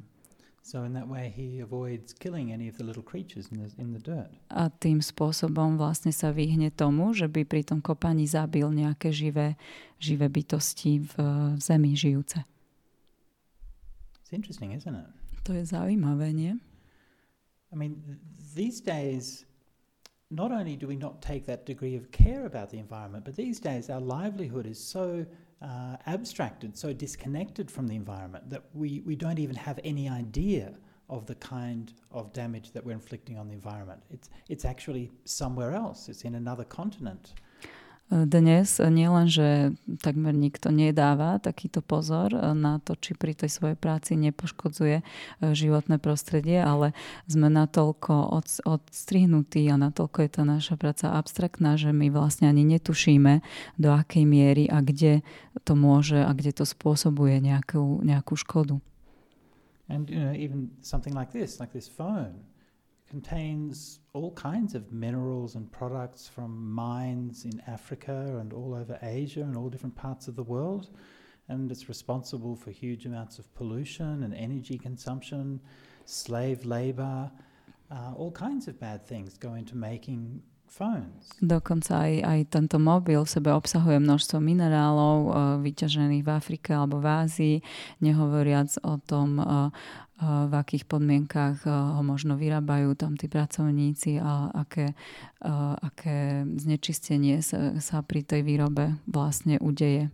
So 0.62 0.82
in 0.82 0.94
that 0.94 1.06
way 1.06 1.30
he 1.30 1.62
avoids 1.62 2.14
killing 2.14 2.50
any 2.54 2.66
of 2.70 2.78
the 2.78 2.86
little 2.86 3.02
creatures 3.02 3.50
in 3.50 3.62
the, 3.62 3.70
in 3.78 3.94
the 3.94 4.02
dirt. 4.02 4.30
A 4.50 4.70
tým 4.70 4.98
spôsobom 4.98 5.74
vlastne 5.78 6.10
sa 6.10 6.30
vyhne 6.30 6.70
tomu, 6.70 7.14
že 7.14 7.26
by 7.26 7.46
pri 7.46 7.62
tom 7.66 7.82
kopaní 7.82 8.26
zabil 8.26 8.66
nejaké 8.70 9.10
živé, 9.10 9.58
živé 9.98 10.30
bytosti 10.30 11.02
v, 11.02 11.14
v 11.54 11.60
zemi 11.62 11.94
žijúce. 11.98 12.46
It's 14.22 14.34
interesting, 14.34 14.74
isn't 14.74 14.94
it? 14.94 15.10
To 15.46 15.54
je 15.54 15.62
zaujímavé, 15.66 16.34
nie? 16.34 16.58
I 17.72 17.76
mean, 17.76 18.18
these 18.54 18.80
days, 18.80 19.44
not 20.30 20.52
only 20.52 20.76
do 20.76 20.86
we 20.86 20.96
not 20.96 21.22
take 21.22 21.46
that 21.46 21.66
degree 21.66 21.96
of 21.96 22.10
care 22.10 22.46
about 22.46 22.70
the 22.70 22.78
environment, 22.78 23.24
but 23.24 23.36
these 23.36 23.60
days 23.60 23.90
our 23.90 24.00
livelihood 24.00 24.66
is 24.66 24.82
so 24.82 25.24
uh, 25.62 25.96
abstracted, 26.06 26.76
so 26.76 26.92
disconnected 26.92 27.70
from 27.70 27.86
the 27.86 27.94
environment 27.94 28.48
that 28.50 28.64
we, 28.74 29.00
we 29.06 29.16
don't 29.16 29.38
even 29.38 29.56
have 29.56 29.80
any 29.84 30.08
idea 30.08 30.74
of 31.08 31.26
the 31.26 31.34
kind 31.36 31.92
of 32.10 32.32
damage 32.32 32.72
that 32.72 32.84
we're 32.84 32.92
inflicting 32.92 33.38
on 33.38 33.46
the 33.46 33.54
environment. 33.54 34.02
It's, 34.10 34.28
it's 34.48 34.64
actually 34.64 35.10
somewhere 35.24 35.72
else, 35.72 36.08
it's 36.08 36.22
in 36.22 36.34
another 36.34 36.64
continent. 36.64 37.34
Dnes 38.06 38.78
nielen, 38.78 39.26
že 39.26 39.74
takmer 39.98 40.30
nikto 40.30 40.70
nedáva 40.70 41.42
takýto 41.42 41.82
pozor 41.82 42.30
na 42.54 42.78
to, 42.78 42.94
či 42.94 43.18
pri 43.18 43.34
tej 43.34 43.50
svojej 43.50 43.74
práci 43.74 44.14
nepoškodzuje 44.14 45.02
e, 45.02 45.04
životné 45.50 45.98
prostredie, 45.98 46.62
ale 46.62 46.94
sme 47.26 47.50
natoľko 47.50 48.30
od, 48.30 48.46
odstrihnutí 48.62 49.66
a 49.66 49.74
natoľko 49.74 50.22
je 50.22 50.30
tá 50.30 50.42
naša 50.46 50.78
práca 50.78 51.18
abstraktná, 51.18 51.74
že 51.74 51.90
my 51.90 52.06
vlastne 52.14 52.46
ani 52.46 52.62
netušíme, 52.78 53.42
do 53.74 53.90
akej 53.90 54.22
miery 54.22 54.70
a 54.70 54.86
kde 54.86 55.26
to 55.66 55.74
môže 55.74 56.22
a 56.22 56.30
kde 56.30 56.54
to 56.54 56.62
spôsobuje 56.62 57.42
nejakú, 57.42 58.06
nejakú 58.06 58.38
škodu. 58.38 58.78
And 59.90 60.06
you 60.06 60.22
know, 60.22 60.30
even 60.30 60.70
something 60.78 61.14
like 61.14 61.34
this, 61.34 61.58
like 61.58 61.74
this 61.74 61.90
phone, 61.90 62.38
contains 63.16 64.00
all 64.12 64.32
kinds 64.32 64.74
of 64.74 64.92
minerals 64.92 65.54
and 65.56 65.64
products 65.72 66.28
from 66.28 66.50
mines 66.86 67.46
in 67.50 67.56
Africa 67.66 68.36
and 68.40 68.52
all 68.52 68.72
over 68.74 68.98
Asia 69.00 69.40
and 69.40 69.56
all 69.56 69.70
different 69.70 69.96
parts 69.96 70.28
of 70.28 70.36
the 70.36 70.42
world. 70.54 70.84
And 71.48 71.72
it's 71.72 71.88
responsible 71.88 72.54
for 72.56 72.70
huge 72.84 73.06
amounts 73.06 73.38
of 73.40 73.44
pollution 73.54 74.22
and 74.24 74.32
energy 74.34 74.76
consumption, 74.76 75.60
slave 76.04 76.66
labor, 76.66 77.30
uh, 77.90 78.12
all 78.20 78.32
kinds 78.32 78.68
of 78.68 78.74
bad 78.78 79.00
things 79.06 79.38
go 79.38 79.54
into 79.54 79.74
making 79.90 80.42
phones. 80.68 81.32
Dokonca 81.40 82.04
aj, 82.04 82.12
aj 82.20 82.40
tento 82.52 82.76
mobil 82.76 83.22
v 83.22 83.30
sebe 83.30 83.54
obsahuje 83.54 83.96
množstvo 84.02 84.38
minerálov 84.42 85.18
uh, 85.24 85.32
vyťažených 85.62 86.22
v 86.26 86.30
Afrike 86.30 86.76
alebo 86.76 87.00
v 87.00 87.06
Ázii, 87.06 87.56
nehovoriac 88.02 88.76
o 88.84 89.00
tom, 89.00 89.40
uh, 89.40 89.70
v 90.20 90.52
akých 90.56 90.88
podmienkach 90.88 91.68
ho 91.68 92.00
možno 92.00 92.40
vyrábajú 92.40 92.96
tam 92.96 93.20
tí 93.20 93.28
pracovníci 93.28 94.16
a 94.16 94.48
aké, 94.48 94.96
aké 95.84 96.48
znečistenie 96.56 97.44
sa, 97.44 97.76
sa 97.84 98.00
pri 98.00 98.24
tej 98.24 98.40
výrobe 98.40 98.96
vlastne 99.04 99.60
udeje. 99.60 100.08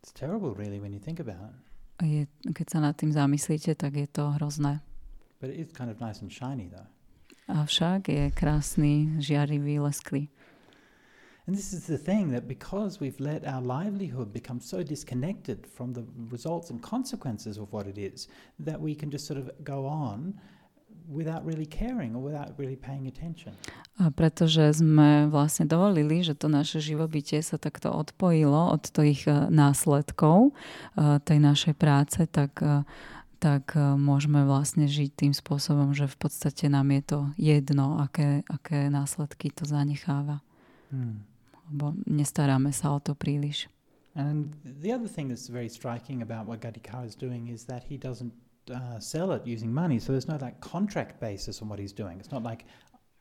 It's 0.00 0.16
terrible 0.16 0.56
really 0.56 0.80
when 0.80 0.96
you 0.96 1.02
think 1.04 1.20
about 1.20 1.52
it. 1.52 1.60
Je, 2.00 2.24
keď 2.56 2.66
sa 2.72 2.78
nad 2.80 2.96
tým 2.96 3.12
zamyslíte, 3.12 3.76
tak 3.76 3.92
je 3.92 4.08
to 4.08 4.32
hrozné. 4.40 4.80
But 5.36 5.52
it 5.52 5.60
is 5.60 5.68
kind 5.76 5.92
of 5.92 6.00
nice 6.00 6.24
and 6.24 6.32
shiny 6.32 6.72
though. 6.72 6.88
Avšak 7.44 8.08
je 8.08 8.32
krásny, 8.32 9.20
žiarivý, 9.20 9.84
lesklý. 9.84 10.32
And 11.50 11.58
this 11.58 11.72
is 11.72 11.82
the 11.90 11.98
thing 11.98 12.30
that 12.30 12.46
because 12.46 13.00
we've 13.02 13.18
let 13.18 13.42
our 13.44 13.60
livelihood 13.60 14.32
become 14.32 14.60
so 14.60 14.84
disconnected 14.86 15.66
from 15.66 15.92
the 15.92 16.06
results 16.30 16.70
and 16.70 16.78
consequences 16.80 17.58
of 17.58 17.66
what 17.72 17.90
it 17.90 17.98
is, 17.98 18.28
that 18.62 18.80
we 18.80 18.94
can 18.94 19.10
just 19.10 19.26
sort 19.26 19.40
of 19.42 19.50
go 19.64 19.84
on 19.84 20.38
without 21.10 21.42
really 21.44 21.66
caring 21.66 22.14
or 22.14 22.22
without 22.22 22.54
really 22.54 22.78
paying 22.78 23.10
attention. 23.10 23.58
A 23.98 24.14
pretože 24.14 24.78
sme 24.78 25.26
vlastne 25.26 25.66
dovolili, 25.66 26.22
že 26.22 26.38
to 26.38 26.46
naše 26.46 26.78
živobytie 26.78 27.42
sa 27.42 27.58
takto 27.58 27.90
odpojilo 27.90 28.70
od 28.70 28.86
tých 28.86 29.26
následkov 29.50 30.54
tej 31.26 31.38
našej 31.42 31.74
práce, 31.74 32.30
tak, 32.30 32.62
tak 33.42 33.74
môžeme 33.98 34.46
vlastne 34.46 34.86
žiť 34.86 35.10
tým 35.18 35.34
spôsobom, 35.34 35.98
že 35.98 36.06
v 36.06 36.14
podstate 36.14 36.70
nám 36.70 36.94
je 36.94 37.02
to 37.02 37.18
jedno, 37.34 37.98
aké, 37.98 38.46
aké 38.46 38.86
následky 38.86 39.50
to 39.50 39.66
zanecháva. 39.66 40.46
Hmm. 40.94 41.26
Lebo 41.70 41.94
nestaráme 42.06 42.74
sa 42.74 42.94
o 42.94 42.98
to 43.00 43.14
príliš. 43.14 43.68
And 44.14 44.52
the 44.82 44.92
other 44.92 45.06
thing 45.06 45.28
that's 45.28 45.48
very 45.48 45.68
striking 45.68 46.22
about 46.22 46.46
what 46.46 46.60
Gadikar 46.60 47.06
is 47.06 47.14
doing 47.14 47.48
is 47.48 47.64
that 47.64 47.84
he 47.84 47.96
doesn't 47.96 48.32
uh, 48.70 48.98
sell 48.98 49.32
it 49.32 49.46
using 49.46 49.72
money. 49.72 49.98
So 49.98 50.12
there's 50.12 50.28
no 50.28 50.36
like 50.36 50.60
contract 50.60 51.20
basis 51.20 51.62
on 51.62 51.68
what 51.68 51.78
he's 51.78 51.92
doing. 51.92 52.18
It's 52.18 52.32
not 52.32 52.42
like 52.42 52.64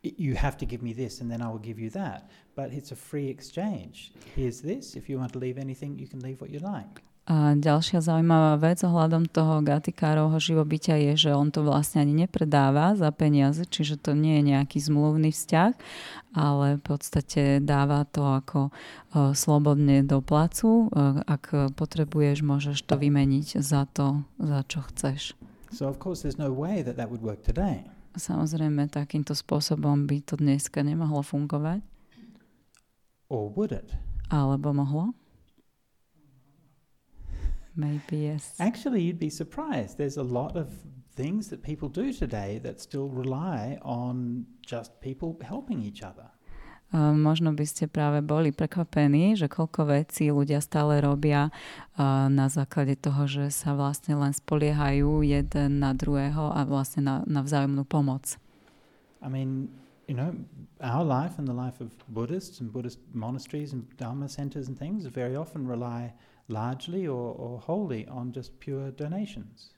you 0.02 0.34
have 0.36 0.58
to 0.58 0.66
give 0.66 0.82
me 0.82 0.94
this 0.94 1.22
and 1.22 1.30
then 1.30 1.42
I 1.42 1.50
will 1.50 1.60
give 1.60 1.78
you 1.80 1.90
that. 1.92 2.30
But 2.56 2.74
it's 2.74 2.92
a 2.92 2.96
free 2.96 3.28
exchange. 3.28 4.14
Here's 4.36 4.62
this. 4.62 4.96
If 4.96 5.10
you 5.10 5.20
want 5.20 5.34
to 5.34 5.40
leave 5.40 5.58
anything, 5.58 6.00
you 6.00 6.08
can 6.08 6.20
leave 6.22 6.42
what 6.42 6.50
you 6.50 6.60
like. 6.60 7.02
A 7.30 7.54
ďalšia 7.54 8.02
zaujímavá 8.02 8.58
vec 8.58 8.82
ohľadom 8.82 9.30
toho 9.30 9.62
Gatikárovho 9.62 10.42
živobytia 10.42 10.98
je, 10.98 11.30
že 11.30 11.32
on 11.38 11.54
to 11.54 11.62
vlastne 11.62 12.02
ani 12.02 12.26
nepredáva 12.26 12.98
za 12.98 13.14
peniaze, 13.14 13.70
čiže 13.70 14.02
to 14.02 14.18
nie 14.18 14.42
je 14.42 14.50
nejaký 14.58 14.82
zmluvný 14.82 15.30
vzťah, 15.30 15.78
ale 16.34 16.82
v 16.82 16.84
podstate 16.90 17.62
dáva 17.62 18.10
to 18.10 18.26
ako 18.26 18.74
uh, 18.74 19.38
slobodne 19.38 20.02
do 20.02 20.26
placu. 20.26 20.90
Uh, 20.90 21.22
ak 21.30 21.78
potrebuješ, 21.78 22.42
môžeš 22.42 22.82
to 22.82 22.98
vymeniť 22.98 23.62
za 23.62 23.86
to, 23.94 24.26
za 24.42 24.66
čo 24.66 24.82
chceš. 24.90 25.38
So 25.70 25.86
of 25.86 26.02
course 26.02 26.26
there's 26.26 26.42
no 26.42 26.50
way 26.50 26.82
that 26.82 26.98
that 26.98 27.14
would 27.14 27.22
work 27.22 27.46
today. 27.46 27.86
Samozrejme, 28.18 28.90
takýmto 28.90 29.38
spôsobom 29.38 30.10
by 30.10 30.26
to 30.26 30.34
dneska 30.34 30.82
nemohlo 30.82 31.22
fungovať. 31.22 31.86
Or 33.30 33.54
would 33.54 33.70
it? 33.70 33.94
Alebo 34.34 34.74
mohlo? 34.74 35.14
Maybe 37.80 38.28
yes. 38.28 38.60
Actually, 38.60 39.02
you'd 39.08 39.24
be 39.24 39.32
surprised. 39.32 39.96
There's 39.96 40.20
a 40.20 40.28
lot 40.28 40.60
of 40.60 40.68
things 41.16 41.48
that 41.48 41.64
people 41.64 41.88
do 41.88 42.12
today 42.12 42.60
that 42.64 42.84
still 42.84 43.08
rely 43.08 43.80
on 43.82 44.46
just 44.60 45.00
people 45.00 45.40
helping 45.40 45.80
each 45.80 46.04
other. 46.04 46.28
Uh, 46.90 47.14
možno 47.14 47.54
by 47.54 47.70
ste 47.70 47.86
práve 47.86 48.26
boli 48.26 48.50
prekvapení, 48.50 49.38
že 49.38 49.46
koľko 49.46 49.94
vecí 49.94 50.34
ľudia 50.34 50.58
stále 50.58 50.98
robia 50.98 51.54
uh, 51.54 52.26
na 52.34 52.50
základe 52.50 52.98
toho, 52.98 53.30
že 53.30 53.54
sa 53.54 53.78
vlastne 53.78 54.18
len 54.18 54.34
spoliehajú 54.34 55.22
jeden 55.22 55.86
na 55.86 55.94
druhého 55.94 56.50
a 56.50 56.66
vlastne 56.66 57.06
na, 57.06 57.16
na 57.30 57.46
vzájomnú 57.46 57.86
pomoc. 57.86 58.42
I 59.22 59.30
mean, 59.30 59.70
you 60.10 60.18
know, 60.18 60.34
our 60.82 61.06
life 61.06 61.38
and 61.38 61.46
the 61.46 61.54
life 61.54 61.78
of 61.78 61.94
Buddhists 62.10 62.58
and 62.58 62.74
Buddhist 62.74 62.98
monasteries 63.14 63.70
and 63.70 63.86
Dharma 64.02 64.26
centers 64.26 64.66
and 64.66 64.74
things 64.74 65.06
very 65.06 65.38
often 65.38 65.70
rely 65.70 66.18
largely 66.50 67.08
or, 67.08 67.34
or 67.38 67.60
wholly 67.60 68.08
on 68.08 68.34
just 68.34 68.60
pure 68.60 68.92
donations. 68.92 69.72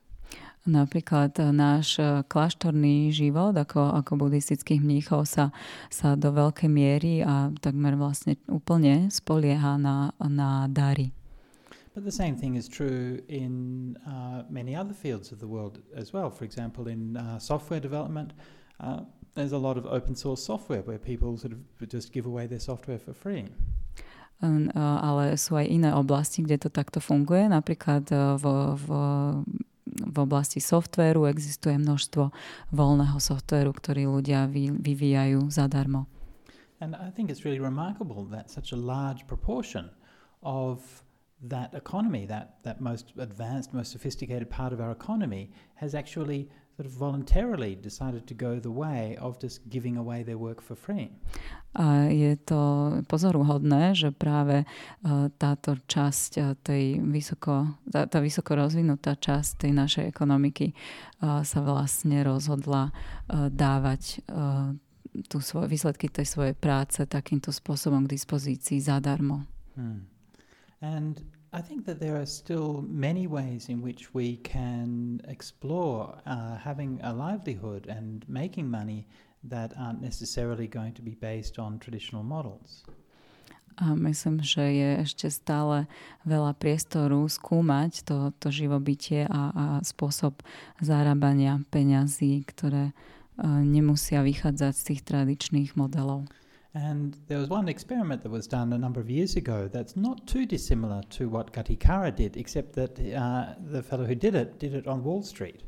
Napríklad 0.61 1.33
eh, 1.41 1.49
náš 1.49 1.97
eh, 1.97 2.21
kláštorný 2.23 3.09
život 3.09 3.57
ako, 3.57 3.97
ako 3.97 4.11
buddhistických 4.27 4.79
mníchov 4.79 5.25
sa, 5.25 5.49
sa 5.89 6.13
do 6.13 6.29
veľkej 6.31 6.69
miery 6.69 7.25
a 7.25 7.49
takmer 7.59 7.97
vlastne 7.97 8.37
úplne 8.45 9.09
spolieha 9.09 9.81
na, 9.81 10.13
na 10.21 10.69
dary. 10.69 11.11
But 11.93 12.05
the 12.05 12.11
same 12.11 12.37
thing 12.37 12.55
is 12.55 12.69
true 12.69 13.19
in 13.27 13.97
uh, 14.07 14.43
many 14.47 14.75
other 14.77 14.93
fields 14.93 15.33
of 15.33 15.43
the 15.43 15.47
world 15.47 15.83
as 15.91 16.13
well. 16.13 16.29
For 16.29 16.45
example, 16.45 16.87
in 16.87 17.17
uh, 17.17 17.37
software 17.37 17.81
development, 17.81 18.31
uh, 18.79 19.01
there's 19.35 19.51
a 19.51 19.57
lot 19.57 19.77
of 19.77 19.85
open 19.85 20.15
source 20.15 20.41
software 20.41 20.81
where 20.83 20.97
people 20.97 21.35
sort 21.37 21.51
of 21.51 21.59
just 21.89 22.13
give 22.13 22.25
away 22.25 22.47
their 22.47 22.59
software 22.59 22.99
for 22.99 23.11
free. 23.13 23.47
Hm, 24.41 24.73
ale 24.73 25.37
sú 25.37 25.53
aj 25.53 25.69
iné 25.69 25.93
oblasti, 25.93 26.41
kde 26.41 26.65
to 26.65 26.69
takto 26.73 26.97
funguje. 26.97 27.45
Napríklad 27.45 28.09
v, 28.41 28.45
v, 28.73 28.87
v 29.85 30.17
oblasti 30.17 30.57
softvéru 30.57 31.29
existuje 31.29 31.77
množstvo 31.77 32.33
voľného 32.73 33.21
softvéru, 33.21 33.69
ktorý 33.69 34.09
ľudia 34.09 34.49
vy, 34.49 34.73
vyvíjajú 34.73 35.45
zadarmo. 35.53 36.09
And 36.81 36.97
I 36.97 37.13
think 37.13 37.29
it's 37.29 37.45
really 37.45 37.61
remarkable 37.61 38.25
that 38.33 38.49
such 38.49 38.73
a 38.73 38.79
large 38.79 39.29
proportion 39.29 39.93
of 40.41 40.81
that 41.47 41.73
economy, 41.73 42.25
that, 42.27 42.57
that 42.63 42.81
most 42.81 43.13
advanced, 43.17 43.73
most 43.73 43.91
sophisticated 43.91 44.49
part 44.49 44.73
of 44.73 44.79
our 44.79 44.91
economy, 44.91 45.51
has 45.75 45.95
actually 45.95 46.49
sort 46.77 46.85
of 46.85 46.93
voluntarily 46.93 47.75
decided 47.75 48.25
to 48.27 48.33
go 48.33 48.59
the 48.59 48.71
way 48.71 49.17
of 49.19 49.39
just 49.39 49.61
giving 49.69 49.97
away 49.97 50.23
their 50.23 50.37
work 50.37 50.61
for 50.61 50.75
free. 50.75 51.11
A 51.73 52.11
je 52.11 52.35
to 52.35 52.61
pozoruhodné, 53.07 53.95
že 53.95 54.11
práve 54.11 54.67
uh, 54.67 55.31
táto 55.39 55.79
časť 55.87 56.31
uh, 56.37 56.43
tej 56.59 56.99
vysoko, 56.99 57.79
tá, 57.87 58.07
tá 58.07 58.19
vysoko 58.19 58.59
rozvinutá 58.59 59.15
časť 59.15 59.67
tej 59.67 59.71
našej 59.71 60.03
ekonomiky 60.11 60.73
uh, 60.75 61.43
sa 61.47 61.59
vlastne 61.63 62.23
rozhodla 62.23 62.91
dávať 63.31 64.27
tú 65.27 65.39
svoj, 65.39 65.67
výsledky 65.67 66.07
tej 66.07 66.27
svojej 66.27 66.55
práce 66.55 67.03
takýmto 67.03 67.51
spôsobom 67.51 68.07
k 68.07 68.15
dispozícii 68.15 68.79
zadarmo. 68.79 69.43
Hmm. 69.75 70.07
And 70.81 71.23
I 71.53 71.61
think 71.61 71.85
that 71.85 71.99
there 71.99 72.15
are 72.15 72.25
still 72.25 72.83
many 72.87 73.27
ways 73.27 73.69
in 73.69 73.81
which 73.81 74.13
we 74.13 74.37
can 74.37 75.21
explore 75.27 76.17
uh, 76.25 76.57
having 76.57 76.99
a 77.03 77.13
livelihood 77.13 77.87
and 77.87 78.25
making 78.27 78.69
money 78.69 79.07
that 79.43 79.73
aren't 79.77 80.01
necessarily 80.01 80.67
going 80.67 80.93
to 80.93 81.01
be 81.01 81.15
based 81.15 81.59
on 81.59 81.79
traditional 81.79 82.23
models. 82.23 82.83
Myslím, 83.81 84.43
že 84.43 84.61
je 84.61 84.89
ešte 85.01 85.27
stále 85.31 85.87
veľa 86.27 86.53
priestoru 86.59 87.25
skúmať 87.25 88.03
to, 88.03 88.17
to 88.37 88.51
živobytie 88.51 89.25
a, 89.25 89.41
a 89.49 89.65
spôsob 89.81 90.43
zarábania 90.83 91.63
peňazí, 91.71 92.45
ktoré 92.45 92.91
uh, 92.91 93.63
nemusia 93.63 94.21
vychádzať 94.21 94.73
z 94.75 94.83
tých 94.85 95.01
tradičných 95.07 95.71
modelov. 95.79 96.27
And 96.73 97.17
there 97.27 97.37
was 97.37 97.49
one 97.49 97.67
experiment 97.67 98.23
that 98.23 98.31
was 98.31 98.47
done 98.47 98.71
a 98.71 98.77
number 98.77 99.01
of 99.01 99.09
years 99.09 99.35
ago 99.35 99.67
that's 99.67 99.97
not 99.97 100.25
too 100.25 100.45
dissimilar 100.45 101.01
to 101.11 101.27
what 101.27 101.51
Gatikara 101.51 102.15
did, 102.15 102.37
except 102.37 102.73
that 102.73 102.97
uh, 102.97 103.55
the 103.59 103.83
fellow 103.83 104.05
who 104.05 104.15
did 104.15 104.35
it 104.35 104.57
did 104.57 104.73
it 104.73 104.87
on 104.87 105.03
Wall 105.03 105.21
Street. 105.21 105.63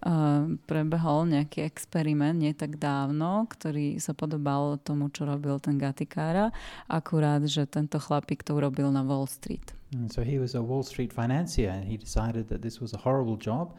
Uh, 0.00 0.56
prebehol 0.64 1.28
nejaký 1.28 1.60
experiment 1.60 2.40
nie 2.40 2.56
tak 2.56 2.80
dávno, 2.80 3.44
ktorý 3.52 4.00
sa 4.00 4.16
podobal 4.16 4.80
tomu, 4.80 5.12
čo 5.12 5.28
robil 5.28 5.60
ten 5.60 5.76
Gatikára, 5.76 6.56
akurát, 6.88 7.44
že 7.44 7.68
tento 7.68 8.00
chlapík 8.00 8.40
to 8.40 8.56
urobil 8.56 8.88
na 8.88 9.04
Wall 9.04 9.28
Street. 9.28 9.76
And 9.92 10.08
so 10.08 10.24
he 10.24 10.40
was 10.40 10.56
a 10.56 10.62
Wall 10.62 10.86
Street 10.86 11.12
financier 11.12 11.68
and 11.68 11.84
he 11.84 12.00
decided 12.00 12.48
that 12.48 12.62
this 12.62 12.80
was 12.80 12.94
a 12.94 13.02
horrible 13.02 13.36
job 13.36 13.76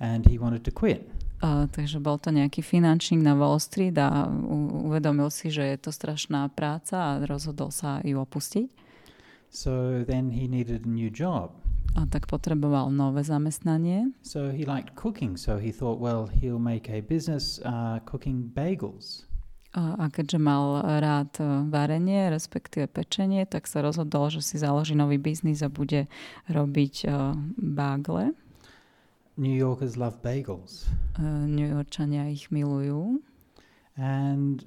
and 0.00 0.26
he 0.26 0.36
wanted 0.36 0.68
to 0.68 0.72
quit. 0.74 1.08
Uh, 1.44 1.68
takže 1.68 2.00
bol 2.00 2.16
to 2.16 2.32
nejaký 2.32 2.64
finančník 2.64 3.20
na 3.20 3.36
Wall 3.36 3.60
Street 3.60 3.92
a 4.00 4.24
u- 4.32 4.88
uvedomil 4.88 5.28
si, 5.28 5.52
že 5.52 5.76
je 5.76 5.76
to 5.76 5.92
strašná 5.92 6.48
práca 6.48 6.96
a 6.96 7.20
rozhodol 7.20 7.68
sa 7.68 8.00
ju 8.00 8.16
opustiť. 8.16 8.72
So 9.52 10.00
then 10.08 10.32
he 10.32 10.48
needed 10.48 10.88
a 10.88 10.90
new 10.90 11.12
job. 11.12 11.52
A 12.00 12.08
tak 12.08 12.32
potreboval 12.32 12.88
nové 12.88 13.20
zamestnanie. 13.28 14.16
So 14.24 14.48
he 14.48 14.64
liked 14.64 14.96
cooking, 14.96 15.36
so 15.36 15.60
he 15.60 15.68
thought, 15.68 16.00
well, 16.00 16.32
he'll 16.32 16.56
make 16.56 16.88
a 16.88 17.04
business 17.04 17.60
uh, 17.60 18.00
cooking 18.08 18.48
bagels. 18.48 19.28
A, 19.76 20.00
a 20.00 20.04
keďže 20.08 20.38
mal 20.38 20.86
rád 21.02 21.34
e, 21.42 21.66
varenie, 21.66 22.30
respektíve 22.30 22.86
pečenie, 22.86 23.42
tak 23.42 23.66
sa 23.66 23.82
rozhodol, 23.82 24.30
že 24.30 24.38
si 24.38 24.54
založí 24.54 24.94
nový 24.94 25.18
biznis 25.18 25.66
a 25.66 25.68
bude 25.68 26.06
robiť 26.46 26.94
uh, 27.10 27.34
bágle. 27.58 28.38
New 29.36 29.54
Yorkers 29.54 29.96
love 29.96 30.22
bagels. 30.22 30.86
Uh, 31.18 31.46
New 31.46 31.66
Yorkčania 31.66 32.30
ich 32.30 32.50
milujú. 32.50 33.20
And 33.96 34.64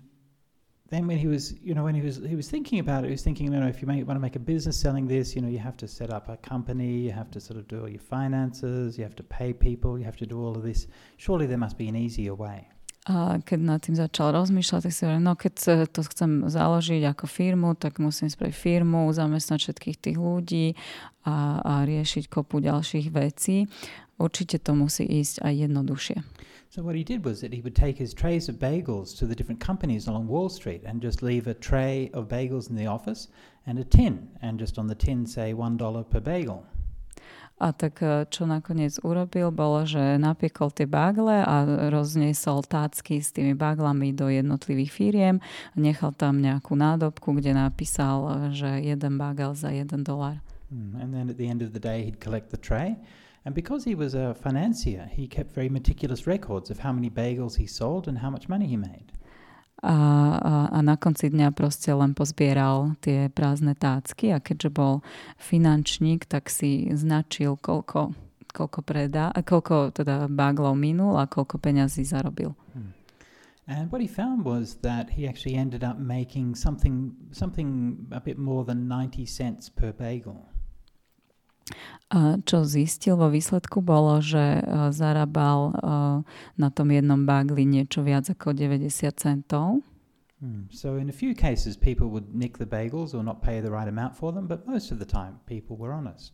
then 0.89 1.07
when 1.07 1.17
he 1.17 1.27
was, 1.27 1.53
you 1.61 1.73
know, 1.73 1.83
when 1.83 1.95
he 1.95 2.01
was 2.01 2.17
he 2.17 2.35
was 2.35 2.49
thinking 2.49 2.79
about 2.79 3.03
it, 3.03 3.07
he 3.07 3.11
was 3.11 3.23
thinking, 3.23 3.51
you 3.51 3.59
know, 3.59 3.67
if 3.67 3.81
you 3.81 3.87
make, 3.87 4.07
want 4.07 4.17
to 4.17 4.21
make 4.21 4.35
a 4.35 4.39
business 4.39 4.79
selling 4.79 5.07
this, 5.07 5.35
you 5.35 5.41
know, 5.41 5.47
you 5.47 5.59
have 5.59 5.77
to 5.77 5.87
set 5.87 6.11
up 6.11 6.29
a 6.29 6.37
company, 6.37 6.99
you 7.07 7.11
have 7.11 7.31
to 7.31 7.39
sort 7.39 7.59
of 7.59 7.67
do 7.67 7.81
all 7.81 7.89
your 7.89 7.99
finances, 7.99 8.97
you 8.97 9.03
have 9.03 9.15
to 9.15 9.23
pay 9.23 9.53
people, 9.53 9.99
you 9.99 10.05
have 10.05 10.17
to 10.17 10.25
do 10.25 10.39
all 10.39 10.55
of 10.55 10.63
this. 10.63 10.87
Surely 11.17 11.45
there 11.45 11.57
must 11.57 11.77
be 11.77 11.87
an 11.87 11.95
easier 11.95 12.35
way. 12.35 12.67
A 13.07 13.39
keď 13.39 13.59
nad 13.63 13.79
tým 13.79 13.95
začal 13.95 14.35
rozmýšľať, 14.35 14.83
tak 14.83 14.91
si 14.91 15.07
hovoril, 15.07 15.23
no 15.23 15.39
keď 15.39 15.53
to 15.95 16.03
chcem 16.11 16.43
založiť 16.43 17.07
ako 17.07 17.23
firmu, 17.23 17.71
tak 17.79 18.03
musím 18.03 18.27
spraviť 18.27 18.51
firmu, 18.51 19.07
zamestnať 19.15 19.63
všetkých 19.63 19.97
tých 20.03 20.17
ľudí 20.19 20.75
a, 21.23 21.63
a 21.63 21.73
riešiť 21.87 22.27
kopu 22.27 22.59
ďalších 22.59 23.07
vecí. 23.15 23.71
Určite 24.17 24.57
to 24.57 24.73
musí 24.73 25.05
ísť 25.05 25.45
aj 25.45 25.53
jednoduchšie. 25.69 26.17
So 26.67 26.83
what 26.83 26.99
he 26.99 27.03
did 27.03 27.23
was 27.23 27.39
that 27.41 27.53
he 27.53 27.61
would 27.61 27.75
take 27.75 27.97
his 27.97 28.13
trays 28.13 28.49
of 28.49 28.59
bagels 28.59 29.15
to 29.17 29.25
the 29.25 29.35
different 29.35 29.63
companies 29.63 30.05
along 30.07 30.27
Wall 30.27 30.49
Street 30.49 30.83
and 30.83 30.99
just 31.01 31.23
leave 31.23 31.47
a 31.47 31.55
tray 31.55 32.11
of 32.11 32.27
bagels 32.27 32.69
in 32.69 32.75
the 32.75 32.85
office 32.85 33.29
and 33.65 33.79
a 33.79 33.85
tin, 33.87 34.27
and 34.41 34.59
just 34.59 34.77
on 34.77 34.87
the 34.87 34.95
tin 34.95 35.25
say 35.25 35.53
one 35.53 35.77
dollar 35.77 36.03
per 36.03 36.19
bagel. 36.19 36.65
A 37.57 37.73
tak 37.73 38.05
e, 38.05 38.29
čo 38.29 38.45
nakoniec 38.45 39.01
urobil, 39.01 39.49
bolo, 39.49 39.81
že 39.81 40.21
napiekol 40.21 40.69
tie 40.69 40.85
bagle 40.85 41.41
a 41.41 41.89
rozniesol 41.89 42.61
tácky 42.61 43.17
s 43.17 43.33
tými 43.33 43.57
baglami 43.57 44.13
do 44.13 44.29
jednotlivých 44.29 44.93
firiem. 44.93 45.35
Nechal 45.73 46.13
tam 46.13 46.37
nejakú 46.37 46.77
nádobku, 46.77 47.33
kde 47.33 47.57
napísal, 47.57 48.17
e, 48.21 48.31
že 48.53 48.69
jeden 48.85 49.17
bagel 49.17 49.57
za 49.57 49.73
jeden 49.73 50.05
dolar. 50.05 50.37
Mm, 50.69 51.01
and 51.01 51.09
then 51.09 51.25
at 51.33 51.41
the 51.41 51.49
end 51.49 51.65
of 51.65 51.73
the 51.73 51.81
day 51.81 52.05
he'd 52.05 52.21
collect 52.21 52.53
the 52.53 52.61
tray. 52.61 52.93
And 53.45 53.55
because 53.55 53.85
he 53.85 53.95
was 53.95 54.13
a 54.13 54.33
financier, 54.35 55.09
he 55.11 55.27
kept 55.27 55.53
very 55.53 55.69
meticulous 55.69 56.27
records 56.27 56.69
of 56.69 56.79
how 56.79 56.91
many 56.91 57.09
bagels 57.09 57.55
he 57.55 57.67
sold 57.67 58.07
and 58.07 58.19
how 58.19 58.29
much 58.29 58.49
money 58.49 58.67
he 58.67 58.77
made. 58.77 59.11
a, 59.83 59.93
a, 59.93 60.53
a 60.73 60.79
na 60.81 60.97
konci 60.97 61.29
dňa 61.29 61.53
proste 61.53 61.93
len 61.93 62.17
pozbieral 62.17 62.97
tie 62.97 63.29
prázdne 63.29 63.77
tácky 63.77 64.33
a 64.33 64.41
keďže 64.41 64.73
bol 64.73 65.05
finančník, 65.37 66.25
tak 66.25 66.49
si 66.49 66.89
značil, 66.97 67.61
koľko, 67.61 68.17
koľko, 68.49 68.79
predá, 68.81 69.29
koľko 69.37 69.93
teda 69.93 70.25
baglov 70.33 70.73
minul 70.73 71.21
a 71.21 71.29
koľko 71.29 71.61
peňazí 71.61 72.01
zarobil. 72.09 72.57
Hmm. 72.73 72.97
And 73.67 73.91
what 73.91 73.99
he 74.01 74.07
found 74.07 74.47
was 74.47 74.79
that 74.81 75.11
he 75.19 75.27
actually 75.27 75.59
ended 75.59 75.83
up 75.83 75.99
making 75.99 76.55
something 76.55 77.11
something 77.35 78.07
a 78.15 78.23
bit 78.23 78.39
more 78.39 78.63
than 78.63 78.87
90 78.87 79.27
cents 79.27 79.67
per 79.69 79.91
bagel. 79.91 80.46
A 82.07 82.39
čo 82.47 82.63
zistil 82.63 83.19
vo 83.19 83.27
výsledku 83.27 83.83
bolo, 83.83 84.23
že 84.23 84.63
uh, 84.63 84.89
zarábal 84.95 85.59
uh, 85.75 85.75
na 86.55 86.69
tom 86.71 86.87
jednom 86.87 87.27
bagli 87.27 87.67
niečo 87.67 87.99
viac 87.99 88.31
ako 88.31 88.55
90 88.55 88.87
centov. 89.19 89.83
Hmm. 90.39 90.69
So 90.69 90.95
in 91.01 91.09
a 91.09 91.15
few 91.15 91.33
cases 91.33 91.75
people 91.75 92.07
would 92.13 92.31
nick 92.31 92.61
the 92.61 92.69
bagels 92.69 93.17
or 93.17 93.25
not 93.25 93.41
pay 93.41 93.59
the 93.59 93.73
right 93.73 93.89
amount 93.89 94.15
for 94.15 94.31
them, 94.31 94.47
but 94.47 94.69
most 94.69 94.93
of 94.93 95.01
the 95.01 95.09
time 95.09 95.41
people 95.49 95.75
were 95.75 95.91
honest. 95.91 96.31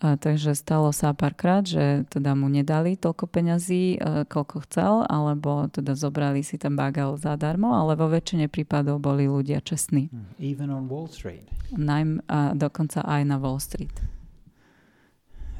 A 0.00 0.16
takže 0.16 0.56
stalo 0.56 0.96
sa 0.96 1.12
párkrát, 1.12 1.60
že 1.60 2.08
teda 2.08 2.32
mu 2.32 2.48
nedali 2.48 2.96
toľko 2.96 3.28
peňazí, 3.28 4.00
uh, 4.00 4.24
koľko 4.24 4.64
chcel, 4.64 5.04
alebo 5.04 5.68
teda 5.68 5.92
zobrali 5.92 6.40
si 6.40 6.56
ten 6.56 6.72
bagel 6.72 7.20
zadarmo, 7.20 7.76
ale 7.76 8.00
vo 8.00 8.08
väčšine 8.08 8.48
prípadov 8.48 9.04
boli 9.04 9.28
ľudia 9.28 9.60
čestní. 9.60 10.08
Hmm. 10.08 10.32
Even 10.40 10.72
on 10.72 10.88
Wall 10.88 11.10
Street. 11.10 11.44
Najm, 11.76 12.24
uh, 12.24 12.56
dokonca 12.56 13.04
aj 13.04 13.22
na 13.28 13.36
Wall 13.36 13.60
Street. 13.60 13.92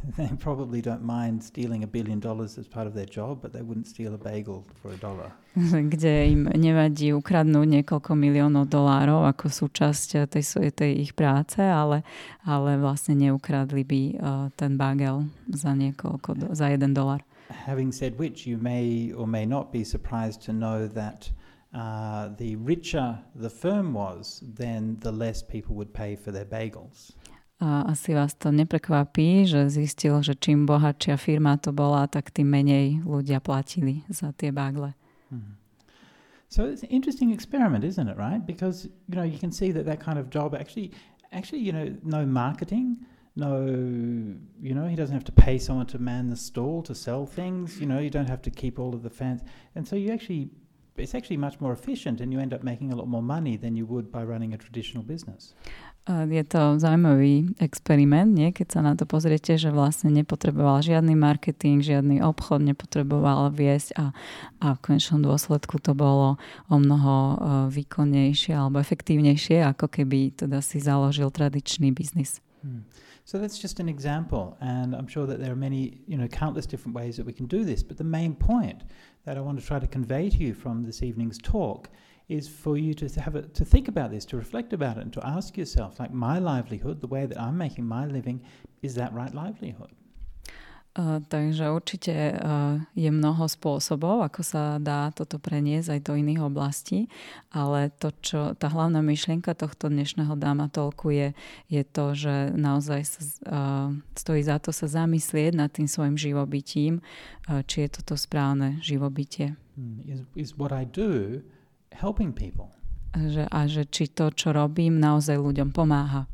They 0.17 0.29
probably 0.39 0.81
don't 0.81 1.03
mind 1.03 1.43
stealing 1.45 1.85
a 1.85 1.87
billion 1.87 2.21
dollars 2.21 2.59
as 2.59 2.67
part 2.67 2.87
of 2.87 2.95
their 2.95 3.07
job, 3.07 3.43
but 3.43 3.53
they 3.53 3.63
wouldn't 3.63 3.87
steal 3.87 4.15
a 4.15 4.19
bagel 4.19 4.65
for 4.83 4.93
a 4.93 4.97
dollar. 4.97 5.33
Kde 5.93 6.31
im 6.33 6.49
nevadí 6.49 7.13
ukradnúť 7.13 7.67
niekoľko 7.67 8.13
miliónov 8.17 8.71
dolárov 8.71 9.27
ako 9.29 9.51
súčasť 9.51 10.31
tej, 10.31 10.73
tej 10.73 10.93
ich 11.05 11.13
práce, 11.13 11.61
ale, 11.61 12.07
ale 12.47 12.79
vlastne 12.79 13.19
neukradli 13.19 13.83
by 13.85 14.01
uh, 14.01 14.47
ten 14.57 14.81
bagel 14.81 15.29
za 15.51 15.75
niekoľko, 15.77 16.29
do, 16.39 16.47
za 16.55 16.71
jeden 16.71 16.95
dolár. 16.95 17.21
Having 17.51 17.91
said 17.93 18.13
which, 18.17 18.47
you 18.47 18.57
may 18.57 19.11
or 19.11 19.27
may 19.27 19.45
not 19.45 19.75
be 19.75 19.83
surprised 19.83 20.41
to 20.47 20.55
know 20.55 20.87
that 20.87 21.29
uh, 21.75 22.31
the 22.39 22.55
richer 22.57 23.19
the 23.35 23.51
firm 23.51 23.93
was, 23.93 24.43
then 24.43 24.97
the 25.03 25.11
less 25.13 25.43
people 25.43 25.75
would 25.75 25.93
pay 25.93 26.15
for 26.15 26.31
their 26.31 26.47
bagels. 26.47 27.13
A 27.61 27.93
asi 27.93 28.17
vás 28.17 28.33
to 28.35 28.49
neprekvapí, 28.49 29.45
že 29.45 29.69
zistil, 29.69 30.25
že 30.25 30.33
čím 30.33 30.65
bohatšia 30.65 31.21
firma 31.21 31.61
to 31.61 31.77
bola, 31.77 32.09
tak 32.09 32.33
tým 32.33 32.49
menej 32.49 33.05
ľudia 33.05 33.45
platili 33.45 34.01
za 34.09 34.33
tie 34.33 34.49
bagle. 34.49 34.97
Mm. 35.29 35.61
So 36.49 36.65
it's 36.65 36.83
an 36.83 36.89
interesting 36.89 37.31
experiment, 37.31 37.85
isn't 37.85 38.09
it, 38.09 38.17
right? 38.17 38.41
Because 38.45 38.89
you 39.07 39.15
know 39.15 39.23
you 39.23 39.39
can 39.39 39.53
see 39.53 39.71
that 39.71 39.85
that 39.85 40.01
kind 40.01 40.19
of 40.19 40.33
job 40.33 40.57
actually, 40.57 40.91
actually, 41.31 41.61
you 41.61 41.71
know, 41.71 41.95
no 42.03 42.27
marketing, 42.27 43.07
no, 43.37 43.63
you 44.61 44.75
know, 44.75 44.89
he 44.89 44.97
doesn't 44.97 45.15
have 45.15 45.25
to 45.25 45.33
pay 45.33 45.59
someone 45.59 45.87
to 45.87 45.99
man 45.99 46.29
the 46.29 46.37
stall 46.37 46.83
to 46.83 46.95
sell 46.95 47.27
things. 47.27 47.79
You 47.79 47.87
know, 47.87 48.01
you 48.01 48.11
don't 48.11 48.29
have 48.29 48.43
to 48.43 48.51
keep 48.51 48.79
all 48.79 48.95
of 48.95 49.03
the 49.03 49.11
fans, 49.11 49.43
and 49.77 49.87
so 49.87 49.95
you 49.95 50.11
actually, 50.11 50.51
it's 50.97 51.15
actually 51.15 51.37
much 51.37 51.61
more 51.61 51.73
efficient, 51.73 52.21
and 52.21 52.33
you 52.33 52.41
end 52.41 52.53
up 52.53 52.65
making 52.65 52.93
a 52.93 52.97
lot 52.97 53.07
more 53.07 53.23
money 53.23 53.57
than 53.57 53.77
you 53.77 53.87
would 53.87 54.11
by 54.11 54.25
running 54.25 54.53
a 54.53 54.59
traditional 54.59 55.05
business. 55.05 55.55
Je 56.09 56.45
to 56.49 56.81
zaujímavý 56.81 57.55
experiment, 57.61 58.33
nie? 58.33 58.51
keď 58.51 58.67
sa 58.73 58.81
na 58.81 58.97
to 58.97 59.05
pozriete, 59.05 59.61
že 59.61 59.69
vlastne 59.69 60.09
nepotreboval 60.11 60.81
žiadny 60.81 61.13
marketing, 61.13 61.85
žiadny 61.85 62.25
obchod, 62.25 62.65
nepotreboval 62.65 63.53
viesť 63.53 63.95
a, 64.01 64.07
a 64.65 64.67
v 64.75 64.81
konečnom 64.81 65.21
dôsledku 65.21 65.77
to 65.79 65.93
bolo 65.93 66.41
o 66.73 66.77
mnoho 66.81 67.37
výkonnejšie 67.69 68.57
alebo 68.57 68.81
efektívnejšie, 68.81 69.61
ako 69.77 69.87
keby 69.93 70.35
teda 70.35 70.65
si 70.65 70.81
založil 70.81 71.29
tradičný 71.29 71.93
biznis. 71.93 72.41
Hmm. 72.65 72.89
So 73.25 73.39
that's 73.39 73.63
just 73.63 73.79
an 73.79 73.89
example, 73.89 74.57
and 74.61 74.97
I'm 74.97 75.07
sure 75.07 75.25
that 75.27 75.39
there 75.39 75.53
are 75.53 75.63
many, 75.69 76.01
you 76.09 76.19
know, 76.19 76.27
countless 76.27 76.67
different 76.67 76.97
ways 76.97 77.17
that 77.17 77.27
we 77.27 77.33
can 77.33 77.47
do 77.47 77.63
this. 77.63 77.85
But 77.85 77.97
the 77.97 78.05
main 78.05 78.35
point 78.35 78.83
that 79.25 79.37
I 79.37 79.41
want 79.41 79.61
to 79.61 79.65
try 79.65 79.79
to 79.79 79.87
convey 79.87 80.31
to 80.31 80.37
you 80.37 80.55
from 80.55 80.83
this 80.83 81.03
evening's 81.03 81.39
talk 81.39 81.91
is 82.31 82.49
for 82.49 82.79
you 82.79 82.95
to 82.95 83.07
have 83.21 83.35
a, 83.35 83.43
to 83.43 83.65
think 83.65 83.89
about 83.89 84.11
this, 84.11 84.25
to 84.27 84.37
reflect 84.37 84.73
about 84.73 84.97
it, 84.97 85.03
and 85.03 85.13
to 85.13 85.27
ask 85.27 85.59
yourself, 85.59 85.99
like 85.99 86.13
my 86.15 86.39
livelihood, 86.39 87.01
the 87.01 87.11
way 87.11 87.27
that 87.27 87.39
I'm 87.39 87.59
making 87.59 87.85
my 87.85 88.07
living, 88.07 88.41
is 88.83 88.95
that 88.95 89.13
right 89.13 89.35
livelihood? 89.35 89.91
Uh, 90.91 91.23
takže 91.31 91.71
určite 91.71 92.35
uh, 92.35 92.83
je 92.99 93.07
mnoho 93.15 93.47
spôsobov, 93.47 94.27
ako 94.27 94.43
sa 94.43 94.83
dá 94.83 95.15
toto 95.15 95.39
preniesť 95.39 95.95
aj 95.95 96.01
do 96.03 96.19
iných 96.19 96.43
oblastí, 96.43 97.07
ale 97.55 97.95
to, 97.95 98.11
čo 98.19 98.59
tá 98.59 98.67
hlavná 98.67 98.99
myšlienka 98.99 99.55
tohto 99.55 99.87
dnešného 99.87 100.35
dáma 100.35 100.67
tolku 100.67 101.15
je, 101.15 101.31
je 101.71 101.87
to, 101.87 102.19
že 102.19 102.51
naozaj 102.59 103.07
sa, 103.07 103.23
uh, 103.23 103.89
stojí 104.19 104.43
za 104.43 104.59
to 104.59 104.75
sa 104.75 104.91
zamyslieť 104.91 105.55
nad 105.55 105.71
tým 105.71 105.87
svojim 105.87 106.19
živobytím, 106.19 106.99
či 107.47 107.87
je 107.87 107.89
toto 107.95 108.19
správne 108.19 108.83
živobytie. 108.83 109.55
Hmm, 109.79 110.03
is, 110.03 110.27
is 110.35 110.51
what 110.59 110.75
I 110.75 110.83
do 110.83 111.39
helping 111.95 112.33
people? 112.35 112.73
Že, 113.15 113.51
a 113.51 113.67
že 113.67 113.83
či 113.91 114.07
to, 114.07 114.31
čo 114.31 114.55
robím, 114.55 115.03
naozaj 115.03 115.35
ľuďom 115.35 115.75
pomáha. 115.75 116.31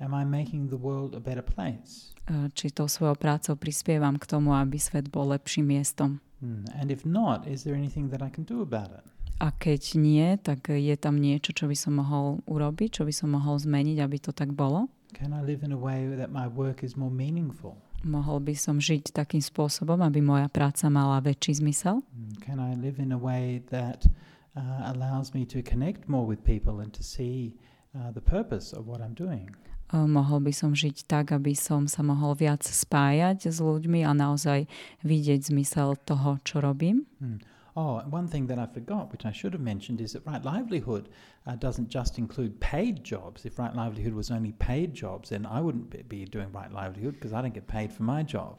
Am 0.00 0.16
I 0.16 0.24
making 0.24 0.72
the 0.72 0.80
world 0.80 1.12
a 1.12 1.20
better 1.20 1.44
place? 1.44 2.16
Či 2.56 2.72
tou 2.72 2.88
svojou 2.88 3.20
prácou 3.20 3.52
prispievam 3.60 4.16
k 4.16 4.24
tomu, 4.24 4.56
aby 4.56 4.80
svet 4.80 5.12
bol 5.12 5.28
lepším 5.36 5.76
miestom. 5.76 6.24
Hmm. 6.40 6.64
And 6.72 6.88
if 6.88 7.04
not, 7.04 7.44
is 7.44 7.68
there 7.68 7.76
anything 7.76 8.08
that 8.08 8.24
I 8.24 8.32
can 8.32 8.48
do 8.48 8.64
about 8.64 8.92
it? 8.92 9.04
A 9.42 9.52
keď 9.52 10.00
nie, 10.00 10.24
tak 10.40 10.72
je 10.72 10.96
tam 10.96 11.20
niečo, 11.20 11.52
čo 11.52 11.68
by 11.68 11.76
som 11.76 12.00
mohol 12.00 12.40
urobiť, 12.48 13.00
čo 13.00 13.02
by 13.04 13.12
som 13.12 13.34
mohol 13.36 13.60
zmeniť, 13.60 14.00
aby 14.00 14.16
to 14.22 14.32
tak 14.32 14.56
bolo? 14.56 14.88
Can 15.12 15.36
I 15.36 15.44
live 15.44 15.60
in 15.60 15.74
a 15.74 15.78
way 15.78 16.08
that 16.16 16.32
my 16.32 16.48
work 16.48 16.80
is 16.80 16.96
more 16.96 17.12
meaningful? 17.12 17.76
Mohol 18.04 18.44
by 18.50 18.54
som 18.56 18.76
žiť 18.80 19.12
takým 19.12 19.40
spôsobom, 19.40 20.00
aby 20.00 20.24
moja 20.24 20.48
práca 20.48 20.88
mala 20.88 21.20
väčší 21.20 21.60
zmysel? 21.60 22.00
Hmm. 22.00 22.34
Can 22.40 22.56
I 22.56 22.72
live 22.76 22.96
in 22.96 23.12
a 23.12 23.20
way 23.20 23.60
that 23.68 24.08
uh, 24.56 24.92
allows 24.92 25.34
me 25.34 25.44
to 25.46 25.62
connect 25.62 26.08
more 26.08 26.26
with 26.26 26.44
people 26.44 26.80
and 26.80 26.92
to 26.92 27.02
see 27.02 27.54
uh, 27.94 28.10
the 28.10 28.20
purpose 28.20 28.72
of 28.72 28.86
what 28.86 29.00
I'm 29.00 29.14
doing. 29.14 29.50
Mohol 29.94 30.50
by 30.50 30.52
som 30.56 30.74
žiť 30.74 31.06
tak, 31.06 31.30
aby 31.30 31.54
som 31.54 31.86
sa 31.86 32.02
mohol 32.02 32.34
viac 32.34 32.66
spájať 32.66 33.46
s 33.46 33.62
ľuďmi 33.62 34.02
a 34.02 34.10
naozaj 34.10 34.66
vidieť 35.06 35.54
zmysel 35.54 35.94
toho, 36.02 36.42
čo 36.42 36.58
robím. 36.58 37.06
Hmm. 37.22 37.38
Oh, 37.76 37.98
one 38.06 38.28
thing 38.28 38.46
that 38.46 38.58
I 38.58 38.66
forgot, 38.66 39.10
which 39.10 39.26
I 39.26 39.32
should 39.32 39.52
have 39.52 39.62
mentioned, 39.62 40.00
is 40.00 40.12
that 40.12 40.24
Right 40.24 40.44
Livelihood 40.44 41.10
uh, 41.46 41.56
doesn't 41.56 41.90
just 41.90 42.18
include 42.18 42.60
paid 42.60 43.02
jobs. 43.02 43.44
If 43.44 43.58
Right 43.58 43.74
Livelihood 43.74 44.14
was 44.14 44.30
only 44.30 44.52
paid 44.52 44.94
jobs, 44.94 45.30
then 45.30 45.44
I 45.44 45.60
wouldn't 45.60 46.08
be 46.08 46.24
doing 46.24 46.52
Right 46.52 46.72
Livelihood 46.72 47.14
because 47.14 47.32
I 47.32 47.42
don't 47.42 47.54
get 47.54 47.66
paid 47.66 47.92
for 47.92 48.04
my 48.04 48.22
job. 48.22 48.58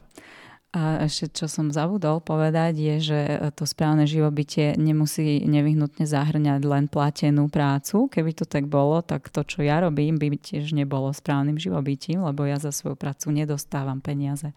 A 0.76 1.08
ešte 1.08 1.32
čo 1.32 1.48
som 1.48 1.72
zabudol 1.72 2.20
povedať 2.20 2.76
je, 2.76 2.96
že 3.00 3.20
to 3.56 3.64
správne 3.64 4.04
živobytie 4.04 4.76
nemusí 4.76 5.40
nevyhnutne 5.48 6.04
zahrňať 6.04 6.68
len 6.68 6.92
platenú 6.92 7.48
prácu. 7.48 8.12
Keby 8.12 8.36
to 8.36 8.44
tak 8.44 8.68
bolo, 8.68 9.00
tak 9.00 9.32
to, 9.32 9.48
čo 9.48 9.64
ja 9.64 9.80
robím, 9.80 10.20
by 10.20 10.36
tiež 10.36 10.76
nebolo 10.76 11.16
správnym 11.16 11.56
živobytím, 11.56 12.28
lebo 12.28 12.44
ja 12.44 12.60
za 12.60 12.76
svoju 12.76 13.00
prácu 13.00 13.32
nedostávam 13.32 14.04
peniaze. 14.04 14.52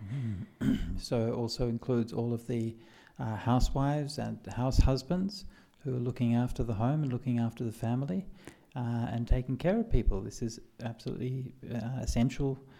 So 0.98 1.30
also 1.30 1.70
includes 1.70 2.10
all 2.10 2.34
of 2.34 2.50
the 2.50 2.74
uh, 3.22 3.38
housewives 3.38 4.18
and 4.18 4.42
house 4.50 4.82
husbands 4.82 5.46
who 5.86 5.94
are 5.94 6.02
looking 6.02 6.34
after 6.34 6.66
the 6.66 6.74
home 6.74 7.06
and 7.06 7.14
looking 7.14 7.38
after 7.38 7.62
the 7.62 7.70
family 7.70 8.26
uh, 8.74 9.06
and 9.14 9.30
taking 9.30 9.54
care 9.54 9.78
of 9.78 9.86
people. 9.86 10.18
This 10.18 10.42
is 10.42 10.58
absolutely 10.82 11.54
uh, 11.62 12.02
essential 12.02 12.58
uh, 12.58 12.77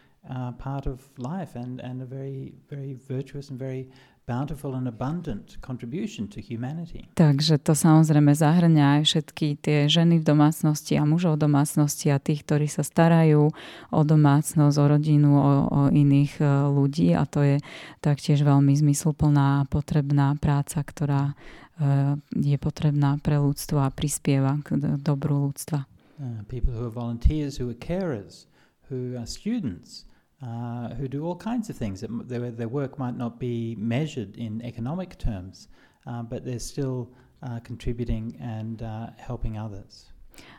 part 0.59 0.87
of 0.87 1.01
life 1.16 1.55
and, 1.55 1.81
and 1.81 2.03
a 2.03 2.07
very, 2.07 2.53
very 2.69 2.95
virtuous 2.95 3.51
and 3.51 3.59
very 3.59 3.89
bountiful 4.29 4.77
and 4.77 4.87
abundant 4.87 5.57
contribution 5.64 6.29
to 6.29 6.41
humanity. 6.41 7.09
Takže 7.16 7.57
to 7.64 7.73
samozrejme 7.73 8.37
zahrňa 8.37 9.01
aj 9.01 9.03
všetky 9.09 9.57
tie 9.57 9.89
ženy 9.89 10.21
v 10.21 10.29
domácnosti 10.29 11.01
a 11.01 11.09
mužov 11.09 11.41
v 11.41 11.49
domácnosti 11.49 12.12
a 12.12 12.21
tých, 12.21 12.45
ktorí 12.45 12.69
sa 12.69 12.85
starajú 12.85 13.49
o 13.89 14.01
domácnosť, 14.05 14.77
o 14.77 14.85
rodinu, 14.85 15.33
o, 15.33 15.53
o 15.64 15.81
iných 15.89 16.45
uh, 16.45 16.69
ľudí 16.69 17.16
a 17.16 17.25
to 17.25 17.41
je 17.41 17.57
taktiež 18.05 18.45
veľmi 18.45 18.77
zmysluplná 18.77 19.64
a 19.64 19.66
potrebná 19.66 20.37
práca, 20.37 20.85
ktorá 20.85 21.33
uh, 21.33 22.21
je 22.37 22.61
potrebná 22.61 23.16
pre 23.25 23.41
ľudstvo 23.41 23.81
a 23.81 23.89
prispieva 23.89 24.61
k 24.61 24.77
dobru 25.01 25.49
ľudstva. 25.49 25.89
Uh, 26.21 26.45
people 26.53 26.77
who 26.77 26.85
are 26.85 26.93
volunteers, 26.93 27.57
who 27.57 27.73
are 27.73 27.81
carers, 27.81 28.45
who 28.93 29.16
are 29.16 29.25
students, 29.25 30.05
uh, 30.43 30.95
who 30.95 31.09
do 31.09 31.24
all 31.26 31.36
kinds 31.36 31.70
of 31.70 31.76
things. 31.76 32.05
Their, 32.07 32.51
their 32.51 32.68
work 32.68 32.99
might 32.99 33.16
not 33.16 33.39
be 33.39 33.74
measured 33.78 34.36
in 34.36 34.62
economic 34.62 35.18
terms, 35.18 35.68
uh, 36.07 36.22
but 36.22 36.45
they're 36.45 36.59
still 36.59 37.11
uh, 37.43 37.61
contributing 37.61 38.36
and 38.41 38.82
uh, 38.82 39.11
helping 39.16 39.59
others. 39.59 40.07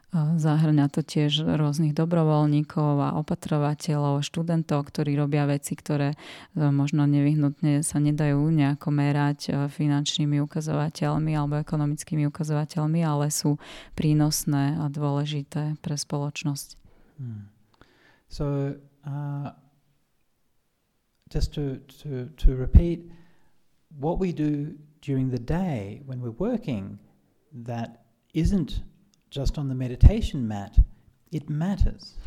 Zahrňa 0.09 0.89
to 0.89 1.05
tiež 1.05 1.45
rôznych 1.45 1.93
dobrovoľníkov 1.93 2.93
a 2.97 3.09
opatrovateľov, 3.21 4.25
študentov, 4.25 4.89
ktorí 4.89 5.13
robia 5.13 5.45
veci, 5.45 5.77
ktoré 5.77 6.17
e, 6.17 6.65
možno 6.65 7.05
nevyhnutne 7.05 7.86
sa 7.86 8.01
nedajú 8.01 8.41
nejako 8.49 8.89
merať 8.89 9.39
e, 9.45 9.69
finančnými 9.69 10.41
ukazovateľmi 10.41 11.38
alebo 11.38 11.61
ekonomickými 11.61 12.25
ukazovateľmi, 12.25 13.05
ale 13.05 13.30
sú 13.30 13.61
prínosné 13.93 14.82
a 14.82 14.89
dôležité 14.89 15.77
pre 15.77 15.93
spoločnosť. 15.93 16.73
Hmm. 17.21 17.53
So, 18.34 18.73
uh, 19.05 19.53
just 21.30 21.53
to, 21.53 21.77
to, 22.01 22.30
to 22.38 22.55
repeat, 22.55 23.09
what 23.97 24.19
we 24.19 24.32
do 24.32 24.75
during 25.01 25.30
the 25.30 25.39
day 25.39 26.01
when 26.05 26.21
we're 26.21 26.38
working 26.38 26.99
that 27.53 28.03
isn't 28.34 28.82
just 29.30 29.57
on 29.57 29.69
the 29.69 29.75
meditation 29.75 30.47
mat, 30.47 30.77
it 31.32 31.49
matters. 31.49 32.17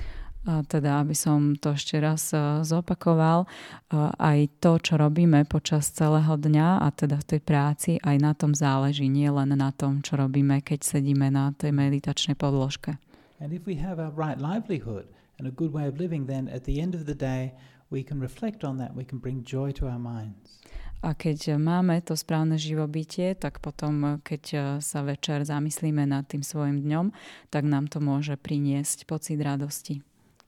A 0.43 0.67
teda, 0.67 1.07
aby 1.07 1.15
som 1.15 1.55
to 1.55 1.71
ešte 1.71 2.03
raz 2.03 2.35
uh, 2.35 2.67
zopakoval, 2.67 3.47
uh, 3.47 4.11
aj 4.19 4.51
to, 4.59 4.75
čo 4.83 4.99
robíme 4.99 5.47
počas 5.47 5.87
celého 5.95 6.35
dňa 6.35 6.83
a 6.83 6.91
teda 6.91 7.23
v 7.23 7.27
tej 7.31 7.41
práci, 7.47 7.91
aj 8.03 8.17
na 8.19 8.35
tom 8.35 8.51
záleží, 8.51 9.07
nie 9.07 9.31
len 9.31 9.55
na 9.55 9.71
tom, 9.71 10.03
čo 10.03 10.19
robíme, 10.19 10.59
keď 10.59 10.83
sedíme 10.83 11.31
na 11.31 11.55
tej 11.55 11.71
meditačnej 11.71 12.35
podložke. 12.35 12.99
And 13.39 13.55
if 13.55 13.71
we 13.71 13.79
have 13.79 14.03
a 14.03 14.11
right 14.19 14.35
livelihood 14.35 15.07
and 15.39 15.47
a 15.47 15.55
good 15.55 15.71
way 15.71 15.87
of 15.87 15.95
living, 16.03 16.27
then 16.27 16.51
at 16.51 16.67
the 16.67 16.83
end 16.83 16.99
of 16.99 17.07
the 17.07 17.15
day, 17.15 17.55
we 17.93 18.03
can 18.03 18.19
reflect 18.19 18.65
on 18.65 18.81
that, 18.81 18.97
we 18.97 19.05
can 19.05 19.21
bring 19.21 19.45
joy 19.45 19.71
to 19.77 19.87
our 19.87 20.01
minds. 20.01 20.65
A 21.03 21.19
keď 21.19 21.59
máme 21.59 21.99
to 22.07 22.15
správne 22.15 22.55
živobytie, 22.55 23.35
tak 23.35 23.59
potom, 23.59 24.23
keď 24.23 24.43
e, 24.55 24.59
sa 24.79 25.03
večer 25.03 25.43
zamyslíme 25.43 26.07
nad 26.07 26.31
tým 26.31 26.47
svojim 26.47 26.79
dňom, 26.79 27.11
tak 27.51 27.67
nám 27.67 27.91
to 27.91 27.99
môže 27.99 28.39
priniesť 28.39 29.11
pocit 29.11 29.43
radosti 29.43 29.99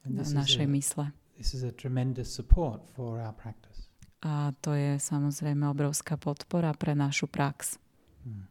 v 0.07 0.15
našej 0.15 0.71
mysle. 0.71 1.11
This 1.35 1.59
is 1.59 1.67
a 1.67 1.75
tremendous 1.75 2.31
support 2.31 2.87
for 2.95 3.19
our 3.19 3.35
practice. 3.35 3.91
A 4.23 4.55
to 4.63 4.79
je 4.79 4.95
samozrejme 4.95 5.67
obrovská 5.67 6.15
podpora 6.15 6.71
pre 6.79 6.95
našu 6.95 7.27
prax. 7.27 7.83
Hmm. 8.23 8.47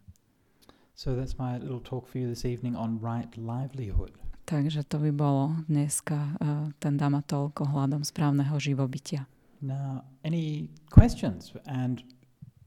So 0.91 1.15
that's 1.15 1.39
my 1.39 1.55
little 1.55 1.81
talk 1.81 2.05
for 2.05 2.19
you 2.19 2.27
this 2.27 2.43
evening 2.43 2.75
on 2.75 2.99
right 2.99 3.31
livelihood. 3.39 4.22
Takže 4.43 4.83
to 4.83 4.99
by 4.99 5.11
bolo 5.15 5.55
dneska 5.71 6.15
uh, 6.15 6.67
ten 6.83 6.99
damatolk 6.99 7.63
ohľadom 7.63 8.03
správneho 8.03 8.59
živobytia. 8.59 9.23
Now, 9.63 10.03
any 10.27 10.67
questions? 10.91 11.55
And 11.63 12.03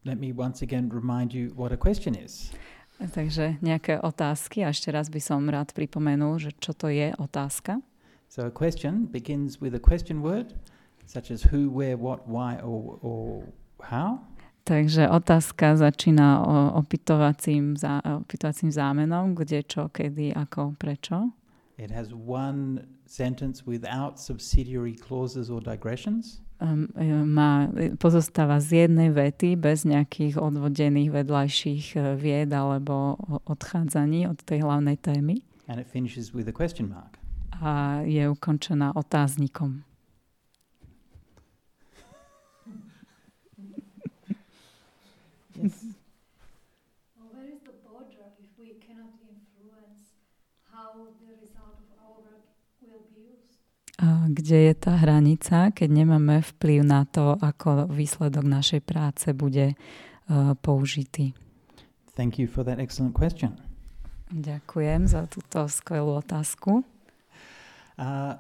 let 0.09 0.17
me 0.17 0.33
once 0.33 0.65
again 0.65 0.89
remind 0.89 1.37
you 1.37 1.53
what 1.53 1.73
a 1.73 1.77
question 1.77 2.17
is. 2.17 2.49
Takže 2.97 3.61
nejaké 3.61 4.01
otázky. 4.01 4.65
A 4.65 4.73
ešte 4.73 4.89
raz 4.89 5.13
by 5.13 5.21
som 5.21 5.45
rád 5.53 5.77
pripomenul, 5.77 6.41
že 6.41 6.57
čo 6.57 6.73
to 6.73 6.89
je 6.89 7.13
otázka. 7.21 7.85
So 8.33 8.49
a 8.49 8.53
question 8.53 9.05
begins 9.05 9.61
with 9.61 9.77
a 9.77 9.83
question 9.83 10.25
word, 10.25 10.57
such 11.05 11.29
as 11.29 11.53
who, 11.53 11.69
where, 11.69 12.01
what, 12.01 12.25
why, 12.25 12.57
or, 12.65 12.97
or 13.05 13.45
how. 13.85 14.25
Takže 14.67 15.09
otázka 15.09 15.77
začína 15.77 16.43
opytovacím, 16.75 17.77
zá, 17.77 18.03
opytovacím 18.03 18.73
zámenom, 18.73 19.35
kde, 19.39 19.63
čo, 19.63 19.87
kedy, 19.93 20.35
ako, 20.35 20.75
prečo. 20.75 21.31
It 21.79 21.91
has 21.91 22.15
one 22.15 22.87
sentence 23.05 23.67
without 23.67 24.19
subsidiary 24.19 24.97
clauses 24.97 25.51
or 25.51 25.61
digressions. 25.61 26.41
Um, 26.57 26.89
má, 27.29 27.69
pozostáva 28.01 28.65
z 28.65 28.89
jednej 28.89 29.13
vety 29.13 29.61
bez 29.61 29.85
nejakých 29.85 30.41
odvodených 30.41 31.13
vedľajších 31.13 32.01
e, 32.01 32.17
vied 32.17 32.49
alebo 32.49 33.21
odchádzaní 33.45 34.25
od 34.25 34.41
tej 34.41 34.65
hlavnej 34.65 34.97
témy. 34.97 35.45
And 35.69 35.77
it 35.77 35.85
finishes 35.85 36.33
with 36.33 36.49
a 36.49 36.55
question 36.57 36.89
mark. 36.89 37.21
A 37.61 38.01
je 38.09 38.25
ukončená 38.25 38.97
otáznikom. 38.97 39.85
yes. 45.61 45.96
Kde 54.37 54.71
je 54.71 54.75
tá 54.77 55.01
hranica, 55.01 55.73
keď 55.73 55.89
nemáme 55.89 56.45
vplyv 56.55 56.81
na 56.85 57.09
to, 57.09 57.41
ako 57.41 57.89
výsledok 57.89 58.45
našej 58.45 58.81
práce 58.85 59.27
bude 59.33 59.73
uh, 59.75 60.53
použitý. 60.61 61.33
Thank 62.13 62.37
you 62.41 62.49
for 62.49 62.65
that 62.65 62.77
excellent 62.77 63.17
question. 63.17 63.57
Ďakujem 64.33 65.07
za 65.07 65.25
túto 65.31 65.65
skvelú 65.71 66.19
otázku. 66.19 66.83
Uh, 67.97 68.37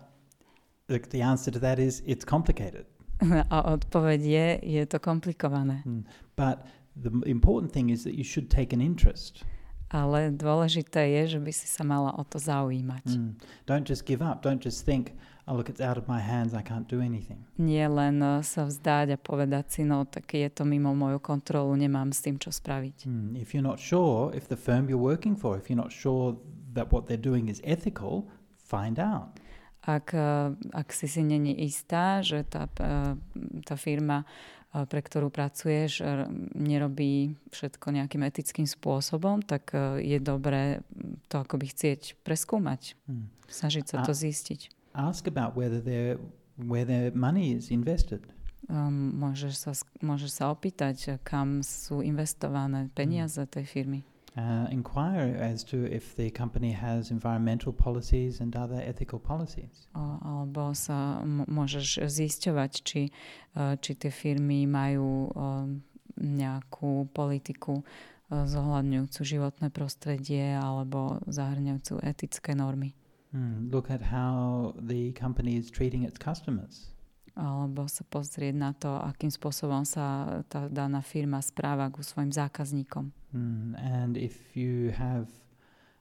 the 0.88 1.22
answer 1.22 1.48
to 1.48 1.60
that 1.62 1.78
is 1.78 2.02
it's 2.04 2.26
complicated. 2.26 2.84
A 3.54 3.72
odpoveď 3.72 4.20
je, 4.20 4.48
je 4.62 4.82
to 4.84 4.98
komplikované. 5.00 5.80
Mm. 5.88 6.04
But 6.36 6.66
the 6.92 7.12
important 7.24 7.72
thing 7.72 7.88
is 7.88 8.04
that 8.04 8.12
you 8.12 8.24
should 8.24 8.52
take 8.52 8.76
an 8.76 8.82
interest. 8.84 9.46
Ale 9.86 10.34
dôležité 10.34 11.14
je, 11.22 11.38
že 11.38 11.40
by 11.40 11.52
si 11.54 11.70
sa 11.70 11.86
mala 11.86 12.10
o 12.18 12.22
to 12.26 12.42
zaujímať. 12.42 13.06
Mm. 13.06 13.32
Don't 13.70 13.86
just 13.86 14.02
give 14.02 14.18
up. 14.18 14.42
Don't 14.42 14.58
just 14.58 14.82
think, 14.82 15.14
oh 15.46 15.54
look, 15.54 15.70
it's 15.70 15.78
out 15.78 15.94
of 15.94 16.10
my 16.10 16.18
hands, 16.18 16.58
I 16.58 16.62
can't 16.66 16.90
do 16.90 16.98
anything. 16.98 17.46
Nie 17.54 17.86
len 17.86 18.18
uh, 18.18 18.42
sa 18.42 18.66
vzdať 18.66 19.14
a 19.14 19.18
povedať 19.18 19.78
si, 19.78 19.82
no 19.86 20.02
tak 20.02 20.34
je 20.34 20.50
to 20.50 20.66
mimo 20.66 20.90
moju 20.90 21.22
kontrolu, 21.22 21.70
nemám 21.78 22.10
s 22.10 22.18
tým 22.26 22.34
čo 22.34 22.50
spraviť. 22.50 23.06
Mm, 23.06 23.38
if 23.38 23.54
you're 23.54 23.62
not 23.62 23.78
sure, 23.78 24.34
if 24.34 24.50
the 24.50 24.58
firm 24.58 24.90
you're 24.90 24.98
working 24.98 25.38
for, 25.38 25.54
if 25.54 25.70
you're 25.70 25.78
not 25.78 25.94
sure 25.94 26.34
that 26.74 26.90
what 26.90 27.06
they're 27.06 27.20
doing 27.20 27.46
is 27.46 27.62
ethical, 27.62 28.26
find 28.58 28.98
out. 28.98 29.38
Ak, 29.86 30.10
uh, 30.18 30.50
ak 30.74 30.90
si 30.90 31.06
si 31.06 31.22
není 31.22 31.54
istá, 31.62 32.18
že 32.18 32.42
tá, 32.42 32.66
uh, 32.82 33.14
tá 33.62 33.78
firma 33.78 34.26
uh, 34.26 34.55
pre 34.84 35.00
ktorú 35.00 35.32
pracuješ, 35.32 36.04
nerobí 36.52 37.32
všetko 37.48 37.96
nejakým 37.96 38.20
etickým 38.28 38.68
spôsobom, 38.68 39.40
tak 39.40 39.72
je 40.02 40.20
dobré 40.20 40.84
to 41.32 41.40
akoby 41.40 41.72
chcieť 41.72 42.20
preskúmať. 42.20 42.92
Hmm. 43.08 43.32
Snažiť 43.48 43.84
sa 43.88 44.04
to 44.04 44.12
zistiť 44.12 44.76
ask 44.96 45.26
about 45.26 45.54
whether 45.56 45.80
their, 45.80 46.18
where 46.56 46.84
their 46.84 47.12
money 47.14 47.52
is 47.52 47.70
invested. 47.70 48.20
Um, 48.68 49.14
môžeš, 49.14 49.54
sa, 49.54 49.72
môžeš 50.02 50.42
sa 50.42 50.50
opýtať, 50.50 51.22
kam 51.22 51.62
sú 51.62 52.02
investované 52.02 52.90
peniaze 52.90 53.38
tej 53.46 53.62
firmy. 53.62 54.02
Uh, 54.36 54.68
inquire 54.70 55.34
as 55.40 55.64
to 55.64 55.86
if 55.86 56.14
the 56.14 56.28
company 56.30 56.70
has 56.70 57.10
environmental 57.10 57.72
policies 57.72 58.40
and 58.40 58.54
other 58.54 58.76
ethical 58.84 59.18
policies. 59.18 59.88
Alebo 59.96 60.76
sa 60.76 61.24
môžeš 61.24 62.04
zisťovať, 62.04 62.72
či, 62.84 63.08
uh, 63.56 63.80
či 63.80 63.96
tie 63.96 64.12
firmy 64.12 64.68
majú 64.68 65.32
um, 65.32 65.80
nejakú 66.20 67.08
politiku 67.16 67.80
uh, 67.80 68.44
zohľadňujúcu 68.44 69.20
životné 69.24 69.72
prostredie 69.72 70.52
alebo 70.52 71.16
zahrňujúcu 71.32 72.04
etické 72.04 72.52
normy. 72.52 72.92
Hmm, 73.32 73.72
look 73.72 73.88
at 73.88 74.04
how 74.04 74.76
the 74.76 75.16
company 75.16 75.56
is 75.56 75.72
treating 75.72 76.04
its 76.04 76.20
customers. 76.20 76.92
Alebo 77.36 77.84
sa 77.84 78.00
pozrieť 78.08 78.56
na 78.56 78.72
to, 78.72 78.96
akým 78.96 79.28
spôsobom 79.28 79.84
sa 79.84 80.40
tá 80.48 80.72
daná 80.72 81.04
firma 81.04 81.44
správa 81.44 81.92
ku 81.92 82.00
svojim 82.00 82.32
zákazníkom. 82.32 83.12
Hmm, 83.36 83.76
and 83.76 84.16
if 84.16 84.56
you 84.56 84.88
have 84.96 85.28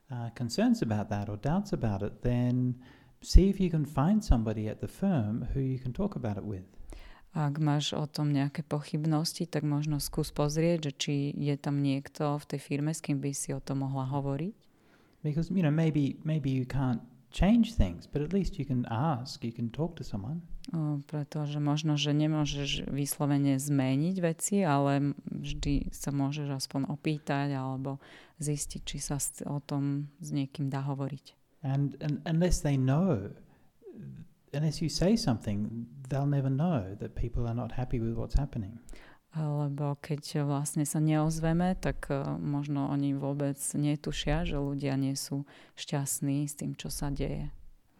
uh, 0.07 0.31
concerns 0.31 0.79
about 0.79 1.11
that 1.11 1.27
or 1.27 1.35
doubts 1.35 1.75
about 1.75 1.99
it, 1.99 2.23
then 2.23 2.79
see 3.19 3.51
if 3.51 3.59
you 3.59 3.67
can 3.67 3.83
find 3.83 4.23
somebody 4.23 4.71
at 4.71 4.79
the 4.79 4.87
firm 4.87 5.51
who 5.51 5.59
you 5.59 5.75
can 5.75 5.91
talk 5.91 6.15
about 6.15 6.39
it 6.39 6.47
with. 6.47 6.63
Ak 7.35 7.59
máš 7.59 7.91
o 7.91 8.07
tom 8.07 8.31
nejaké 8.31 8.63
pochybnosti, 8.63 9.43
tak 9.43 9.67
možno 9.67 9.99
skús 9.99 10.31
pozrieť, 10.31 10.87
že 10.87 10.91
či 10.95 11.15
je 11.35 11.59
tam 11.59 11.83
niekto 11.83 12.39
v 12.39 12.45
tej 12.47 12.59
firme, 12.63 12.95
s 12.95 13.03
kým 13.03 13.19
by 13.19 13.35
si 13.35 13.51
o 13.51 13.59
tom 13.59 13.83
mohla 13.83 14.07
hovoriť. 14.07 14.55
Because, 15.19 15.51
you 15.51 15.59
know, 15.59 15.73
maybe, 15.73 16.15
maybe 16.23 16.47
you 16.47 16.63
can't 16.63 17.03
change 17.35 17.75
things, 17.75 18.07
but 18.07 18.23
at 18.23 18.31
least 18.31 18.57
you 18.57 18.63
can 18.63 18.87
ask, 18.89 19.43
you 19.43 19.51
can 19.51 19.69
talk 19.69 19.99
to 19.99 20.03
someone. 20.07 20.39
O, 20.71 21.03
pretože 21.03 21.59
možno, 21.59 21.99
že 21.99 22.15
nemôžeš 22.15 22.87
vyslovene 22.87 23.59
zmeniť 23.59 24.15
veci, 24.23 24.63
ale 24.63 25.13
vždy 25.27 25.91
sa 25.91 26.15
môžeš 26.15 26.47
aspoň 26.47 26.87
opýtať 26.87 27.51
alebo 27.51 27.99
zistiť, 28.39 28.81
či 28.87 28.97
sa 29.03 29.19
o 29.51 29.59
tom 29.59 30.07
s 30.23 30.31
niekým 30.31 30.71
dá 30.71 30.79
hovoriť. 30.87 31.35
And, 31.61 31.99
and 31.99 32.23
unless 32.23 32.63
they 32.63 32.79
know, 32.79 33.35
unless 34.55 34.79
you 34.79 34.87
say 34.87 35.19
something, 35.19 35.85
they'll 36.07 36.29
never 36.29 36.49
know 36.49 36.95
that 37.03 37.19
people 37.19 37.45
are 37.45 37.57
not 37.57 37.75
happy 37.75 37.99
with 37.99 38.15
what's 38.15 38.39
happening 38.39 38.79
lebo 39.35 39.99
keď 39.99 40.47
vlastne 40.47 40.87
sa 40.87 41.03
neozveme, 41.03 41.75
tak 41.75 42.07
uh, 42.07 42.39
možno 42.39 42.87
oni 42.87 43.11
vôbec 43.11 43.59
netušia, 43.59 44.47
že 44.47 44.55
ľudia 44.55 44.95
nie 44.95 45.13
sú 45.19 45.43
šťastní 45.75 46.47
s 46.47 46.55
tým, 46.55 46.71
čo 46.79 46.87
sa 46.87 47.11
deje 47.11 47.51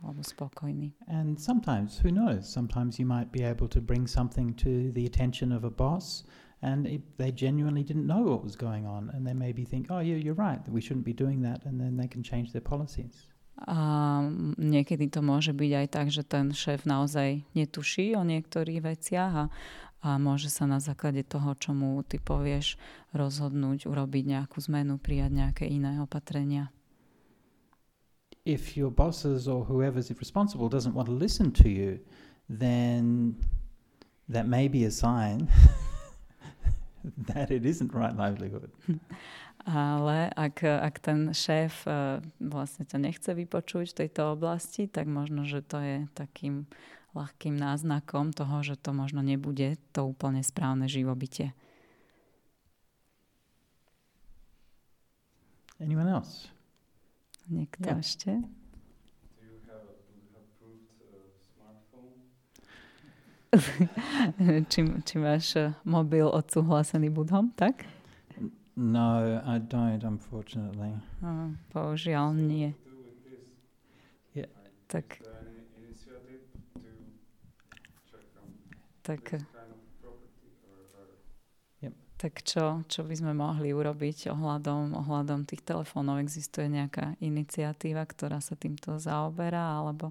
alebo 0.03 0.21
spokojní. 0.23 0.93
And 1.07 1.39
sometimes, 1.39 1.97
who 1.99 2.11
knows, 2.11 2.47
sometimes 2.47 2.99
you 2.99 3.05
might 3.05 3.31
be 3.31 3.43
able 3.43 3.67
to 3.69 3.81
bring 3.81 4.07
something 4.07 4.53
to 4.55 4.91
the 4.93 5.05
attention 5.05 5.51
of 5.51 5.63
a 5.63 5.71
boss 5.71 6.23
and 6.61 6.85
it, 6.87 7.01
they 7.17 7.31
genuinely 7.31 7.83
didn't 7.83 8.07
know 8.07 8.21
what 8.21 8.43
was 8.43 8.55
going 8.55 8.85
on 8.85 9.09
and 9.13 9.25
they 9.25 9.33
maybe 9.33 9.65
think, 9.65 9.87
oh 9.89 9.99
yeah, 9.99 10.15
you're 10.15 10.37
right, 10.37 10.61
we 10.69 10.81
shouldn't 10.81 11.05
be 11.05 11.13
doing 11.13 11.41
that 11.41 11.65
and 11.65 11.79
then 11.79 11.97
they 11.97 12.07
can 12.07 12.23
change 12.23 12.51
their 12.51 12.63
policies. 12.63 13.27
A 13.55 14.19
niekedy 14.59 15.07
to 15.07 15.23
môže 15.23 15.55
byť 15.55 15.71
aj 15.71 15.87
tak, 15.87 16.07
že 16.11 16.27
ten 16.27 16.51
šéf 16.51 16.83
naozaj 16.83 17.47
netuší 17.55 18.11
o 18.19 18.27
niektorých 18.27 18.83
veciach 18.83 19.31
a 19.31 19.45
a 20.05 20.21
môže 20.21 20.53
sa 20.53 20.69
na 20.69 20.77
základe 20.77 21.25
toho, 21.25 21.57
čo 21.57 21.73
mu 21.73 21.97
ty 22.05 22.21
povieš, 22.21 22.77
rozhodnúť, 23.17 23.89
urobiť 23.89 24.37
nejakú 24.37 24.61
zmenu, 24.69 25.01
prijať 25.01 25.33
nejaké 25.33 25.65
iné 25.65 25.97
opatrenia. 25.97 26.69
If 28.45 28.77
your 28.77 28.93
bosses 28.93 29.49
or 29.49 29.65
whoever's 29.65 30.13
responsible 30.13 30.69
doesn't 30.69 30.93
want 30.93 31.09
to 31.09 31.17
listen 31.17 31.49
to 31.57 31.65
you, 31.65 31.97
then 32.45 33.33
that 34.29 34.45
may 34.45 34.69
be 34.69 34.85
a 34.85 34.93
sign 34.93 35.49
that 37.33 37.49
it 37.49 37.65
isn't 37.65 37.89
right 37.89 38.13
livelihood. 38.13 38.69
Ale 39.65 40.29
ak, 40.37 40.61
ak 40.61 41.01
ten 41.01 41.33
šéf 41.33 41.89
uh, 41.89 42.21
vlastne 42.37 42.85
ťa 42.85 43.01
nechce 43.01 43.33
vypočuť 43.33 43.89
v 43.89 43.97
tejto 44.05 44.37
oblasti, 44.37 44.85
tak 44.85 45.09
možno, 45.09 45.41
že 45.41 45.65
to 45.65 45.81
je 45.81 45.97
takým 46.13 46.69
ľahkým 47.15 47.55
náznakom 47.55 48.35
toho, 48.35 48.61
že 48.61 48.75
to 48.75 48.91
možno 48.91 49.23
nebude 49.23 49.79
to 49.95 50.03
úplne 50.03 50.43
správne 50.43 50.91
živobytie. 50.91 51.55
Anyone 55.79 56.11
else? 56.11 56.51
Niekto 57.47 57.87
yeah. 57.87 57.99
ešte? 57.99 58.31
či, 64.71 64.79
či 64.83 65.15
máš 65.15 65.55
mobil 65.87 66.27
odsúhlasený 66.27 67.07
budhom, 67.11 67.51
tak? 67.55 67.87
No, 68.75 69.39
I 69.47 69.59
don't, 69.63 70.03
unfortunately. 70.03 70.99
Uh, 71.23 71.55
bohužiaľ 71.71 72.35
nie. 72.35 72.75
Yeah. 74.35 74.51
Tak, 74.91 75.23
tak, 79.05 79.45
tak 82.17 82.41
čo, 82.41 82.81
čo 82.89 83.05
by 83.05 83.13
sme 83.13 83.37
mohli 83.37 83.69
urobiť 83.69 84.33
ohľadom, 84.33 84.97
ohľadom 84.97 85.45
tých 85.45 85.61
telefónov? 85.61 86.17
Existuje 86.17 86.65
nejaká 86.73 87.13
iniciatíva, 87.21 88.01
ktorá 88.09 88.41
sa 88.41 88.57
týmto 88.57 88.97
zaoberá, 88.97 89.77
alebo... 89.77 90.09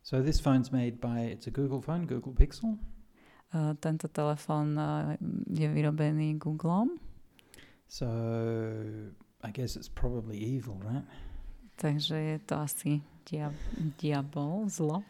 So 0.00 0.24
this 0.24 0.40
phone's 0.40 0.72
made 0.72 0.98
by, 0.98 1.30
it's 1.30 1.46
a 1.46 1.52
Google 1.52 1.84
phone, 1.84 2.08
Google 2.08 2.32
Pixel. 2.32 2.80
Uh, 3.52 3.76
tento 3.78 4.08
telefón 4.08 4.74
uh, 4.80 5.14
je 5.46 5.68
vyrobený 5.68 6.40
Googlom. 6.40 6.96
So 7.86 8.08
I 9.44 9.50
guess 9.52 9.76
it's 9.76 9.92
probably 9.92 10.40
evil, 10.40 10.80
right? 10.80 11.04
Takže 11.76 12.16
je 12.16 12.38
to 12.48 12.54
asi 12.56 12.90
dia- 13.28 13.54
diabol, 14.00 14.70
zlo. 14.72 15.04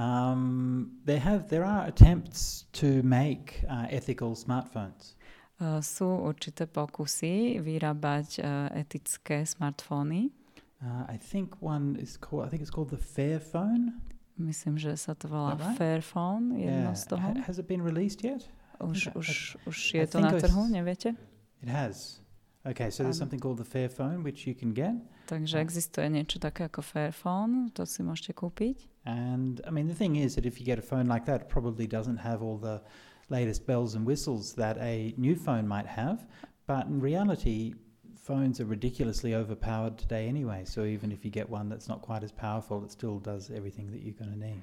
Um, 0.00 0.96
there 1.04 1.20
have 1.20 1.48
there 1.48 1.64
are 1.64 1.84
attempts 1.84 2.64
to 2.80 3.02
make 3.02 3.60
uh, 3.68 3.86
ethical 3.90 4.32
smartphones. 4.32 5.14
Uh, 5.60 5.84
sú 5.84 6.08
určité 6.24 6.64
pokusy 6.64 7.60
vyrábať 7.60 8.28
uh, 8.40 8.72
etické 8.72 9.44
smartfóny. 9.44 10.32
Uh, 10.80 11.04
I 11.04 11.20
think 11.20 11.60
one 11.60 12.00
is 12.00 12.16
called, 12.16 12.48
I 12.48 12.48
think 12.48 12.64
it's 12.64 12.72
called 12.72 12.88
the 12.88 12.96
Fairphone. 12.96 14.00
Myslím, 14.40 14.80
že 14.80 14.96
sa 14.96 15.12
to 15.12 15.28
volá 15.28 15.60
right? 15.60 15.76
Fairphone, 15.76 16.56
jedno 16.56 16.96
yeah. 16.96 16.96
z 16.96 17.04
toho. 17.04 17.28
H- 17.36 17.44
has 17.44 17.60
it 17.60 17.68
been 17.68 17.84
released 17.84 18.24
yet? 18.24 18.48
Už, 18.80 19.12
už, 19.12 19.28
už 19.68 19.76
je 20.00 20.06
to 20.08 20.24
na 20.24 20.32
trhu, 20.32 20.64
neviete? 20.64 21.12
It 21.60 21.68
has. 21.68 22.24
Okay, 22.64 22.88
so 22.88 23.04
there's 23.04 23.20
something 23.20 23.36
called 23.36 23.60
the 23.60 23.68
Fairphone 23.68 24.24
which 24.24 24.48
you 24.48 24.56
can 24.56 24.72
get. 24.72 24.96
Takže 25.28 25.60
existuje 25.60 26.08
niečo 26.08 26.40
také 26.40 26.72
ako 26.72 26.80
Fairphone, 26.80 27.68
to 27.76 27.84
si 27.84 28.00
môžete 28.00 28.32
kúpiť. 28.32 28.89
And 29.06 29.60
I 29.66 29.70
mean 29.70 29.88
the 29.88 29.94
thing 29.94 30.16
is 30.16 30.34
that 30.34 30.46
if 30.46 30.60
you 30.60 30.66
get 30.66 30.78
a 30.78 30.82
phone 30.82 31.06
like 31.06 31.24
that, 31.26 31.42
it 31.42 31.48
probably 31.48 31.86
doesn't 31.86 32.18
have 32.18 32.42
all 32.42 32.58
the 32.58 32.82
latest 33.28 33.66
bells 33.66 33.94
and 33.94 34.04
whistles 34.04 34.54
that 34.54 34.76
a 34.78 35.14
new 35.16 35.36
phone 35.36 35.66
might 35.66 35.86
have, 35.86 36.26
but 36.66 36.86
in 36.86 37.00
reality 37.00 37.74
phones 38.16 38.60
are 38.60 38.66
ridiculously 38.66 39.34
overpowered 39.34 39.98
today 39.98 40.28
anyway. 40.28 40.64
So 40.64 40.84
even 40.84 41.10
if 41.10 41.24
you 41.24 41.30
get 41.30 41.48
one 41.48 41.68
that's 41.68 41.88
not 41.88 42.02
quite 42.02 42.22
as 42.22 42.32
powerful, 42.32 42.84
it 42.84 42.92
still 42.92 43.18
does 43.18 43.50
everything 43.50 43.90
that 43.92 44.02
you're 44.02 44.14
going 44.14 44.32
to 44.32 44.38
need. 44.38 44.62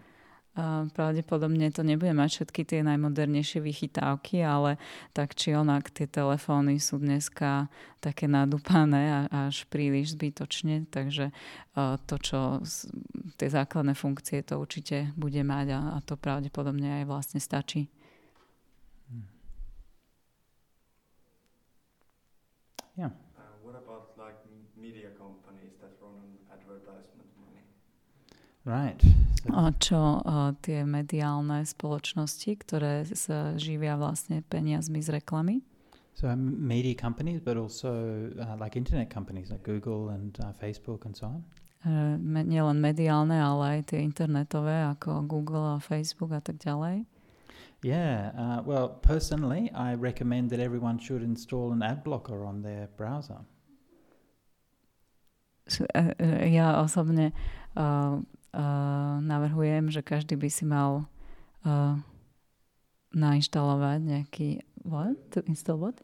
Uh, 0.57 0.89
pravdepodobne 0.89 1.69
to 1.69 1.85
nebude 1.85 2.09
mať 2.17 2.41
všetky 2.41 2.65
tie 2.65 2.81
najmodernejšie 2.81 3.61
vychytávky, 3.61 4.41
ale 4.41 4.81
tak 5.13 5.37
či 5.37 5.53
onak 5.53 5.93
tie 5.93 6.09
telefóny 6.09 6.81
sú 6.81 6.97
dneska 6.97 7.69
také 8.01 8.25
nadúpané 8.25 9.29
až 9.29 9.69
príliš 9.69 10.17
zbytočne, 10.17 10.89
takže 10.89 11.29
uh, 11.29 12.01
to, 12.09 12.17
čo 12.17 12.39
tie 13.37 13.53
základné 13.53 13.93
funkcie 13.93 14.41
to 14.41 14.57
určite 14.57 15.13
bude 15.13 15.45
mať 15.45 15.77
a, 15.77 15.79
a 15.93 15.97
to 16.01 16.17
pravdepodobne 16.17 17.01
aj 17.01 17.03
vlastne 17.05 17.37
stačí. 17.37 17.85
Hmm. 19.13 19.29
Yeah. 22.97 23.13
Right. 28.65 29.26
A 29.53 29.71
čo 29.79 30.19
uh, 30.21 30.51
tie 30.59 30.83
mediálne 30.83 31.63
spoločnosti, 31.63 32.51
ktoré 32.61 33.07
sa 33.15 33.55
živia 33.55 33.95
vlastne 33.95 34.43
peniazmi 34.47 34.99
z 34.99 35.21
reklamy? 35.21 35.63
So 36.17 36.27
um, 36.27 36.57
media 36.57 36.97
companies, 36.97 37.39
but 37.39 37.57
also 37.57 38.33
uh, 38.41 38.57
like 38.57 38.75
internet 38.75 39.13
companies 39.13 39.51
like 39.51 39.61
Google 39.63 40.09
and 40.09 40.33
uh, 40.41 40.51
Facebook 40.57 41.05
and 41.05 41.15
so 41.15 41.27
on? 41.27 41.41
Uh, 41.85 42.17
me, 42.17 42.41
nielen 42.41 42.81
mediálne, 42.81 43.37
ale 43.37 43.79
aj 43.79 43.93
tie 43.93 44.01
internetové 44.01 44.81
ako 44.97 45.29
Google 45.29 45.77
a 45.77 45.77
Facebook 45.77 46.33
a 46.33 46.41
tak 46.41 46.57
ďalej. 46.57 47.05
Yeah, 47.85 48.33
uh, 48.33 48.65
well, 48.65 48.89
personally, 48.89 49.69
I 49.77 49.93
recommend 49.93 50.49
that 50.49 50.59
everyone 50.59 50.97
should 50.97 51.21
install 51.21 51.69
an 51.69 51.85
ad 51.85 52.01
blocker 52.01 52.41
on 52.41 52.65
their 52.65 52.89
browser. 52.97 53.45
Ja 56.57 56.81
osobne 56.81 57.35
uh, 57.75 58.23
uh, 58.53 59.17
navrhujem, 59.23 59.91
že 59.91 60.05
každý 60.05 60.35
by 60.39 60.49
si 60.51 60.63
mal 60.63 61.07
uh, 61.67 61.97
nainštalovať 63.15 63.99
nejaký 64.03 64.49
what? 64.83 65.17
To 65.35 65.43
install 65.47 65.79
what? 65.79 65.97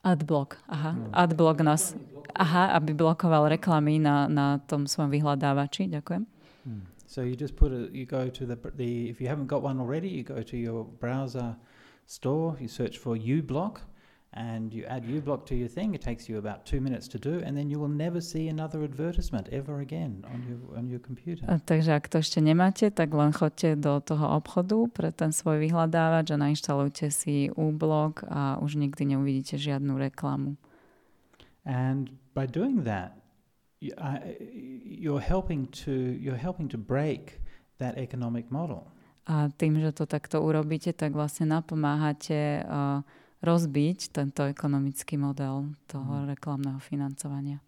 Adblock. 0.00 0.56
Aha. 0.68 0.96
No. 0.96 1.12
Adblock 1.12 1.60
nás. 1.60 1.92
Aha, 2.32 2.72
aby 2.72 2.96
blokoval 2.96 3.52
reklamy 3.52 4.00
na, 4.00 4.24
na 4.32 4.56
tom 4.64 4.88
svojom 4.88 5.12
vyhľadávači. 5.12 5.92
Ďakujem. 5.92 6.24
Hmm. 6.64 6.88
So 7.04 7.20
you 7.26 7.34
just 7.36 7.56
put 7.58 7.72
a, 7.72 7.90
you 7.92 8.06
go 8.06 8.30
to 8.30 8.46
the, 8.46 8.56
the, 8.78 9.10
if 9.10 9.20
you 9.20 9.26
haven't 9.26 9.50
got 9.50 9.60
one 9.60 9.82
already, 9.82 10.08
you 10.08 10.22
go 10.22 10.40
to 10.46 10.56
your 10.56 10.86
browser 10.86 11.56
store, 12.06 12.56
you 12.60 12.68
search 12.68 12.98
for 12.98 13.18
uBlock, 13.18 13.82
and 14.32 14.72
you 14.72 14.84
add 14.86 15.02
uBlock 15.04 15.44
to 15.46 15.54
your 15.56 15.68
thing. 15.68 15.94
It 15.94 16.02
takes 16.02 16.28
you 16.28 16.38
about 16.38 16.64
two 16.64 16.80
minutes 16.80 17.08
to 17.08 17.18
do, 17.18 17.42
and 17.42 17.56
then 17.56 17.68
you 17.68 17.80
will 17.80 17.90
never 17.90 18.20
see 18.20 18.46
another 18.46 18.84
advertisement 18.84 19.48
ever 19.50 19.80
again 19.80 20.24
on 20.30 20.46
your, 20.46 20.78
on 20.78 20.86
your 20.86 21.02
computer. 21.02 21.42
A, 21.50 21.58
takže 21.58 21.98
ak 21.98 22.06
to 22.06 22.22
ešte 22.22 22.38
nemáte, 22.38 22.94
tak 22.94 23.10
len 23.10 23.34
chodte 23.34 23.74
do 23.74 23.98
toho 23.98 24.38
obchodu 24.38 24.86
pre 24.94 25.10
ten 25.10 25.34
svoj 25.34 25.58
vyhľadávač 25.66 26.30
a 26.30 26.36
nainštalujte 26.38 27.10
si 27.10 27.50
uBlock 27.50 28.22
a 28.30 28.62
už 28.62 28.78
nikdy 28.78 29.18
neuvidíte 29.18 29.58
žiadnu 29.58 29.98
reklamu. 29.98 30.54
And 31.66 32.14
by 32.34 32.46
doing 32.46 32.86
that, 32.86 33.18
you, 33.82 33.90
uh, 33.98 34.22
you're 34.86 35.20
helping 35.20 35.66
to 35.84 35.90
you're 35.92 36.38
helping 36.38 36.70
to 36.70 36.78
break 36.78 37.42
that 37.82 37.98
economic 37.98 38.46
model. 38.54 38.86
A 39.26 39.50
tým, 39.52 39.78
že 39.78 39.90
to 39.94 40.06
takto 40.06 40.38
urobíte, 40.42 40.94
tak 40.94 41.14
vlastne 41.14 41.46
napomáhate 41.50 42.64
uh, 42.66 43.04
rozbiť 43.40 44.12
tento 44.12 44.44
ekonomický 44.44 45.16
model 45.16 45.72
toho 45.88 46.24
mm. 46.24 46.26
reklamného 46.36 46.80
financovania. 46.80 47.64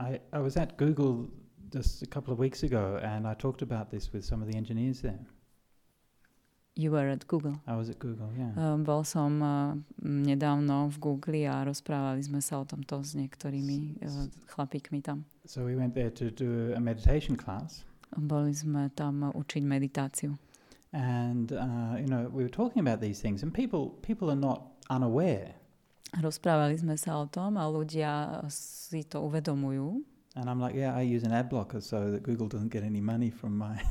I, 0.00 0.20
I 0.32 0.40
was 0.40 0.56
at 0.56 0.80
Google 0.80 1.28
just 1.68 2.02
a 2.02 2.08
couple 2.08 2.32
of 2.32 2.40
weeks 2.40 2.64
ago 2.64 2.98
and 3.04 3.28
I 3.28 3.34
talked 3.34 3.60
about 3.60 3.92
this 3.92 4.12
with 4.12 4.24
some 4.24 4.40
of 4.40 4.48
the 4.48 4.56
engineers 4.56 5.04
there. 5.04 5.20
You 6.76 6.92
were 6.92 7.08
at 7.10 7.26
Google. 7.26 7.60
I 7.66 7.76
was 7.76 7.90
at 7.90 7.98
Google, 7.98 8.30
yeah. 8.38 8.56
Um, 8.56 8.84
bol 8.84 9.04
som 9.04 9.42
uh, 9.42 9.76
nedávno 10.00 10.88
v 10.88 10.96
Google 10.96 11.44
a 11.44 11.60
rozprávali 11.66 12.24
sme 12.24 12.40
sa 12.40 12.62
o 12.62 12.64
tomto 12.64 13.04
s 13.04 13.12
niektorými 13.12 14.00
uh, 14.00 14.30
chlapíkmi 14.48 15.04
tam. 15.04 15.28
So 15.44 15.66
we 15.66 15.76
went 15.76 15.92
there 15.92 16.14
to 16.14 16.30
do 16.30 16.72
a 16.72 16.80
meditation 16.80 17.36
class. 17.36 17.84
Boli 18.16 18.56
sme 18.56 18.88
tam 18.96 19.28
učiť 19.34 19.62
meditáciu. 19.66 20.38
And 20.96 21.52
uh, 21.52 22.00
you 22.00 22.08
know, 22.08 22.30
we 22.32 22.42
were 22.42 22.50
talking 22.50 22.80
about 22.80 23.02
these 23.02 23.20
things 23.20 23.42
and 23.42 23.52
people 23.52 23.98
people 24.00 24.30
are 24.30 24.38
not 24.38 24.69
unaware. 24.90 25.54
Rozprávali 26.18 26.74
sme 26.74 26.98
sa 26.98 27.22
o 27.22 27.30
tom 27.30 27.54
a 27.54 27.70
ľudia 27.70 28.42
si 28.50 29.06
to 29.06 29.22
uvedomujú. 29.22 30.02
And 30.36 30.46
I'm 30.46 30.60
like, 30.60 30.74
yeah, 30.74 30.94
I 30.94 31.02
use 31.02 31.24
an 31.24 31.32
ad 31.32 31.50
blocker 31.50 31.80
so 31.80 32.10
that 32.12 32.22
Google 32.22 32.46
doesn't 32.46 32.70
get 32.70 32.84
any 32.84 33.00
money 33.00 33.30
from 33.30 33.58
my 33.58 33.82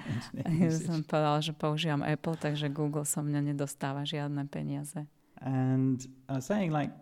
Ja 0.60 0.68
som 0.72 1.00
povedal, 1.04 1.40
že 1.40 1.52
používam 1.56 2.04
Apple, 2.04 2.36
takže 2.36 2.68
Google 2.68 3.08
so 3.08 3.24
mňa 3.24 3.52
nedostáva 3.52 4.04
žiadne 4.04 4.44
peniaze. 4.48 5.08
And 5.40 6.04
I 6.28 6.40
was 6.40 6.48
saying 6.48 6.72
like, 6.72 6.92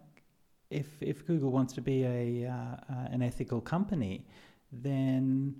if, 0.70 0.86
if 1.02 1.26
Google 1.26 1.50
wants 1.50 1.74
to 1.74 1.82
be 1.82 2.02
a, 2.06 2.50
uh, 2.50 2.54
uh, 2.90 3.14
an 3.14 3.22
ethical 3.22 3.62
company, 3.62 4.26
then 4.70 5.54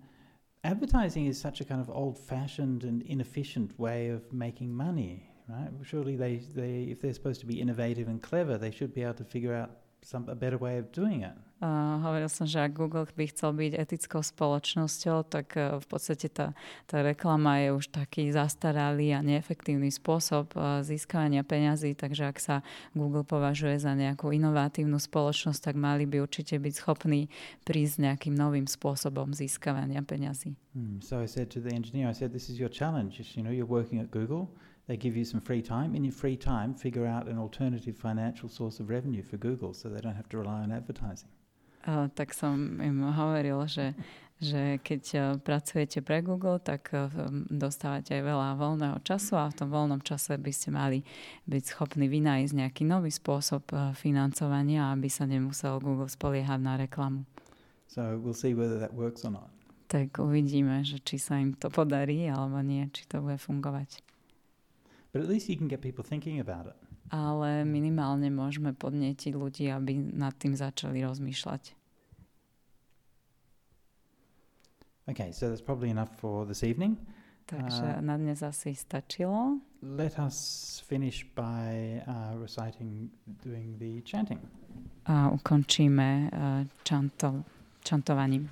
advertising 0.62 1.26
is 1.26 1.38
such 1.38 1.61
a 1.61 1.64
kind 1.64 1.80
of 1.80 1.90
old-fashioned 1.90 2.82
and 2.82 3.03
inefficient 3.03 3.78
way 3.78 4.11
of 4.11 4.26
making 4.32 4.74
money 4.74 5.34
right? 5.49 5.70
Surely 5.82 6.16
they, 6.16 6.40
they, 6.55 6.84
if 6.90 7.01
they're 7.01 7.14
supposed 7.14 7.40
to 7.40 7.47
be 7.47 7.61
innovative 7.61 8.09
and 8.09 8.22
clever, 8.22 8.59
they 8.59 8.70
should 8.70 8.95
be 8.95 9.03
able 9.03 9.14
to 9.14 9.24
figure 9.24 9.55
out 9.55 9.70
some, 10.05 10.28
a 10.28 10.34
better 10.34 10.59
way 10.59 10.78
of 10.78 10.92
doing 10.92 11.22
it. 11.22 11.32
Uh, 11.64 11.97
hovoril 12.05 12.28
som, 12.28 12.45
že 12.45 12.61
ak 12.61 12.76
Google 12.76 13.09
by 13.09 13.24
chcel 13.32 13.57
byť 13.57 13.72
etickou 13.72 14.20
spoločnosťou, 14.20 15.24
tak 15.32 15.57
uh, 15.57 15.80
v 15.80 15.86
podstate 15.88 16.28
tá, 16.28 16.53
tá 16.84 17.01
reklama 17.01 17.57
je 17.64 17.72
už 17.72 17.88
taký 17.88 18.28
zastaralý 18.28 19.16
a 19.16 19.24
neefektívny 19.24 19.88
spôsob 19.88 20.53
uh, 20.61 20.84
získavania 20.84 21.40
peňazí, 21.40 21.97
takže 21.97 22.28
ak 22.28 22.36
sa 22.36 22.57
Google 22.92 23.24
považuje 23.24 23.80
za 23.80 23.97
nejakú 23.97 24.28
inovatívnu 24.36 25.01
spoločnosť, 25.01 25.72
tak 25.72 25.76
mali 25.80 26.05
by 26.05 26.20
určite 26.20 26.61
byť 26.61 26.74
schopní 26.84 27.32
prísť 27.64 28.12
nejakým 28.12 28.36
novým 28.36 28.68
spôsobom 28.68 29.32
získavania 29.32 30.05
peňazí. 30.05 30.53
Hmm. 30.76 31.01
So 31.01 31.16
I 31.16 31.30
said 31.30 31.49
to 31.57 31.64
the 31.64 31.72
engineer, 31.72 32.12
I 32.12 32.16
said, 32.18 32.28
this 32.28 32.53
is 32.53 32.61
your 32.61 32.68
challenge. 32.68 33.16
You 33.32 33.40
know, 33.40 33.55
you're 33.55 33.64
working 33.64 34.05
at 34.05 34.12
Google. 34.12 34.53
They 34.87 34.97
give 34.97 35.16
you 35.16 35.24
some 35.24 35.41
free 35.41 35.62
time. 35.62 35.95
In 35.95 36.05
your 36.05 36.12
free 36.12 36.37
time, 36.37 36.74
figure 36.74 37.07
out 37.07 37.26
an 37.26 37.39
alternative 37.39 37.97
financial 37.97 38.49
source 38.49 38.80
of 38.80 38.91
revenue 38.91 39.22
for 39.22 39.39
Google 39.39 39.72
so 39.72 39.89
they 39.89 40.01
don't 40.01 40.16
have 40.16 40.28
to 40.28 40.37
rely 40.37 40.61
on 40.61 40.72
advertising. 40.72 41.32
Uh, 41.85 42.09
tak 42.16 42.32
som 42.32 42.80
im 42.80 43.05
hovoril, 43.12 43.68
že, 43.68 43.93
že 44.41 44.80
keď 44.80 45.03
uh, 45.16 45.20
pracujete 45.37 46.01
pre 46.01 46.24
Google, 46.24 46.57
tak 46.57 46.89
uh, 46.97 47.12
dostávate 47.53 48.16
aj 48.16 48.24
veľa 48.24 48.49
voľného 48.57 48.99
času 49.05 49.37
a 49.37 49.53
v 49.53 49.57
tom 49.57 49.68
voľnom 49.68 50.01
čase 50.01 50.37
by 50.37 50.53
ste 50.53 50.72
mali 50.72 51.05
byť 51.45 51.76
schopní 51.76 52.09
vynájsť 52.09 52.57
nejaký 52.57 52.89
nový 52.89 53.12
spôsob 53.12 53.68
uh, 53.76 53.93
financovania, 53.93 54.97
aby 54.97 55.12
sa 55.12 55.28
nemusel 55.28 55.76
Google 55.80 56.09
spoliehať 56.09 56.61
na 56.61 56.80
reklamu. 56.80 57.28
So 57.89 58.16
we'll 58.16 58.37
see 58.37 58.57
whether 58.57 58.80
that 58.80 58.97
works 58.97 59.24
or 59.24 59.32
not. 59.32 59.53
Tak 59.93 60.16
uvidíme, 60.16 60.80
že 60.89 61.05
či 61.05 61.20
sa 61.20 61.37
im 61.37 61.53
to 61.53 61.68
podarí 61.68 62.24
alebo 62.32 62.64
nie, 62.64 62.89
či 62.97 63.05
to 63.05 63.20
bude 63.20 63.37
fungovať. 63.37 64.13
But 65.14 65.22
at 65.22 65.30
least 65.30 65.46
you 65.46 65.54
can 65.54 65.70
get 65.70 65.78
people 65.78 66.02
thinking 66.02 66.42
about 66.42 66.66
it. 66.66 66.74
Ale 67.14 67.62
minimálne 67.62 68.26
môžeme 68.34 68.74
podnietiť 68.74 69.30
ľudí, 69.38 69.70
aby 69.70 69.94
nad 69.94 70.34
tým 70.34 70.58
začali 70.58 71.06
rozmýšľať. 71.06 71.78
Okay, 75.06 75.30
so 75.30 75.46
that's 75.46 75.62
probably 75.62 75.94
enough 75.94 76.10
for 76.18 76.42
this 76.42 76.66
evening. 76.66 76.98
Takže 77.46 77.86
uh, 77.86 78.02
na 78.02 78.18
dnes 78.18 78.42
asi 78.42 78.74
stačilo. 78.74 79.62
Let 79.84 80.18
us 80.18 80.80
finish 80.82 81.28
by 81.36 82.02
uh, 82.02 82.34
reciting, 82.40 83.12
doing 83.44 83.78
the 83.78 84.02
chanting. 84.02 84.40
A 85.06 85.30
ukončíme 85.30 86.08
uh, 86.32 86.66
čanto, 86.82 87.44
čantovaním. 87.84 88.50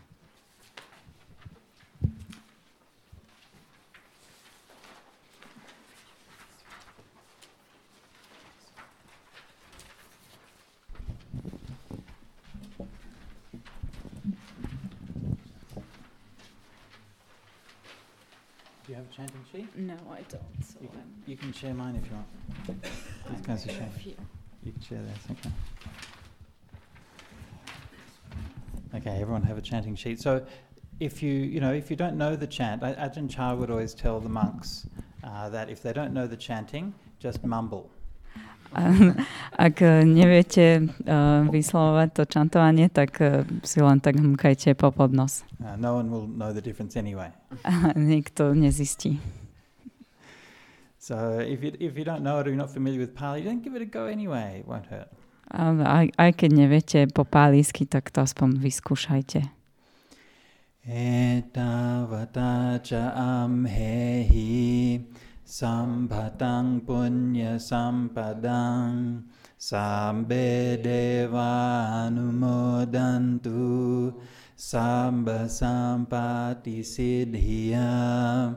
You 18.93 18.97
have 18.97 19.07
a 19.11 19.17
chanting 19.17 19.45
sheet? 19.51 19.75
No, 19.75 19.95
I 20.11 20.21
don't. 20.29 20.43
So 20.63 20.77
You 20.83 20.89
can, 20.89 21.03
you 21.27 21.37
can 21.37 21.53
share 21.55 21.73
mine 21.73 21.97
if 21.97 22.05
you 22.11 22.15
want. 22.15 22.83
These 23.31 23.41
guys 23.41 23.67
are 23.67 23.71
sharing. 23.71 24.17
You 24.63 24.73
can 24.73 24.83
share 24.83 24.99
theirs, 24.99 25.19
okay. 25.31 25.51
Okay, 28.95 29.19
everyone 29.23 29.43
have 29.45 29.57
a 29.57 29.63
chanting 29.63 29.97
sheet. 29.97 30.21
So 30.21 30.45
if 31.01 31.23
you, 31.23 31.33
you 31.33 31.59
know, 31.59 31.73
if 31.73 31.89
you 31.89 31.97
don't 31.97 32.19
know 32.19 32.37
the 32.37 32.47
chant, 32.47 32.83
Ajahn 32.83 33.31
Chah 33.31 33.55
would 33.55 33.71
always 33.71 33.95
tell 33.95 34.21
the 34.21 34.29
monks 34.29 34.87
uh, 35.25 35.49
that 35.49 35.71
if 35.71 35.83
they 35.83 35.95
don't 35.95 36.13
know 36.13 36.27
the 36.27 36.37
chanting, 36.37 36.93
just 37.19 37.43
mumble. 37.45 37.91
Ak 39.67 39.77
neviete 40.09 40.89
uh, 41.05 41.45
vyslovovať 41.49 42.09
to 42.17 42.23
čantovanie, 42.25 42.89
tak 42.89 43.21
uh, 43.21 43.45
si 43.63 43.85
len 43.85 44.01
tak 44.01 44.17
hmkajte 44.17 44.73
po 44.75 44.91
podnos. 44.91 45.45
Uh, 45.61 45.77
no 45.77 46.01
one 46.01 46.09
will 46.09 46.27
know 46.27 46.51
the 46.51 46.65
difference 46.65 46.97
anyway. 46.97 47.29
Nikto 47.97 48.57
nezistí. 48.57 49.21
So 51.03 51.43
if 51.43 51.63
you, 51.67 51.75
if 51.83 51.99
you 51.99 52.05
don't 52.07 52.23
know 52.23 52.39
it 52.39 52.47
or 52.47 52.55
you're 52.55 52.61
not 52.61 52.71
familiar 52.71 53.01
with 53.01 53.15
Pali, 53.15 53.43
don't 53.43 53.59
give 53.59 53.75
it 53.75 53.83
a 53.83 53.91
go 53.91 54.07
anyway. 54.07 54.63
It 54.63 54.69
won't 54.71 54.87
hurt. 54.87 55.11
Aj, 55.53 56.09
aj 56.09 56.31
keď 56.33 56.51
neviete 56.55 56.99
po 57.13 57.29
pálísky, 57.29 57.85
tak 57.85 58.09
to 58.09 58.25
aspoň 58.25 58.57
vyskúšajte. 58.57 59.45
Etavata 60.89 62.81
cha 62.83 63.13
amhehi 63.15 64.99
sampatang 65.45 66.81
punya 66.87 67.59
sampadang 67.59 69.23
sambe 69.59 70.79
deva 70.83 72.07
anumodantu 72.07 73.63
samba 74.55 75.51
sampati 75.51 76.83
siddhya 76.87 78.55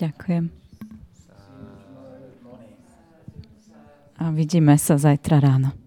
Ďakujem. 0.03 0.51
A 4.19 4.23
vidíme 4.35 4.75
sa 4.75 4.99
zajtra 4.99 5.39
ráno. 5.39 5.82